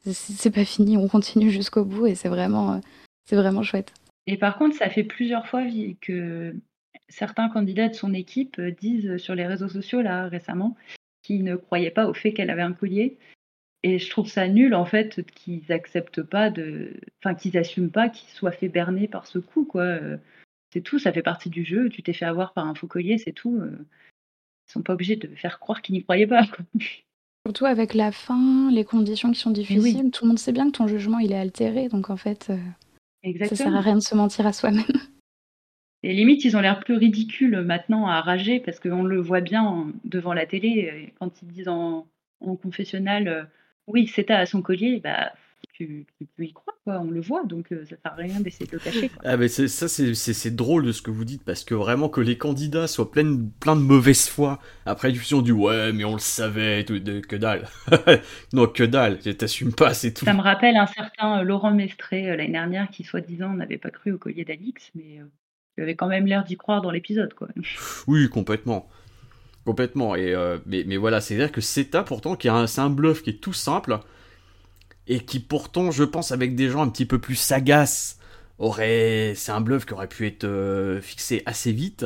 c'est 0.07 0.51
pas 0.51 0.65
fini, 0.65 0.97
on 0.97 1.07
continue 1.07 1.49
jusqu'au 1.49 1.83
bout 1.83 2.05
et 2.05 2.13
c'est 2.13 2.29
vraiment, 2.29 2.79
c'est 3.25 3.35
vraiment 3.35 3.63
chouette. 3.63 3.91
Et 4.27 4.37
par 4.37 4.59
contre, 4.59 4.75
ça 4.75 4.87
fait 4.87 5.03
plusieurs 5.03 5.47
fois 5.47 5.63
que 5.99 6.55
certains 7.09 7.49
candidats 7.49 7.89
de 7.89 7.95
son 7.95 8.13
équipe 8.13 8.61
disent 8.61 9.17
sur 9.17 9.33
les 9.33 9.47
réseaux 9.47 9.67
sociaux 9.67 10.03
là 10.03 10.27
récemment 10.27 10.75
qu'ils 11.23 11.43
ne 11.43 11.55
croyaient 11.55 11.89
pas 11.89 12.07
au 12.07 12.13
fait 12.13 12.33
qu'elle 12.33 12.51
avait 12.51 12.61
un 12.61 12.73
collier. 12.73 13.17
Et 13.81 13.97
je 13.97 14.09
trouve 14.09 14.27
ça 14.27 14.47
nul 14.47 14.75
en 14.75 14.85
fait 14.85 15.25
qu'ils 15.33 15.71
acceptent 15.71 16.21
pas 16.21 16.51
de, 16.51 16.93
enfin 17.23 17.33
qu'ils 17.33 17.57
assument 17.57 17.91
pas 17.91 18.09
qu'ils 18.09 18.29
soient 18.29 18.51
fait 18.51 18.69
berner 18.69 19.07
par 19.07 19.25
ce 19.25 19.39
coup 19.39 19.65
quoi. 19.65 19.97
C'est 20.75 20.81
tout, 20.81 20.99
ça 20.99 21.13
fait 21.13 21.21
partie 21.21 21.49
du 21.49 21.63
jeu. 21.63 21.87
Tu 21.87 22.03
t'es 22.03 22.11
fait 22.11 22.25
avoir 22.25 22.51
par 22.51 22.67
un 22.67 22.75
faux 22.75 22.85
collier, 22.85 23.17
c'est 23.17 23.31
tout. 23.31 23.61
Ils 23.63 24.71
sont 24.71 24.81
pas 24.81 24.91
obligés 24.91 25.15
de 25.15 25.33
faire 25.33 25.57
croire 25.57 25.81
qu'ils 25.81 25.95
n'y 25.95 26.03
croyaient 26.03 26.27
pas. 26.27 26.45
Surtout 27.47 27.65
avec 27.65 27.93
la 27.93 28.11
fin, 28.11 28.69
les 28.71 28.83
conditions 28.83 29.31
qui 29.31 29.39
sont 29.39 29.51
difficiles, 29.51 30.11
tout 30.11 30.25
le 30.25 30.29
monde 30.29 30.39
sait 30.39 30.51
bien 30.51 30.65
que 30.65 30.75
ton 30.75 30.87
jugement 30.87 31.19
il 31.19 31.31
est 31.31 31.37
altéré, 31.37 31.87
donc 31.87 32.09
en 32.09 32.17
fait, 32.17 32.51
Exactement. 33.23 33.57
ça 33.57 33.63
sert 33.63 33.75
à 33.75 33.81
rien 33.81 33.95
de 33.95 34.01
se 34.01 34.15
mentir 34.15 34.45
à 34.45 34.51
soi-même. 34.51 34.83
Et 36.03 36.13
limite, 36.13 36.43
ils 36.43 36.57
ont 36.57 36.59
l'air 36.59 36.81
plus 36.81 36.95
ridicules 36.95 37.61
maintenant 37.61 38.07
à 38.07 38.19
rager 38.19 38.59
parce 38.59 38.79
qu'on 38.81 39.03
le 39.03 39.21
voit 39.21 39.41
bien 39.41 39.93
devant 40.03 40.33
la 40.33 40.45
télé 40.45 41.13
quand 41.19 41.41
ils 41.41 41.47
disent 41.47 41.69
en, 41.69 42.05
en 42.41 42.55
confessionnal, 42.57 43.49
oui, 43.87 44.07
c'était 44.07 44.33
à 44.33 44.45
son 44.45 44.61
collier, 44.61 44.99
bah 44.99 45.31
tu, 45.75 46.05
peux 46.37 46.43
y 46.43 46.53
croire, 46.53 46.77
quoi. 46.83 46.99
on 46.99 47.11
le 47.11 47.19
voit, 47.19 47.43
donc 47.43 47.71
euh, 47.71 47.83
ça 47.83 47.97
sert 48.01 48.13
à 48.13 48.15
rien 48.15 48.39
d'essayer 48.39 48.65
de 48.65 48.71
le 48.71 48.79
cacher. 48.79 49.11
Ah, 49.23 49.35
mais 49.35 49.47
ça, 49.47 49.87
c'est 49.87 50.55
drôle 50.55 50.85
de 50.85 50.91
ce 50.91 51.01
que 51.01 51.11
vous 51.11 51.25
dites, 51.25 51.43
parce 51.43 51.63
que 51.63 51.73
vraiment 51.73 52.07
que 52.07 52.21
les 52.21 52.37
candidats 52.37 52.87
soient 52.87 53.11
pleins, 53.11 53.37
plein 53.59 53.75
de 53.75 53.81
mauvaise 53.81 54.29
foi, 54.29 54.59
après 54.85 55.11
diffusion 55.11 55.41
du 55.41 55.51
ouais, 55.51 55.91
mais 55.91 56.05
on 56.05 56.13
le 56.13 56.19
savait, 56.19 56.85
tout, 56.85 56.99
de, 56.99 57.19
que 57.19 57.35
dalle. 57.35 57.67
non, 58.53 58.67
que 58.67 58.83
dalle, 58.83 59.19
t'assumes 59.19 59.73
pas, 59.73 59.93
c'est 59.93 60.13
tout. 60.13 60.25
Ça 60.25 60.33
me 60.33 60.41
rappelle 60.41 60.77
un 60.77 60.87
certain 60.87 61.39
euh, 61.39 61.43
Laurent 61.43 61.71
Mestré 61.71 62.29
euh, 62.29 62.35
l'année 62.37 62.53
dernière 62.53 62.89
qui, 62.89 63.03
soi-disant, 63.03 63.49
n'avait 63.49 63.77
pas 63.77 63.91
cru 63.91 64.13
au 64.13 64.17
collier 64.17 64.45
d'Alix, 64.45 64.91
mais 64.95 65.19
il 65.77 65.83
avait 65.83 65.95
quand 65.95 66.07
même 66.07 66.25
l'air 66.25 66.45
d'y 66.45 66.55
croire 66.55 66.81
dans 66.81 66.91
l'épisode, 66.91 67.33
quoi. 67.33 67.49
oui, 68.07 68.29
complètement. 68.29 68.87
Complètement. 69.65 70.15
Et 70.15 70.35
mais, 70.67 70.83
mais 70.85 70.95
voilà, 70.95 71.19
c'est-à-dire 71.19 71.51
que 71.51 71.59
CETA, 71.59 72.03
pourtant, 72.03 72.35
qui 72.35 72.49
c'est 72.67 72.81
un 72.81 72.89
bluff 72.91 73.23
qui 73.23 73.31
est 73.31 73.41
tout 73.41 73.51
simple, 73.51 73.99
et 75.07 75.19
qui 75.19 75.39
pourtant, 75.39 75.91
je 75.91 76.03
pense, 76.03 76.31
avec 76.31 76.55
des 76.55 76.69
gens 76.69 76.81
un 76.81 76.89
petit 76.89 77.05
peu 77.05 77.19
plus 77.19 77.35
sagaces, 77.35 78.19
aurait, 78.57 79.33
c'est 79.35 79.51
un 79.51 79.61
bluff 79.61 79.85
qui 79.85 79.93
aurait 79.93 80.07
pu 80.07 80.27
être 80.27 80.45
euh, 80.45 81.01
fixé 81.01 81.43
assez 81.45 81.71
vite. 81.71 82.05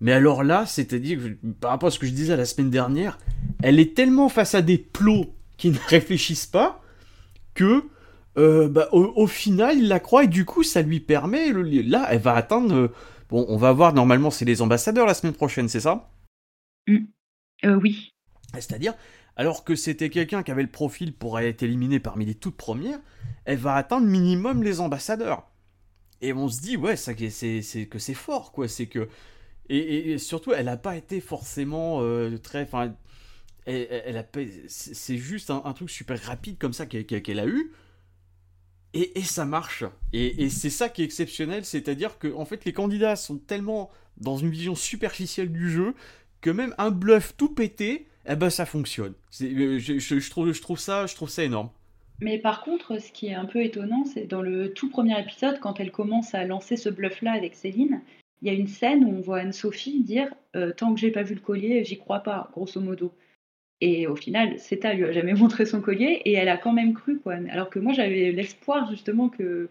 Mais 0.00 0.12
alors 0.12 0.44
là, 0.44 0.64
c'est-à-dire, 0.66 1.20
par 1.60 1.70
rapport 1.70 1.88
à 1.88 1.90
ce 1.90 1.98
que 1.98 2.06
je 2.06 2.12
disais 2.12 2.36
la 2.36 2.44
semaine 2.44 2.70
dernière, 2.70 3.18
elle 3.62 3.80
est 3.80 3.96
tellement 3.96 4.28
face 4.28 4.54
à 4.54 4.62
des 4.62 4.78
plots 4.78 5.34
qui 5.56 5.70
ne 5.70 5.78
réfléchissent 5.88 6.46
pas 6.46 6.82
que 7.54 7.84
euh, 8.36 8.68
bah, 8.68 8.88
au, 8.92 9.26
final, 9.26 9.78
il 9.78 9.88
la 9.88 9.98
croit 9.98 10.24
et 10.24 10.28
du 10.28 10.44
coup, 10.44 10.62
ça 10.62 10.82
lui 10.82 11.00
permet. 11.00 11.52
là, 11.52 12.06
elle 12.10 12.20
va 12.20 12.34
atteindre. 12.34 12.74
Euh, 12.74 12.94
bon, 13.28 13.44
on 13.48 13.56
va 13.56 13.72
voir. 13.72 13.92
Normalement, 13.92 14.30
c'est 14.30 14.44
les 14.44 14.62
ambassadeurs 14.62 15.06
la 15.06 15.14
semaine 15.14 15.34
prochaine, 15.34 15.68
c'est 15.68 15.80
ça? 15.80 16.08
Mmh. 16.86 16.98
Oui. 17.64 18.14
C'est-à-dire, 18.54 18.94
alors 19.38 19.62
que 19.62 19.76
c'était 19.76 20.10
quelqu'un 20.10 20.42
qui 20.42 20.50
avait 20.50 20.62
le 20.62 20.70
profil 20.70 21.14
pour 21.14 21.38
être 21.38 21.62
éliminé 21.62 22.00
parmi 22.00 22.26
les 22.26 22.34
toutes 22.34 22.56
premières, 22.56 22.98
elle 23.44 23.58
va 23.58 23.76
atteindre 23.76 24.06
minimum 24.08 24.64
les 24.64 24.80
ambassadeurs. 24.80 25.48
Et 26.20 26.32
on 26.32 26.48
se 26.48 26.60
dit, 26.60 26.76
ouais, 26.76 26.96
c'est, 26.96 27.14
que 27.14 27.98
c'est 27.98 28.14
fort, 28.14 28.50
quoi. 28.50 28.66
C'est 28.66 28.88
que. 28.88 29.08
Et, 29.68 30.18
surtout, 30.18 30.52
elle 30.52 30.66
n'a 30.66 30.76
pas 30.76 30.96
été 30.96 31.20
forcément 31.20 32.02
euh, 32.02 32.36
très. 32.38 32.62
Enfin, 32.62 32.96
elle, 33.64 34.26
c'est 34.66 35.18
juste 35.18 35.50
un, 35.50 35.72
truc 35.72 35.88
super 35.88 36.20
rapide 36.20 36.58
comme 36.58 36.72
ça 36.72 36.86
qu'elle, 36.86 37.38
a 37.38 37.46
eu. 37.46 37.72
Et, 38.92 39.22
ça 39.22 39.44
marche. 39.44 39.84
Et, 40.12 40.50
c'est 40.50 40.70
ça 40.70 40.88
qui 40.88 41.02
est 41.02 41.04
exceptionnel, 41.04 41.64
c'est-à-dire 41.64 42.18
que 42.18 42.34
en 42.34 42.44
fait, 42.44 42.64
les 42.64 42.72
candidats 42.72 43.14
sont 43.14 43.38
tellement 43.38 43.92
dans 44.16 44.36
une 44.36 44.50
vision 44.50 44.74
superficielle 44.74 45.52
du 45.52 45.70
jeu 45.70 45.94
que 46.40 46.50
même 46.50 46.74
un 46.78 46.90
bluff 46.90 47.36
tout 47.36 47.54
pété 47.54 48.07
eh 48.28 48.36
ben 48.36 48.50
ça 48.50 48.66
fonctionne. 48.66 49.14
Euh, 49.40 49.78
je, 49.78 50.30
trouve, 50.30 50.78
ça, 50.78 51.06
énorme. 51.38 51.70
Mais 52.20 52.38
par 52.38 52.62
contre, 52.62 53.00
ce 53.00 53.10
qui 53.10 53.28
est 53.28 53.34
un 53.34 53.46
peu 53.46 53.62
étonnant, 53.62 54.04
c'est 54.04 54.26
dans 54.26 54.42
le 54.42 54.72
tout 54.72 54.90
premier 54.90 55.18
épisode, 55.20 55.60
quand 55.60 55.80
elle 55.80 55.90
commence 55.90 56.34
à 56.34 56.44
lancer 56.44 56.76
ce 56.76 56.88
bluff-là 56.88 57.32
avec 57.32 57.54
Céline, 57.54 58.02
il 58.42 58.48
y 58.48 58.50
a 58.50 58.54
une 58.54 58.68
scène 58.68 59.04
où 59.04 59.16
on 59.16 59.20
voit 59.20 59.38
Anne-Sophie 59.38 60.02
dire 60.02 60.28
euh, 60.56 60.72
Tant 60.72 60.94
que 60.94 61.00
j'ai 61.00 61.10
pas 61.10 61.22
vu 61.22 61.34
le 61.34 61.40
collier, 61.40 61.84
j'y 61.84 61.98
crois 61.98 62.20
pas, 62.20 62.50
grosso 62.52 62.80
modo. 62.80 63.12
Et 63.80 64.06
au 64.06 64.16
final, 64.16 64.58
Ceta 64.58 64.92
lui 64.92 65.04
a 65.04 65.12
jamais 65.12 65.34
montré 65.34 65.64
son 65.64 65.80
collier 65.80 66.20
et 66.24 66.34
elle 66.34 66.48
a 66.48 66.58
quand 66.58 66.72
même 66.72 66.94
cru, 66.94 67.18
quoi. 67.18 67.36
Alors 67.50 67.70
que 67.70 67.78
moi, 67.78 67.92
j'avais 67.94 68.32
l'espoir 68.32 68.90
justement 68.90 69.28
que, 69.28 69.68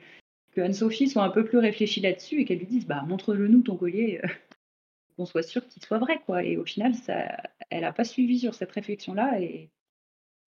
que 0.53 0.61
Anne-Sophie 0.61 1.09
soit 1.09 1.23
un 1.23 1.29
peu 1.29 1.45
plus 1.45 1.59
réfléchie 1.59 2.01
là-dessus 2.01 2.41
et 2.41 2.45
qu'elle 2.45 2.59
lui 2.59 2.65
dise 2.65 2.87
Bah, 2.87 3.03
montre-le 3.07 3.47
nous 3.47 3.61
ton 3.61 3.75
collier 3.75 4.21
qu'on 5.17 5.25
soit 5.25 5.43
sûr 5.43 5.67
qu'il 5.67 5.83
soit 5.83 5.97
vrai, 5.97 6.21
quoi. 6.25 6.43
Et 6.43 6.57
au 6.57 6.65
final, 6.65 6.93
ça, 6.95 7.37
elle 7.69 7.81
n'a 7.81 7.91
pas 7.91 8.03
suivi 8.03 8.39
sur 8.39 8.53
cette 8.53 8.71
réflexion-là, 8.71 9.41
et, 9.41 9.69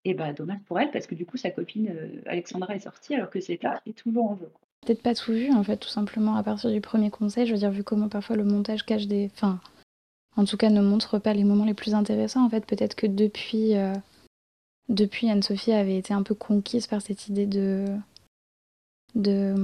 et 0.04 0.14
bah, 0.14 0.32
dommage 0.32 0.60
pour 0.66 0.80
elle, 0.80 0.90
parce 0.90 1.06
que 1.06 1.14
du 1.14 1.26
coup, 1.26 1.36
sa 1.36 1.50
copine 1.50 1.88
euh, 1.90 2.22
Alexandra 2.26 2.74
est 2.74 2.80
sortie, 2.80 3.14
alors 3.14 3.30
que 3.30 3.40
c'est 3.40 3.62
là, 3.62 3.82
et 3.86 3.92
toujours 3.92 4.30
en 4.30 4.36
jeu. 4.36 4.50
Peut-être 4.86 5.02
pas 5.02 5.14
tout 5.14 5.32
vu, 5.32 5.52
en 5.52 5.62
fait, 5.62 5.76
tout 5.76 5.88
simplement, 5.88 6.36
à 6.36 6.42
partir 6.42 6.70
du 6.70 6.80
premier 6.80 7.10
conseil, 7.10 7.46
je 7.46 7.52
veux 7.52 7.58
dire, 7.58 7.70
vu 7.70 7.84
comment 7.84 8.08
parfois 8.08 8.36
le 8.36 8.44
montage 8.44 8.86
cache 8.86 9.06
des... 9.06 9.30
Enfin, 9.34 9.60
en 10.36 10.44
tout 10.44 10.56
cas, 10.56 10.70
ne 10.70 10.80
montre 10.80 11.18
pas 11.18 11.34
les 11.34 11.44
moments 11.44 11.66
les 11.66 11.74
plus 11.74 11.94
intéressants, 11.94 12.44
en 12.44 12.48
fait, 12.48 12.64
peut-être 12.64 12.94
que 12.94 13.06
depuis... 13.06 13.76
Euh, 13.76 13.94
depuis, 14.88 15.30
Anne-Sophie 15.30 15.72
avait 15.72 15.96
été 15.96 16.12
un 16.12 16.24
peu 16.24 16.34
conquise 16.34 16.88
par 16.88 17.00
cette 17.00 17.28
idée 17.28 17.46
de 17.46 17.84
de, 19.14 19.54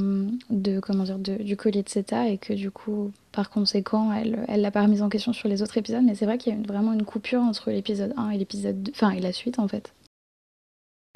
de 0.51 0.80
comment 0.80 1.05
dire 1.05 1.18
du 1.18 1.57
collier 1.57 1.82
de 1.82 1.88
CETA 1.88 2.28
et 2.28 2.38
que 2.38 2.53
du 2.53 2.70
coup 2.70 3.12
par 3.32 3.51
conséquent 3.51 4.12
elle 4.12 4.44
elle 4.49 4.61
l'a 4.61 4.70
pas 4.70 4.82
remise 4.82 5.03
en 5.03 5.09
question 5.09 5.32
sur 5.32 5.49
les 5.49 5.62
autres 5.62 5.78
épisodes 5.78 6.03
mais 6.05 6.14
c'est 6.14 6.26
vrai 6.26 6.38
qu'il 6.38 6.55
y 6.55 6.59
a 6.59 6.66
vraiment 6.66 6.92
une 6.92 7.05
coupure 7.05 7.40
entre 7.40 7.70
l'épisode 7.70 8.12
1 8.16 8.30
et 8.30 8.38
l'épisode 8.38 8.82
2 8.82 8.92
enfin 8.92 9.11
et 9.11 9.20
la 9.20 9.32
suite 9.32 9.59
en 9.59 9.68
fait. 9.68 9.94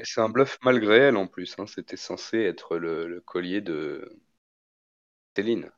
C'est 0.03 0.21
un 0.21 0.29
bluff 0.29 0.57
malgré 0.63 0.97
elle 0.97 1.17
en 1.17 1.27
plus 1.27 1.55
hein. 1.59 1.67
c'était 1.67 1.97
censé 1.97 2.39
être 2.39 2.77
le, 2.77 3.21
collier 3.25 3.61
de 3.61 4.17
Céline. 5.35 5.69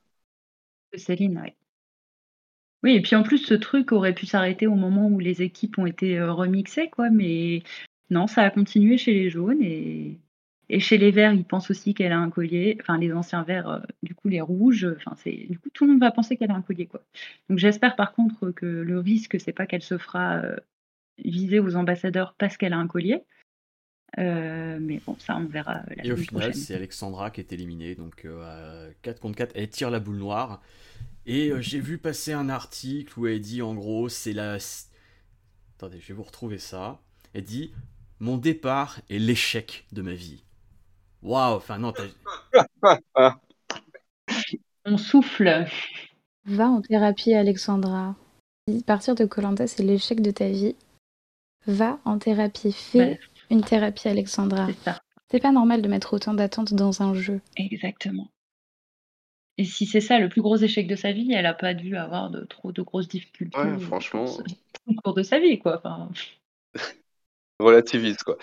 De 0.93 0.97
Céline 0.97 1.41
oui 1.43 1.53
oui 2.83 2.95
et 2.95 3.01
puis 3.01 3.15
en 3.15 3.23
plus 3.23 3.39
ce 3.39 3.53
truc 3.53 3.91
aurait 3.91 4.13
pu 4.13 4.25
s'arrêter 4.25 4.67
au 4.67 4.75
moment 4.75 5.07
où 5.07 5.19
les 5.19 5.41
équipes 5.41 5.77
ont 5.79 5.85
été 5.85 6.19
euh, 6.19 6.31
remixées 6.31 6.89
quoi 6.89 7.09
mais 7.09 7.63
non 8.09 8.27
ça 8.27 8.43
a 8.43 8.49
continué 8.49 8.97
chez 8.97 9.13
les 9.13 9.29
jaunes 9.29 9.63
et 9.63 10.19
et 10.69 10.79
chez 10.79 10.97
les 10.97 11.11
verts, 11.11 11.33
ils 11.33 11.43
pensent 11.43 11.69
aussi 11.69 11.93
qu'elle 11.93 12.11
a 12.11 12.19
un 12.19 12.29
collier. 12.29 12.77
Enfin, 12.81 12.97
les 12.97 13.11
anciens 13.11 13.43
verts, 13.43 13.69
euh, 13.69 13.79
du 14.01 14.15
coup, 14.15 14.29
les 14.29 14.41
rouges. 14.41 14.87
Enfin, 14.95 15.15
c'est 15.17 15.45
du 15.49 15.59
coup 15.59 15.69
tout 15.69 15.85
le 15.85 15.91
monde 15.91 15.99
va 15.99 16.11
penser 16.11 16.37
qu'elle 16.37 16.51
a 16.51 16.55
un 16.55 16.61
collier, 16.61 16.85
quoi. 16.85 17.01
Donc, 17.49 17.59
j'espère 17.59 17.95
par 17.95 18.13
contre 18.13 18.51
que 18.51 18.65
le 18.65 18.99
risque, 18.99 19.39
c'est 19.39 19.51
pas 19.51 19.65
qu'elle 19.65 19.81
se 19.81 19.97
fera 19.97 20.37
euh, 20.37 20.55
viser 21.23 21.59
aux 21.59 21.75
ambassadeurs 21.75 22.35
parce 22.37 22.57
qu'elle 22.57 22.73
a 22.73 22.77
un 22.77 22.87
collier. 22.87 23.23
Euh, 24.19 24.77
mais 24.79 25.01
bon, 25.05 25.17
ça, 25.19 25.35
on 25.35 25.45
verra 25.45 25.81
la 25.97 26.05
Et 26.05 26.11
au 26.11 26.17
final, 26.17 26.53
c'est 26.53 26.75
Alexandra 26.75 27.31
qui 27.31 27.41
est 27.41 27.51
éliminée. 27.51 27.95
Donc, 27.95 28.27
4 29.01 29.19
contre 29.19 29.37
4, 29.37 29.51
elle 29.55 29.69
tire 29.69 29.89
la 29.89 29.99
boule 29.99 30.17
noire. 30.17 30.61
Et 31.25 31.51
j'ai 31.59 31.79
vu 31.79 31.97
passer 31.97 32.31
un 32.31 32.47
article 32.47 33.19
où 33.19 33.27
elle 33.27 33.41
dit 33.41 33.61
en 33.61 33.73
gros, 33.73 34.07
c'est 34.09 34.33
la. 34.33 34.57
Attendez, 35.77 35.99
je 35.99 36.07
vais 36.09 36.13
vous 36.13 36.23
retrouver 36.23 36.57
ça. 36.57 37.01
Elle 37.33 37.43
dit 37.43 37.73
Mon 38.19 38.37
départ 38.37 39.01
est 39.09 39.19
l'échec 39.19 39.85
de 39.91 40.01
ma 40.01 40.13
vie. 40.13 40.43
Waouh, 41.23 41.55
enfin 41.55 41.77
non, 41.77 41.93
On 44.85 44.97
souffle. 44.97 45.65
Va 46.45 46.67
en 46.67 46.81
thérapie, 46.81 47.33
Alexandra. 47.33 48.17
Partir 48.85 49.15
de 49.15 49.23
Colanta, 49.25 49.67
c'est 49.67 49.83
l'échec 49.83 50.21
de 50.21 50.31
ta 50.31 50.49
vie. 50.49 50.75
Va 51.65 51.99
en 52.03 52.19
thérapie. 52.19 52.73
Fais 52.73 53.21
une 53.49 53.63
thérapie, 53.63 54.09
Alexandra. 54.09 54.67
C'est 55.31 55.39
pas 55.39 55.53
normal 55.53 55.81
de 55.81 55.87
mettre 55.87 56.13
autant 56.13 56.33
d'attentes 56.33 56.73
dans 56.73 57.01
un 57.01 57.13
jeu. 57.13 57.39
Exactement. 57.55 58.29
Et 59.57 59.63
si 59.63 59.85
c'est 59.85 60.01
ça 60.01 60.19
le 60.19 60.27
plus 60.29 60.41
gros 60.41 60.57
échec 60.57 60.87
de 60.87 60.95
sa 60.95 61.13
vie, 61.13 61.31
elle 61.31 61.45
a 61.45 61.53
pas 61.53 61.73
dû 61.73 61.95
avoir 61.95 62.31
de 62.31 62.43
trop 62.43 62.73
de 62.73 62.81
grosses 62.81 63.07
difficultés. 63.07 63.57
Ouais, 63.57 63.79
franchement. 63.79 64.25
Au 64.87 64.93
cours 64.95 65.13
de 65.13 65.23
sa 65.23 65.39
vie, 65.39 65.59
quoi. 65.59 65.77
Enfin... 65.77 66.09
Relativise, 67.59 68.17
quoi 68.17 68.37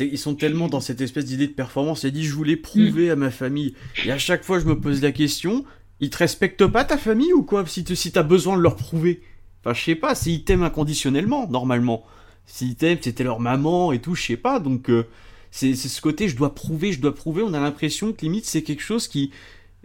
ils 0.00 0.18
sont 0.18 0.34
tellement 0.34 0.68
dans 0.68 0.80
cette 0.80 1.00
espèce 1.00 1.26
d'idée 1.26 1.46
de 1.46 1.52
performance. 1.52 2.04
Il 2.04 2.12
dit 2.12 2.24
je 2.24 2.34
voulais 2.34 2.56
prouver 2.56 3.10
à 3.10 3.16
ma 3.16 3.30
famille. 3.30 3.74
Et 4.04 4.12
à 4.12 4.18
chaque 4.18 4.44
fois 4.44 4.58
je 4.58 4.64
me 4.64 4.78
pose 4.78 5.02
la 5.02 5.12
question, 5.12 5.64
ils 6.00 6.10
te 6.10 6.18
respectent 6.18 6.66
pas 6.66 6.84
ta 6.84 6.96
famille 6.96 7.32
ou 7.32 7.42
quoi? 7.42 7.64
Si 7.66 7.84
tu 7.84 7.94
si 7.96 8.12
as 8.16 8.22
besoin 8.22 8.56
de 8.56 8.62
leur 8.62 8.76
prouver. 8.76 9.22
Enfin 9.60 9.74
je 9.74 9.82
sais 9.82 9.94
pas, 9.94 10.14
s'ils 10.14 10.44
t'aiment 10.44 10.64
inconditionnellement 10.64 11.48
normalement. 11.48 12.04
S'ils 12.46 12.74
t'aiment, 12.74 12.98
c'était 13.00 13.24
leur 13.24 13.38
maman 13.38 13.92
et 13.92 14.00
tout, 14.00 14.14
je 14.14 14.22
sais 14.22 14.36
pas. 14.36 14.60
Donc 14.60 14.90
euh, 14.90 15.06
c'est 15.50 15.74
ce 15.74 16.00
côté 16.00 16.28
je 16.28 16.36
dois 16.36 16.54
prouver, 16.54 16.92
je 16.92 17.00
dois 17.00 17.14
prouver. 17.14 17.42
On 17.42 17.54
a 17.54 17.60
l'impression 17.60 18.12
que 18.12 18.22
limite 18.22 18.46
c'est 18.46 18.62
quelque 18.62 18.82
chose 18.82 19.08
qui 19.08 19.30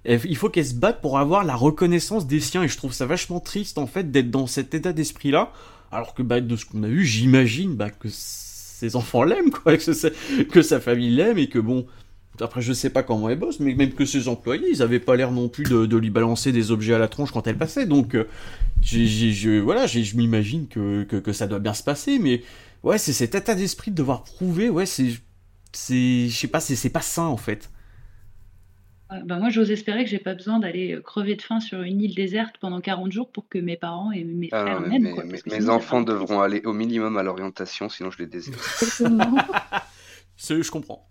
il 0.05 0.38
faut 0.38 0.49
qu'elle 0.49 0.66
se 0.66 0.74
batte 0.74 1.01
pour 1.01 1.20
avoir 1.20 1.43
la 1.43 1.55
reconnaissance 1.55 2.28
des 2.28 2.39
siens 2.39 2.64
et 2.64 2.68
je 2.70 2.78
trouve 2.78 2.93
ça 2.93 3.05
vachement 3.05 3.41
triste 3.41 3.78
en 3.78 3.88
fait 3.88 4.10
d'être 4.10 4.32
dans 4.32 4.47
cet 4.47 4.74
état 4.74 4.93
d'esprit 4.93 5.32
là 5.32 5.51
alors 5.91 6.14
que 6.14 6.22
bah, 6.22 6.39
de 6.39 6.55
ce 6.55 6.66
qu'on 6.66 6.84
a 6.84 6.88
vu 6.88 7.05
j'imagine 7.05 7.76
bah, 7.76 7.89
que 7.89 8.08
ses 8.78 8.95
enfants 8.95 9.23
l'aiment, 9.23 9.49
quoi, 9.49 9.75
que, 9.75 10.43
que 10.43 10.61
sa 10.61 10.80
famille 10.80 11.09
l'aime 11.09 11.38
et 11.39 11.47
que 11.47 11.59
bon. 11.59 11.88
Après, 12.39 12.61
je 12.61 12.71
sais 12.71 12.91
pas 12.91 13.01
comment 13.01 13.30
elle 13.30 13.39
bosse, 13.39 13.59
mais 13.59 13.73
même 13.73 13.93
que 13.93 14.05
ses 14.05 14.28
employés, 14.28 14.67
ils 14.69 14.84
avaient 14.84 14.99
pas 14.99 15.15
l'air 15.15 15.32
non 15.32 15.49
plus 15.49 15.63
de, 15.63 15.97
lui 15.97 16.11
balancer 16.11 16.51
des 16.51 16.69
objets 16.69 16.93
à 16.93 16.99
la 16.99 17.07
tronche 17.07 17.32
quand 17.32 17.47
elle 17.47 17.57
passait. 17.57 17.88
Donc, 17.88 18.13
euh, 18.13 18.25
voilà, 19.63 19.88
je 19.88 20.15
m'imagine 20.15 20.67
que, 20.67 21.03
que, 21.03 21.34
ça 21.34 21.47
doit 21.47 21.57
bien 21.57 21.73
se 21.73 21.82
passer, 21.82 22.19
mais 22.19 22.43
ouais, 22.84 22.99
c'est 22.99 23.13
cet 23.13 23.34
état 23.34 23.55
d'esprit 23.55 23.89
de 23.89 23.95
devoir 23.95 24.23
prouver, 24.23 24.69
ouais, 24.69 24.86
c'est, 24.86 25.07
je 25.73 26.30
sais 26.30 26.47
pas, 26.47 26.59
c'est 26.59 26.89
pas 26.89 27.01
sain 27.01 27.25
en 27.25 27.38
fait. 27.38 27.71
Bah, 29.10 29.39
moi, 29.39 29.49
j'ose 29.49 29.72
espérer 29.72 30.03
que 30.03 30.10
j'ai 30.10 30.20
pas 30.20 30.36
besoin 30.36 30.60
d'aller 30.60 30.93
euh, 30.95 31.01
crever 31.01 31.36
de 31.36 31.41
faim 31.41 31.60
sur 31.60 31.82
une 31.82 32.01
île 32.01 32.16
déserte 32.16 32.55
pendant 32.60 32.82
40 32.82 33.12
jours 33.12 33.32
pour 33.32 33.47
que 33.47 33.58
mes 33.58 33.78
parents 33.78 34.12
et 34.12 34.24
mes 34.24 34.49
Ah 34.51 34.62
frères 34.62 34.82
non, 34.82 34.88
mais 34.88 34.99
m'aiment, 34.99 35.03
mes, 35.03 35.12
quoi, 35.12 35.24
mes- 35.24 35.30
parce 35.32 35.43
que 35.43 35.49
mes 35.49 35.55
sinon, 35.62 35.68
ça 35.68 35.74
enfants 35.76 36.03
part 36.03 36.03
en 36.03 36.03
devront 36.03 36.41
aller 36.41 36.62
au 36.66 36.74
minimum 36.74 37.18
à 37.18 37.24
l'orientation, 37.24 37.89
sinon 37.89 38.12
je 38.12 38.20
les 38.20 38.28
désire. 38.28 38.53
Exactement. 38.82 39.38
C'est- 40.38 40.62
Je 40.62 40.72
comprends. 40.72 41.10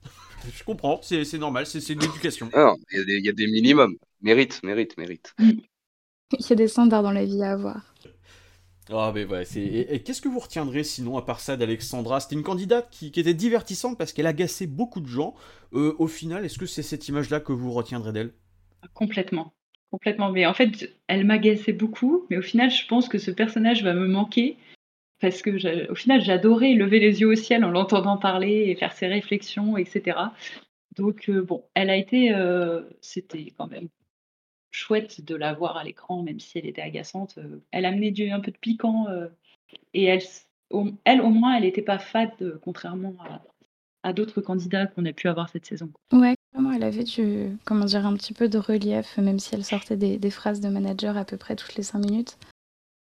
Je 0.54 0.62
comprends, 0.62 1.00
c'est 1.02 1.24
c'est 1.24 1.38
normal, 1.38 1.66
c'est 1.66 1.80
c'est 1.80 1.96
de 1.96 2.00
l'éducation. 2.00 2.48
Il 2.92 2.98
y, 2.98 3.00
a 3.00 3.04
des- 3.04 3.16
il 3.18 3.24
y 3.24 3.28
a 3.28 3.32
des 3.32 3.46
minimums. 3.48 3.96
Mérite, 4.20 4.62
mérite, 4.62 4.96
mérite. 4.96 5.34
Il 5.40 6.46
y 6.48 6.52
a 6.52 6.56
des 6.56 6.68
standards 6.68 7.02
dans 7.02 7.12
la 7.12 7.24
vie 7.24 7.42
à 7.42 7.52
avoir. 7.52 7.94
Ah, 8.90 9.10
mais 9.14 9.24
ouais, 9.24 9.44
c'est. 9.44 9.62
Et, 9.62 10.00
qu'est-ce 10.00 10.20
que 10.20 10.28
vous 10.28 10.38
retiendrez 10.38 10.84
sinon, 10.84 11.16
à 11.16 11.22
part 11.22 11.40
ça, 11.40 11.56
d'Alexandra? 11.56 12.20
C'était 12.20 12.36
une 12.36 12.44
candidate 12.44 12.88
qui, 12.90 13.06
était 13.08 13.34
divertissante 13.34 13.98
parce 13.98 14.12
qu'elle 14.12 14.26
agaçait 14.26 14.66
beaucoup 14.66 15.00
de 15.00 15.08
gens. 15.08 15.34
Euh, 15.72 15.94
au 15.98 16.06
final, 16.06 16.44
est-ce 16.44 16.58
que 16.58 16.66
c'est 16.66 16.82
cette 16.82 17.08
image-là 17.08 17.40
que 17.40 17.52
vous 17.52 17.72
retiendrez 17.72 18.12
d'elle? 18.12 18.32
Complètement. 18.94 19.54
Complètement. 19.90 20.30
Mais 20.30 20.46
en 20.46 20.54
fait, 20.54 20.96
elle 21.08 21.24
m'agaçait 21.24 21.72
beaucoup. 21.72 22.26
Mais 22.30 22.36
au 22.36 22.42
final, 22.42 22.70
je 22.70 22.86
pense 22.86 23.08
que 23.08 23.18
ce 23.18 23.30
personnage 23.30 23.82
va 23.82 23.92
me 23.92 24.06
manquer. 24.06 24.56
Parce 25.20 25.42
que, 25.42 25.90
au 25.90 25.94
final, 25.94 26.20
j'adorais 26.20 26.74
lever 26.74 27.00
les 27.00 27.20
yeux 27.22 27.28
au 27.28 27.34
ciel 27.34 27.64
en 27.64 27.70
l'entendant 27.70 28.18
parler 28.18 28.66
et 28.68 28.76
faire 28.76 28.92
ses 28.92 29.06
réflexions, 29.06 29.76
etc. 29.78 30.18
Donc, 30.96 31.28
euh, 31.28 31.42
bon, 31.42 31.64
elle 31.74 31.90
a 31.90 31.96
été. 31.96 32.32
euh, 32.34 32.82
C'était 33.00 33.52
quand 33.56 33.66
même 33.66 33.88
chouette 34.76 35.24
de 35.24 35.34
la 35.34 35.54
voir 35.54 35.78
à 35.78 35.84
l'écran, 35.84 36.22
même 36.22 36.38
si 36.38 36.58
elle 36.58 36.66
était 36.66 36.82
agaçante. 36.82 37.38
Euh, 37.38 37.62
Elle 37.70 37.86
amenait 37.86 38.10
du, 38.10 38.30
un 38.30 38.40
peu 38.40 38.50
de 38.50 38.58
piquant. 38.58 39.06
euh, 39.08 39.28
et 39.94 40.04
elle, 40.04 40.22
au, 40.70 40.88
elle, 41.04 41.22
au 41.22 41.30
moins, 41.30 41.56
elle 41.56 41.62
n'était 41.62 41.82
pas 41.82 41.98
fade, 41.98 42.30
euh, 42.42 42.58
contrairement 42.62 43.16
à, 44.02 44.12
d'autres 44.12 44.40
candidats 44.40 44.86
qu'on 44.86 45.04
a 45.06 45.12
pu 45.12 45.28
avoir 45.28 45.48
cette 45.48 45.66
saison. 45.66 45.90
Ouais, 46.12 46.36
elle 46.74 46.82
avait 46.84 47.04
du, 47.04 47.56
comment 47.64 47.86
dire, 47.86 48.06
un 48.06 48.14
petit 48.14 48.34
peu 48.34 48.48
de 48.48 48.58
relief, 48.58 49.16
même 49.16 49.40
si 49.40 49.54
elle 49.54 49.64
sortait 49.64 49.96
des, 49.96 50.30
phrases 50.30 50.60
de 50.60 50.68
manager 50.68 51.16
à 51.16 51.24
peu 51.24 51.36
près 51.36 51.56
toutes 51.56 51.74
les 51.74 51.82
cinq 51.82 52.00
minutes. 52.00 52.36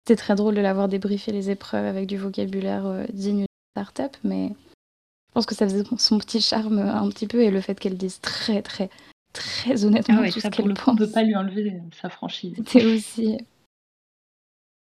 C'était 0.08 0.20
très 0.20 0.36
drôle 0.36 0.56
de 0.56 0.62
la 0.62 0.74
voir 0.74 0.88
débriefer 0.88 1.32
les 1.32 1.52
épreuves 1.52 1.86
avec 1.86 2.08
du 2.08 2.18
vocabulaire 2.18 3.06
digne 3.14 3.40
d'une 3.40 3.46
start-up, 3.76 4.18
mais 4.24 4.48
je 4.50 5.34
pense 5.34 5.46
que 5.46 5.54
ça 5.54 5.68
faisait 5.68 5.84
son- 5.98 6.18
petit 6.18 6.42
charme 6.42 6.80
un 6.80 7.08
petit 7.10 7.28
peu 7.28 7.42
et 7.44 7.52
le 7.52 7.62
fait 7.62 7.80
qu'elle 7.80 7.98
dise 7.98 8.20
très, 8.22 8.64
très, 8.64 8.90
très 9.36 9.86
honnêtement 9.86 10.16
Ah 10.20 10.22
ouais, 10.22 10.32
tout 10.32 10.40
ça 10.40 10.50
ce 10.50 10.56
pour 10.56 10.64
qu'elle 10.64 10.68
le 10.70 10.74
coup, 10.76 10.82
on 10.88 10.96
pense. 10.96 11.00
ne 11.02 11.06
peut 11.06 11.12
pas 11.12 11.24
lui 11.24 11.36
enlever 11.36 11.70
euh, 11.72 11.80
sa 12.02 12.10
franchise. 12.10 12.54
C'était 12.58 12.86
aussi. 12.86 13.38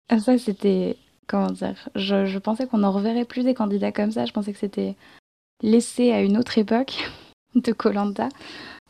Ah, 0.09 0.19
ça, 0.19 0.37
c'était. 0.39 0.97
Comment 1.27 1.51
dire 1.53 1.89
je, 1.95 2.27
je 2.27 2.39
pensais 2.39 2.67
qu'on 2.67 2.83
en 2.83 2.91
reverrait 2.91 3.25
plus 3.25 3.45
des 3.45 3.55
candidats 3.55 3.93
comme 3.93 4.11
ça. 4.11 4.25
Je 4.27 4.33
pensais 4.33 4.53
que 4.53 4.59
c'était 4.59 4.97
laissé 5.63 6.11
à 6.11 6.23
une 6.23 6.37
autre 6.37 6.59
époque 6.59 7.09
de 7.55 7.73
Colanta. 7.73 8.29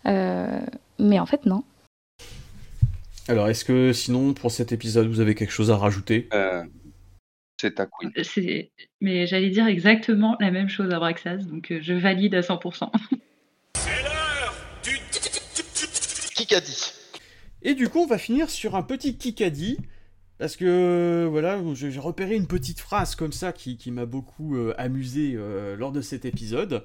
mais 0.07 1.19
en 1.19 1.27
fait, 1.27 1.45
non. 1.47 1.63
Alors, 3.29 3.49
est-ce 3.49 3.65
que 3.65 3.93
sinon, 3.93 4.33
pour 4.35 4.51
cet 4.51 4.73
épisode, 4.73 5.07
vous 5.09 5.21
avez 5.21 5.35
quelque 5.35 5.53
chose 5.53 5.71
à 5.71 5.77
rajouter? 5.77 6.29
Euh, 6.33 6.65
c'est 7.61 7.75
ta 7.75 7.87
queen. 7.87 8.11
C'est- 8.25 8.71
Mais 9.03 9.27
j'allais 9.27 9.51
dire 9.51 9.67
exactement 9.67 10.37
la 10.41 10.51
même 10.51 10.69
chose 10.71 10.91
à 10.93 10.99
Braxas, 10.99 11.37
donc 11.45 11.71
euh, 11.71 11.79
je 11.83 11.93
valide 11.93 12.35
à 12.35 12.41
100%. 12.41 12.91
Qui 13.75 13.89
a 13.89 14.20
dit 16.59 16.93
Et 17.63 17.75
du 17.75 17.89
coup, 17.89 18.01
on 18.01 18.07
va 18.07 18.19
finir 18.19 18.51
sur 18.51 18.75
un 18.75 18.83
petit 18.83 19.17
kikadi. 19.17 19.79
Parce 20.39 20.57
que, 20.57 21.29
voilà, 21.31 21.63
j'ai 21.75 21.91
j'ai 21.91 22.01
repéré 22.01 22.35
une 22.35 22.47
petite 22.47 22.81
phrase 22.81 23.15
comme 23.15 23.33
ça 23.33 23.53
qui, 23.53 23.77
qui 23.77 23.91
m'a 23.91 24.07
beaucoup 24.07 24.57
euh, 24.57 24.75
amusé 24.79 25.35
euh, 25.37 25.77
lors 25.77 25.93
de 25.93 26.01
cet 26.01 26.25
épisode. 26.25 26.85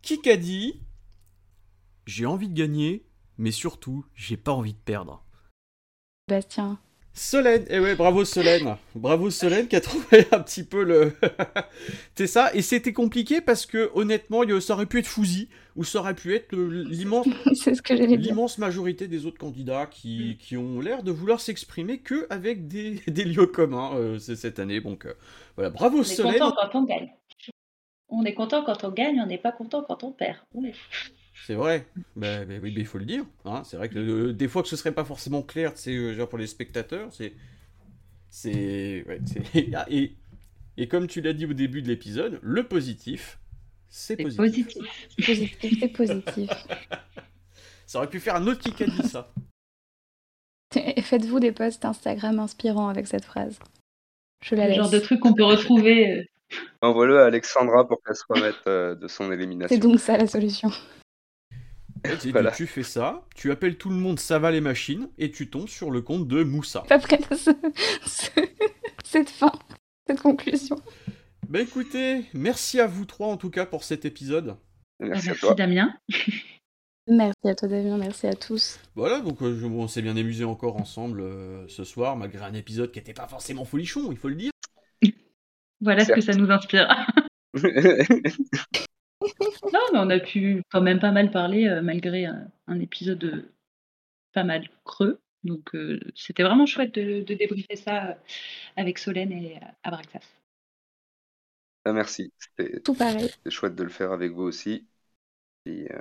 Kikadi, 0.00 0.80
j'ai 2.06 2.26
envie 2.26 2.48
de 2.48 2.54
gagner, 2.54 3.06
mais 3.36 3.52
surtout, 3.52 4.06
j'ai 4.14 4.38
pas 4.38 4.52
envie 4.52 4.72
de 4.72 4.78
perdre. 4.78 5.22
Bastien. 6.28 6.80
Solène, 7.14 7.66
eh 7.68 7.78
ouais, 7.78 7.94
bravo 7.94 8.24
Solène, 8.24 8.76
bravo 8.94 9.30
Solène 9.30 9.68
qui 9.68 9.76
a 9.76 9.82
trouvé 9.82 10.26
un 10.32 10.40
petit 10.40 10.64
peu 10.64 10.82
le. 10.82 11.12
C'est 12.14 12.26
ça, 12.26 12.54
et 12.54 12.62
c'était 12.62 12.94
compliqué 12.94 13.42
parce 13.42 13.66
que 13.66 13.90
honnêtement, 13.94 14.42
ça 14.60 14.72
aurait 14.72 14.86
pu 14.86 15.00
être 15.00 15.06
Fouzi, 15.06 15.48
ou 15.76 15.84
ça 15.84 16.00
aurait 16.00 16.14
pu 16.14 16.34
être 16.34 16.52
l'immense 16.56 18.56
majorité 18.56 19.08
des 19.08 19.26
autres 19.26 19.38
candidats 19.38 19.86
qui, 19.86 20.38
qui 20.40 20.56
ont 20.56 20.80
l'air 20.80 21.02
de 21.02 21.10
vouloir 21.10 21.40
s'exprimer 21.40 21.98
que 21.98 22.26
avec 22.30 22.66
des, 22.66 22.92
des 23.06 23.24
lieux 23.24 23.46
communs 23.46 23.94
euh, 23.94 24.18
cette 24.18 24.58
année. 24.58 24.80
Donc 24.80 25.04
euh, 25.04 25.12
voilà, 25.56 25.68
bravo 25.68 25.98
On 25.98 26.02
est 26.02 26.04
Solène. 26.04 26.38
content 26.38 26.54
quand 26.56 26.78
on 26.78 26.84
gagne. 26.84 27.10
On 28.08 28.24
est 28.24 28.34
content 28.34 28.64
quand 28.64 28.84
on 28.84 28.90
gagne, 28.90 29.20
on 29.20 29.26
n'est 29.26 29.38
pas 29.38 29.52
content 29.52 29.84
quand 29.86 30.02
on 30.02 30.12
perd. 30.12 30.38
C'est 31.46 31.54
vrai. 31.54 31.86
Bah, 32.16 32.44
bah 32.44 32.54
oui, 32.62 32.70
bah, 32.70 32.80
il 32.80 32.86
faut 32.86 32.98
le 32.98 33.04
dire. 33.04 33.24
hein. 33.44 33.62
C'est 33.64 33.76
vrai 33.76 33.88
que 33.88 33.98
euh, 33.98 34.32
des 34.32 34.48
fois 34.48 34.62
que 34.62 34.68
ce 34.68 34.76
serait 34.76 34.92
pas 34.92 35.04
forcément 35.04 35.42
clair, 35.42 35.72
c'est 35.74 35.94
euh, 35.94 36.14
genre 36.14 36.28
pour 36.28 36.38
les 36.38 36.46
spectateurs, 36.46 37.08
c'est 37.12 37.32
c'est 38.30 39.04
ouais, 39.08 39.20
c'est- 39.26 39.68
Ah, 39.74 39.86
et 39.90 40.12
et 40.76 40.88
comme 40.88 41.06
tu 41.06 41.20
l'as 41.20 41.32
dit 41.32 41.44
au 41.46 41.52
début 41.52 41.82
de 41.82 41.88
l'épisode, 41.88 42.38
le 42.42 42.62
positif, 42.66 43.38
c'est 43.88 44.16
C'est 44.16 44.22
positif. 44.22 44.66
positif. 44.68 45.26
Positif, 45.26 45.76
c'est 45.80 45.88
positif. 45.88 46.50
Ça 47.86 47.98
aurait 47.98 48.08
pu 48.08 48.20
faire 48.20 48.36
un 48.36 48.46
autre 48.46 48.62
qui 48.74 48.84
a 48.84 48.86
dit 48.86 49.02
ça. 49.08 49.30
Et 50.76 51.02
Faites-vous 51.02 51.40
des 51.40 51.52
posts 51.52 51.84
Instagram 51.84 52.38
inspirants 52.38 52.88
avec 52.88 53.06
cette 53.06 53.24
phrase. 53.26 53.58
Je 54.42 54.54
la 54.54 54.62
Le 54.64 54.68
laisse. 54.70 54.78
genre 54.78 54.90
de 54.90 54.98
truc 54.98 55.20
qu'on 55.20 55.34
peut 55.34 55.44
retrouver. 55.44 56.10
euh, 56.10 56.22
Envoie-le 56.80 57.18
à 57.20 57.26
Alexandra 57.26 57.86
pour 57.86 58.02
qu'elle 58.02 58.16
se 58.16 58.24
remette 58.30 58.66
euh, 58.66 58.94
de 58.94 59.08
son 59.08 59.28
C'est 59.28 59.34
élimination. 59.34 59.76
donc 59.78 60.00
ça 60.00 60.16
la 60.16 60.26
solution. 60.26 60.70
Tu, 62.20 62.30
Voilà. 62.30 62.50
tu 62.50 62.66
fais 62.66 62.82
ça, 62.82 63.24
tu 63.34 63.50
appelles 63.52 63.76
tout 63.76 63.88
le 63.90 63.96
monde, 63.96 64.18
ça 64.18 64.38
va 64.38 64.50
les 64.50 64.60
machines, 64.60 65.08
et 65.18 65.30
tu 65.30 65.48
tombes 65.48 65.68
sur 65.68 65.90
le 65.90 66.00
compte 66.02 66.26
de 66.26 66.42
Moussa. 66.42 66.80
Pas 66.88 66.98
prête 66.98 67.30
à 67.30 67.36
ce- 67.36 67.50
ce- 68.04 68.30
cette 69.04 69.30
fin, 69.30 69.52
cette 70.06 70.20
conclusion. 70.20 70.76
Bah 71.48 71.60
écoutez, 71.60 72.24
merci 72.34 72.80
à 72.80 72.86
vous 72.86 73.04
trois 73.04 73.28
en 73.28 73.36
tout 73.36 73.50
cas 73.50 73.66
pour 73.66 73.84
cet 73.84 74.04
épisode. 74.04 74.56
Merci, 75.00 75.28
à 75.28 75.30
Merci 75.32 75.40
toi. 75.40 75.54
Damien. 75.54 75.94
Merci 77.08 77.48
à 77.48 77.54
toi 77.56 77.66
Damien, 77.66 77.98
merci 77.98 78.28
à 78.28 78.34
tous. 78.34 78.78
Voilà, 78.94 79.18
donc 79.20 79.42
euh, 79.42 79.60
on 79.64 79.88
s'est 79.88 80.02
bien 80.02 80.16
amusé 80.16 80.44
encore 80.44 80.76
ensemble 80.76 81.20
euh, 81.20 81.66
ce 81.66 81.82
soir, 81.82 82.16
malgré 82.16 82.44
un 82.44 82.54
épisode 82.54 82.92
qui 82.92 83.00
n'était 83.00 83.12
pas 83.12 83.26
forcément 83.26 83.64
folichon, 83.64 84.12
il 84.12 84.16
faut 84.16 84.28
le 84.28 84.36
dire. 84.36 84.52
Voilà 85.80 86.04
ce 86.04 86.12
que 86.12 86.20
ça 86.20 86.32
nous 86.34 86.48
inspire. 86.52 86.88
Non, 89.72 89.80
mais 89.92 89.98
on 89.98 90.10
a 90.10 90.18
pu 90.20 90.62
quand 90.70 90.80
même 90.82 91.00
pas 91.00 91.12
mal 91.12 91.30
parler 91.30 91.66
euh, 91.68 91.82
malgré 91.82 92.26
un, 92.26 92.48
un 92.66 92.80
épisode 92.80 93.24
euh, 93.24 93.52
pas 94.34 94.44
mal 94.44 94.68
creux. 94.84 95.20
Donc 95.44 95.74
euh, 95.74 96.00
c'était 96.14 96.42
vraiment 96.44 96.66
chouette 96.66 96.94
de, 96.94 97.22
de 97.22 97.34
débriefer 97.34 97.76
ça 97.76 98.10
euh, 98.10 98.14
avec 98.76 98.98
Solène 98.98 99.32
et 99.32 99.56
euh, 99.58 99.66
Abraxas. 99.84 100.20
Ah, 101.84 101.92
merci. 101.92 102.32
C'était 102.38 102.80
Tout 102.84 102.94
pareil. 102.94 103.30
c'était 103.44 103.50
chouette 103.50 103.74
de 103.74 103.82
le 103.82 103.90
faire 103.90 104.12
avec 104.12 104.32
vous 104.32 104.42
aussi. 104.42 104.86
Et, 105.66 105.92
euh, 105.92 106.00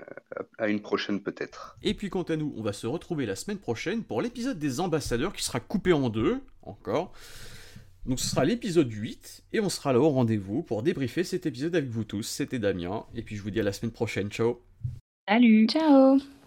à 0.57 0.69
une 0.69 0.81
prochaine 0.81 1.23
peut-être. 1.23 1.77
Et 1.83 1.93
puis 1.95 2.09
quant 2.09 2.23
à 2.23 2.35
nous, 2.37 2.53
on 2.57 2.63
va 2.63 2.73
se 2.73 2.87
retrouver 2.87 3.25
la 3.25 3.35
semaine 3.35 3.59
prochaine 3.59 4.03
pour 4.03 4.21
l'épisode 4.21 4.59
des 4.59 4.79
ambassadeurs 4.79 5.33
qui 5.33 5.43
sera 5.43 5.59
coupé 5.59 5.93
en 5.93 6.09
deux, 6.09 6.41
encore. 6.63 7.13
Donc 8.05 8.19
ce 8.19 8.27
sera 8.27 8.45
l'épisode 8.45 8.91
8, 8.91 9.43
et 9.53 9.59
on 9.59 9.69
sera 9.69 9.93
là 9.93 9.99
au 9.99 10.09
rendez-vous 10.09 10.63
pour 10.63 10.83
débriefer 10.83 11.23
cet 11.23 11.45
épisode 11.45 11.75
avec 11.75 11.89
vous 11.89 12.03
tous. 12.03 12.23
C'était 12.23 12.59
Damien, 12.59 13.05
et 13.15 13.21
puis 13.21 13.35
je 13.35 13.43
vous 13.43 13.51
dis 13.51 13.59
à 13.59 13.63
la 13.63 13.73
semaine 13.73 13.91
prochaine, 13.91 14.29
ciao. 14.29 14.59
Salut. 15.27 15.67
Ciao 15.67 16.40